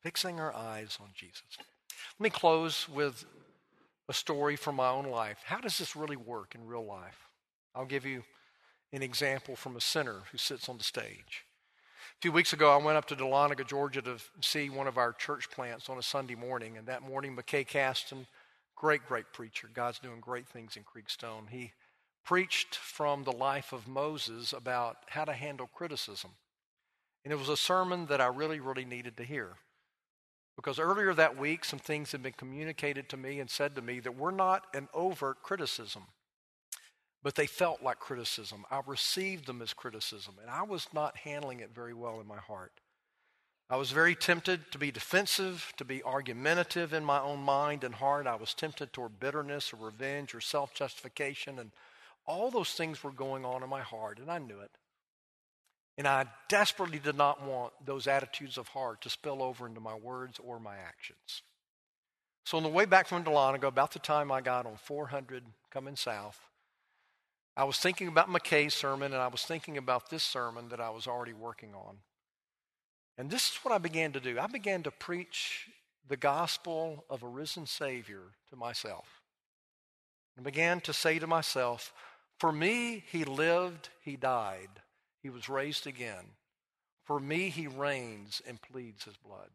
Fixing 0.02 0.40
our 0.40 0.56
eyes 0.56 0.98
on 1.02 1.10
Jesus. 1.16 1.44
Let 2.18 2.24
me 2.24 2.30
close 2.30 2.88
with 2.88 3.26
a 4.10 4.14
story 4.14 4.56
from 4.56 4.76
my 4.76 4.90
own 4.90 5.06
life. 5.06 5.38
How 5.46 5.60
does 5.60 5.78
this 5.78 5.96
really 5.96 6.16
work 6.16 6.56
in 6.56 6.66
real 6.66 6.86
life? 6.86 7.28
I'll 7.74 7.86
give 7.86 8.06
you 8.06 8.24
an 8.94 9.02
example 9.02 9.56
from 9.56 9.76
a 9.76 9.82
sinner 9.82 10.24
who 10.32 10.38
sits 10.38 10.68
on 10.68 10.78
the 10.78 10.84
stage. 10.84 11.46
A 12.18 12.22
few 12.22 12.32
weeks 12.32 12.54
ago, 12.54 12.72
I 12.72 12.84
went 12.84 12.98
up 12.98 13.06
to 13.08 13.16
Dahlonega, 13.16 13.66
Georgia 13.66 14.02
to 14.02 14.18
see 14.42 14.70
one 14.70 14.88
of 14.88 14.98
our 14.98 15.14
church 15.14 15.50
plants 15.50 15.90
on 15.90 15.98
a 15.98 16.04
Sunday 16.04 16.36
morning. 16.36 16.78
And 16.78 16.88
that 16.88 17.02
morning, 17.02 17.36
McKay 17.36 17.66
Caston, 17.66 18.28
great, 18.76 19.06
great 19.08 19.32
preacher, 19.34 19.70
God's 19.74 20.00
doing 20.00 20.20
great 20.20 20.48
things 20.48 20.76
in 20.76 20.84
Creekstone, 20.84 21.50
he 21.50 21.72
preached 22.24 22.76
from 22.76 23.24
the 23.24 23.32
life 23.32 23.74
of 23.74 23.88
Moses 23.88 24.54
about 24.54 24.98
how 25.08 25.26
to 25.26 25.34
handle 25.34 25.68
criticism. 25.68 26.32
And 27.24 27.32
it 27.32 27.40
was 27.40 27.50
a 27.50 27.58
sermon 27.58 28.08
that 28.08 28.22
I 28.22 28.28
really, 28.28 28.60
really 28.60 28.86
needed 28.86 29.18
to 29.18 29.24
hear. 29.24 29.56
Because 30.56 30.80
earlier 30.80 31.14
that 31.14 31.38
week, 31.38 31.64
some 31.66 31.80
things 31.80 32.12
had 32.12 32.22
been 32.22 32.34
communicated 32.34 33.10
to 33.10 33.18
me 33.18 33.40
and 33.40 33.50
said 33.50 33.76
to 33.76 33.82
me 33.82 34.00
that 34.02 34.18
were 34.18 34.32
not 34.32 34.66
an 34.74 34.90
overt 34.94 35.42
criticism, 35.42 36.04
but 37.24 37.36
they 37.36 37.48
felt 37.48 37.82
like 37.82 38.00
criticism. 38.00 38.66
I 38.70 38.82
received 38.86 39.48
them 39.48 39.62
as 39.62 39.74
criticism, 39.74 40.36
and 40.42 40.50
I 40.50 40.64
was 40.64 40.88
not 40.94 41.18
handling 41.18 41.62
it 41.62 41.74
very 41.74 41.94
well 41.94 42.20
in 42.20 42.28
my 42.28 42.38
heart. 42.38 42.74
I 43.70 43.78
was 43.78 43.92
very 43.92 44.16
tempted 44.16 44.70
to 44.74 44.78
be 44.78 44.92
defensive, 44.92 45.72
to 45.78 45.86
be 45.86 46.04
argumentative 46.04 46.92
in 46.92 47.06
my 47.06 47.22
own 47.22 47.40
mind 47.40 47.86
and 47.86 47.96
heart. 47.96 48.28
I 48.28 48.36
was 48.36 48.54
tempted 48.54 48.92
toward 48.92 49.18
bitterness 49.18 49.72
or 49.72 49.78
revenge 49.78 50.36
or 50.36 50.42
self 50.42 50.74
justification, 50.74 51.58
and 51.58 51.72
all 52.26 52.52
those 52.52 52.72
things 52.74 53.02
were 53.02 53.12
going 53.12 53.46
on 53.46 53.64
in 53.64 53.70
my 53.70 53.80
heart, 53.80 54.20
and 54.20 54.30
I 54.30 54.40
knew 54.40 54.60
it. 54.60 54.72
And 55.98 56.08
I 56.08 56.26
desperately 56.48 57.00
did 57.00 57.16
not 57.16 57.46
want 57.46 57.74
those 57.86 58.08
attitudes 58.08 58.58
of 58.58 58.68
heart 58.70 59.02
to 59.02 59.10
spill 59.10 59.44
over 59.44 59.68
into 59.68 59.80
my 59.80 59.96
words 59.96 60.40
or 60.44 60.60
my 60.60 60.76
actions. 60.76 61.44
So 62.46 62.58
on 62.58 62.64
the 62.64 62.70
way 62.70 62.86
back 62.86 63.08
from 63.08 63.24
Dahlonega, 63.24 63.68
about 63.68 63.92
the 63.92 64.00
time 64.00 64.32
I 64.32 64.42
got 64.42 64.66
on 64.66 64.78
400 64.78 65.44
coming 65.70 65.96
south, 65.96 66.40
I 67.56 67.66
was 67.66 67.78
thinking 67.78 68.08
about 68.08 68.30
McKay's 68.30 68.74
sermon 68.74 69.14
and 69.14 69.22
I 69.22 69.28
was 69.28 69.44
thinking 69.44 69.78
about 69.78 70.10
this 70.10 70.24
sermon 70.24 70.70
that 70.70 70.80
I 70.80 70.90
was 70.90 71.08
already 71.08 71.34
working 71.34 71.76
on. 71.76 71.98
And 73.18 73.30
this 73.30 73.50
is 73.50 73.60
what 73.64 73.74
I 73.74 73.78
began 73.78 74.14
to 74.14 74.20
do. 74.20 74.40
I 74.40 74.48
began 74.48 74.84
to 74.84 74.92
preach 74.92 75.70
the 76.08 76.18
gospel 76.18 77.06
of 77.10 77.24
a 77.24 77.28
risen 77.28 77.68
Savior 77.68 78.24
to 78.50 78.56
myself. 78.56 79.22
I 80.38 80.42
began 80.42 80.82
to 80.82 80.94
say 80.94 81.20
to 81.20 81.28
myself, 81.28 81.94
For 82.40 82.52
me, 82.52 83.04
he 83.12 83.26
lived, 83.26 83.90
he 84.02 84.16
died. 84.16 84.70
He 85.22 85.30
was 85.30 85.50
raised 85.50 85.88
again. 85.88 86.36
For 87.06 87.20
me, 87.20 87.50
he 87.50 87.68
reigns 87.68 88.42
and 88.48 88.62
pleads 88.62 89.06
his 89.06 89.18
blood. 89.18 89.50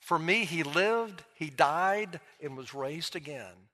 For 0.00 0.18
me, 0.18 0.44
he 0.44 0.62
lived, 0.62 1.22
he 1.34 1.48
died, 1.48 2.20
and 2.42 2.56
was 2.56 2.74
raised 2.74 3.16
again. 3.16 3.68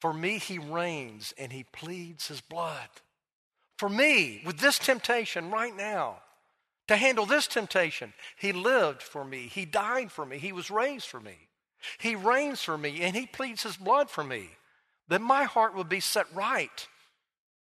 For 0.00 0.12
me, 0.12 0.38
he 0.38 0.58
reigns 0.58 1.34
and 1.36 1.52
he 1.52 1.64
pleads 1.64 2.28
his 2.28 2.40
blood. 2.40 2.88
For 3.78 3.88
me, 3.88 4.42
with 4.46 4.58
this 4.58 4.78
temptation 4.78 5.50
right 5.50 5.74
now, 5.74 6.18
to 6.88 6.96
handle 6.96 7.26
this 7.26 7.46
temptation, 7.46 8.12
he 8.36 8.52
lived 8.52 9.02
for 9.02 9.24
me. 9.24 9.48
He 9.48 9.64
died 9.64 10.12
for 10.12 10.26
me. 10.26 10.38
He 10.38 10.52
was 10.52 10.70
raised 10.70 11.06
for 11.06 11.20
me. 11.20 11.48
He 11.98 12.14
reigns 12.14 12.62
for 12.62 12.78
me 12.78 13.00
and 13.02 13.16
he 13.16 13.26
pleads 13.26 13.62
his 13.62 13.76
blood 13.76 14.10
for 14.10 14.22
me. 14.22 14.50
Then 15.08 15.22
my 15.22 15.44
heart 15.44 15.74
will 15.74 15.84
be 15.84 16.00
set 16.00 16.26
right 16.34 16.86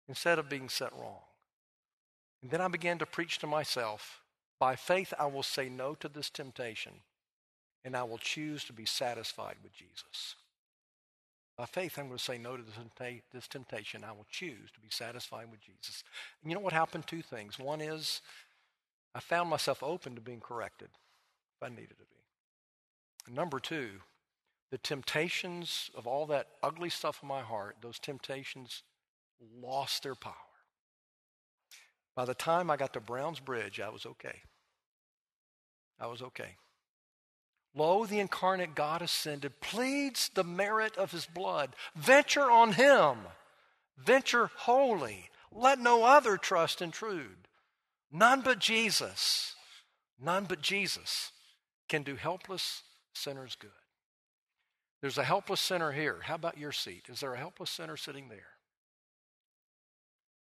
instead 0.07 0.39
of 0.39 0.49
being 0.49 0.69
set 0.69 0.93
wrong. 0.93 1.21
And 2.41 2.51
then 2.51 2.61
I 2.61 2.67
began 2.67 2.97
to 2.99 3.05
preach 3.05 3.39
to 3.39 3.47
myself 3.47 4.21
by 4.59 4.75
faith, 4.75 5.13
I 5.17 5.25
will 5.25 5.43
say 5.43 5.69
no 5.69 5.95
to 5.95 6.07
this 6.07 6.29
temptation 6.29 6.93
and 7.85 7.95
I 7.95 8.03
will 8.03 8.17
choose 8.17 8.63
to 8.65 8.73
be 8.73 8.85
satisfied 8.85 9.55
with 9.63 9.73
Jesus. 9.73 10.35
By 11.57 11.65
faith, 11.65 11.97
I'm 11.97 12.07
going 12.07 12.17
to 12.17 12.23
say 12.23 12.37
no 12.37 12.55
to 12.55 12.63
this 13.33 13.47
temptation. 13.47 14.03
I 14.03 14.11
will 14.11 14.25
choose 14.29 14.71
to 14.73 14.79
be 14.79 14.89
satisfied 14.89 15.51
with 15.51 15.61
Jesus. 15.61 16.03
And 16.41 16.51
you 16.51 16.55
know 16.55 16.61
what 16.61 16.73
happened? 16.73 17.07
Two 17.07 17.21
things. 17.21 17.59
One 17.59 17.81
is 17.81 18.21
I 19.13 19.19
found 19.19 19.49
myself 19.49 19.83
open 19.83 20.15
to 20.15 20.21
being 20.21 20.39
corrected 20.39 20.89
if 21.57 21.65
I 21.65 21.69
needed 21.69 21.97
to 21.97 22.05
be. 22.05 22.23
And 23.27 23.35
number 23.35 23.59
two, 23.59 23.89
the 24.71 24.77
temptations 24.77 25.89
of 25.95 26.07
all 26.07 26.25
that 26.27 26.47
ugly 26.63 26.89
stuff 26.89 27.19
in 27.21 27.27
my 27.27 27.41
heart, 27.41 27.77
those 27.81 27.99
temptations 27.99 28.83
lost 29.61 30.03
their 30.03 30.15
power. 30.15 30.33
By 32.19 32.25
the 32.25 32.35
time 32.35 32.69
I 32.69 32.75
got 32.75 32.91
to 32.95 32.99
Browns 32.99 33.39
Bridge, 33.39 33.79
I 33.79 33.87
was 33.87 34.05
okay. 34.05 34.41
I 36.01 36.07
was 36.07 36.21
okay. 36.21 36.57
Lo, 37.73 38.05
the 38.05 38.19
incarnate 38.19 38.75
God 38.75 39.01
ascended, 39.01 39.61
pleads 39.61 40.29
the 40.33 40.43
merit 40.43 40.97
of 40.97 41.13
his 41.13 41.25
blood. 41.25 41.77
Venture 41.95 42.51
on 42.51 42.73
him. 42.73 43.19
Venture 43.97 44.51
wholly. 44.53 45.29
Let 45.49 45.79
no 45.79 46.03
other 46.03 46.35
trust 46.35 46.81
intrude. 46.81 47.47
None 48.11 48.41
but 48.41 48.59
Jesus, 48.59 49.55
none 50.21 50.43
but 50.43 50.61
Jesus 50.61 51.31
can 51.87 52.03
do 52.03 52.17
helpless 52.17 52.83
sinners 53.13 53.55
good. 53.57 53.71
There's 55.01 55.17
a 55.17 55.23
helpless 55.23 55.61
sinner 55.61 55.93
here. 55.93 56.17
How 56.23 56.35
about 56.35 56.57
your 56.57 56.73
seat? 56.73 57.05
Is 57.07 57.21
there 57.21 57.35
a 57.35 57.39
helpless 57.39 57.69
sinner 57.69 57.95
sitting 57.95 58.27
there? 58.27 58.58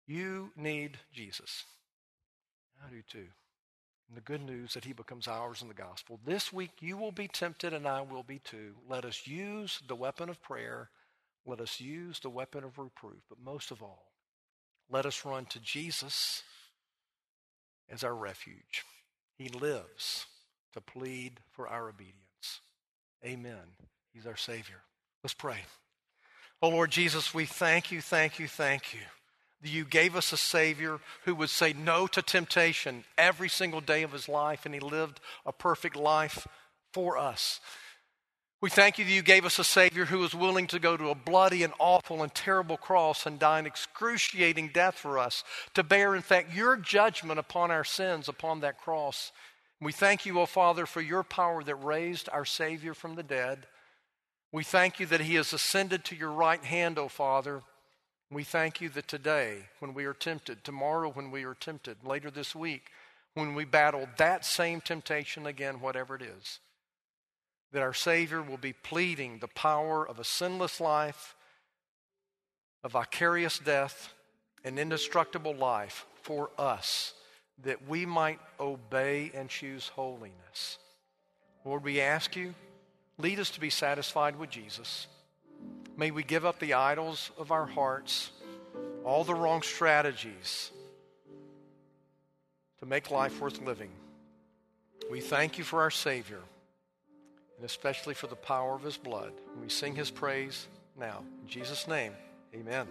You 0.08 0.51
need 0.55 0.97
Jesus. 1.14 1.66
I 2.84 2.89
do 2.89 3.01
too 3.08 3.28
and 4.08 4.18
the 4.18 4.22
good 4.22 4.41
news 4.41 4.74
that 4.74 4.86
he 4.86 4.93
becomes 4.93 5.28
ours 5.28 5.62
in 5.62 5.68
the 5.68 5.74
gospel. 5.74 6.20
This 6.26 6.53
week 6.53 6.72
you 6.80 6.97
will 6.97 7.12
be 7.12 7.28
tempted 7.28 7.74
and 7.74 7.88
I 7.88 8.01
will 8.01 8.24
be 8.24 8.39
too. 8.39 8.76
Let 8.89 9.05
us 9.05 9.28
use 9.28 9.82
the 9.88 9.95
weapon 9.95 10.30
of 10.30 10.41
prayer. 10.41 10.89
Let 11.45 11.60
us 11.60 11.80
use 11.80 12.20
the 12.20 12.30
weapon 12.30 12.64
of 12.64 12.78
reproof. 12.78 13.22
But 13.30 13.39
most 13.43 13.72
of 13.72 13.82
all, 13.82 14.12
let 14.89 15.05
us 15.05 15.26
run 15.26 15.45
to 15.47 15.60
Jesus 15.60 16.43
as 17.89 18.03
our 18.03 18.16
refuge. 18.16 18.86
He 19.38 19.49
lives 19.49 20.26
to 20.74 20.82
plead 20.82 21.39
for 21.51 21.68
our 21.68 21.89
obedience. 21.89 22.62
Amen. 23.26 23.76
He's 24.14 24.26
our 24.26 24.38
Savior. 24.38 24.82
Let's 25.24 25.34
pray. 25.34 25.60
Oh 26.62 26.70
Lord 26.70 26.91
Jesus, 26.91 27.34
we 27.34 27.45
thank 27.45 27.91
you, 27.91 28.01
thank 28.01 28.39
you, 28.39 28.47
thank 28.47 28.93
you 28.93 29.01
you 29.64 29.86
gave 29.86 30.16
us 30.16 30.32
a 30.32 30.38
Savior 30.38 30.99
who 31.26 31.34
would 31.36 31.49
say 31.49 31.74
no 31.74 32.08
to 32.08 32.22
temptation 32.22 33.03
every 33.18 33.49
single 33.49 33.82
day 33.82 34.03
of 34.03 34.12
his 34.12 34.30
life, 34.30 34.66
and 34.66 34.74
he 34.74 34.80
lived 34.80 35.20
a 35.45 35.51
perfect 35.51 35.95
life 35.95 36.47
for 36.93 37.18
us. 37.18 37.60
We 38.60 38.70
thank 38.70 38.97
you 38.97 39.05
that 39.05 39.12
you 39.12 39.22
gave 39.22 39.45
us 39.45 39.60
a 39.60 39.64
Savior 39.64 40.05
who 40.05 40.20
was 40.20 40.34
willing 40.34 40.66
to 40.68 40.80
go 40.80 40.97
to 40.97 41.10
a 41.10 41.16
bloody 41.16 41.64
and 41.64 41.74
awful 41.78 42.24
and 42.24 42.34
terrible 42.34 42.78
cross 42.78 43.26
and 43.26 43.38
die 43.38 43.60
an 43.60 43.68
excruciating 43.68 44.72
death 44.74 44.95
for 44.95 45.20
us, 45.20 45.43
to 45.76 45.84
bear, 45.84 46.16
in 46.16 46.24
fact, 46.24 46.55
your 46.55 46.76
judgment 46.76 47.39
upon 47.39 47.70
our 47.70 47.84
sins 47.84 48.28
upon 48.28 48.62
that 48.62 48.80
cross. 48.80 49.32
We 49.80 49.91
thank 49.91 50.26
you, 50.26 50.39
O 50.39 50.43
oh 50.43 50.45
Father, 50.47 50.88
for 50.88 51.01
your 51.01 51.22
power 51.24 51.64
that 51.64 51.76
raised 51.76 52.30
our 52.30 52.45
Savior 52.45 52.95
from 52.95 53.16
the 53.16 53.24
dead. 53.24 53.68
We 54.51 54.64
thank 54.64 54.99
you 54.99 55.05
that 55.08 55.22
he 55.22 55.36
has 55.36 55.53
ascended 55.53 56.03
to 56.05 56.16
your 56.16 56.32
right 56.32 56.64
hand, 56.64 56.97
O 56.97 57.03
oh 57.03 57.10
Father 57.10 57.62
we 58.32 58.43
thank 58.43 58.82
you 58.82 58.89
that 58.89 59.07
today, 59.07 59.59
when 59.80 59.93
we 59.93 60.05
are 60.05 60.13
tempted, 60.13 60.63
tomorrow, 60.63 61.09
when 61.09 61.32
we 61.32 61.45
are 61.45 61.53
tempted, 61.53 61.97
later 62.03 62.30
this 62.30 62.53
week, 62.53 62.88
when 63.34 63.55
we 63.55 63.63
battle 63.63 64.07
that 64.17 64.43
same 64.43 64.82
temptation 64.82 65.45
again, 65.45 65.80
whatever 65.80 66.15
it 66.15 66.21
is, 66.21 66.59
that 67.71 67.82
our 67.82 67.93
Savior 67.93 68.41
will 68.41 68.57
be 68.57 68.73
pleading 68.73 69.39
the 69.39 69.47
power 69.47 70.07
of 70.07 70.19
a 70.19 70.23
sinless 70.23 70.82
life, 70.82 71.36
a 72.84 72.89
vicarious 72.89 73.59
death, 73.59 74.13
an 74.63 74.78
indestructible 74.78 75.55
life 75.55 76.05
for 76.21 76.49
us, 76.57 77.13
that 77.63 77.88
we 77.88 78.05
might 78.05 78.39
obey 78.59 79.32
and 79.34 79.49
choose 79.49 79.88
holiness. 79.89 80.78
Lord, 81.63 81.84
we 81.84 82.01
ask 82.01 82.36
you, 82.36 82.53
lead 83.17 83.39
us 83.39 83.51
to 83.51 83.59
be 83.59 83.69
satisfied 83.69 84.38
with 84.38 84.49
Jesus. 84.49 85.07
May 85.99 86.11
we 86.11 86.21
give 86.21 86.45
up 86.45 86.59
the 86.59 86.75
idols 86.75 87.31
of 87.39 87.51
our 87.51 87.65
hearts, 87.65 88.29
all 89.03 89.23
the 89.23 89.33
wrong 89.33 89.63
strategies 89.63 90.71
to 92.79 92.85
make 92.85 93.09
life 93.09 93.41
worth 93.41 93.59
living. 93.63 93.89
We 95.09 95.21
thank 95.21 95.57
you 95.57 95.63
for 95.63 95.81
our 95.81 95.89
Savior, 95.89 96.41
and 97.55 97.65
especially 97.65 98.13
for 98.13 98.27
the 98.27 98.35
power 98.35 98.75
of 98.75 98.83
his 98.83 98.95
blood. 98.95 99.31
We 99.59 99.69
sing 99.69 99.95
his 99.95 100.11
praise 100.11 100.67
now. 100.99 101.23
In 101.41 101.47
Jesus' 101.47 101.87
name, 101.87 102.13
amen. 102.53 102.85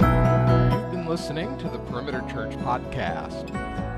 You've 0.00 0.92
been 0.92 1.06
listening 1.06 1.58
to 1.58 1.68
the 1.68 1.78
Perimeter 1.90 2.24
Church 2.32 2.52
podcast. 2.60 3.48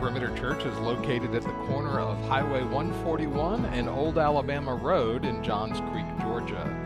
Perimeter 0.01 0.37
Church 0.37 0.65
is 0.65 0.77
located 0.79 1.33
at 1.37 1.43
the 1.43 1.53
corner 1.69 2.01
of 2.01 2.19
Highway 2.29 2.65
141 2.65 3.67
and 3.67 3.89
Old 3.89 4.19
Alabama 4.19 4.75
Road 4.75 5.25
in 5.25 5.45
Johns 5.45 5.79
Creek, 5.93 6.07
Georgia 6.21 6.86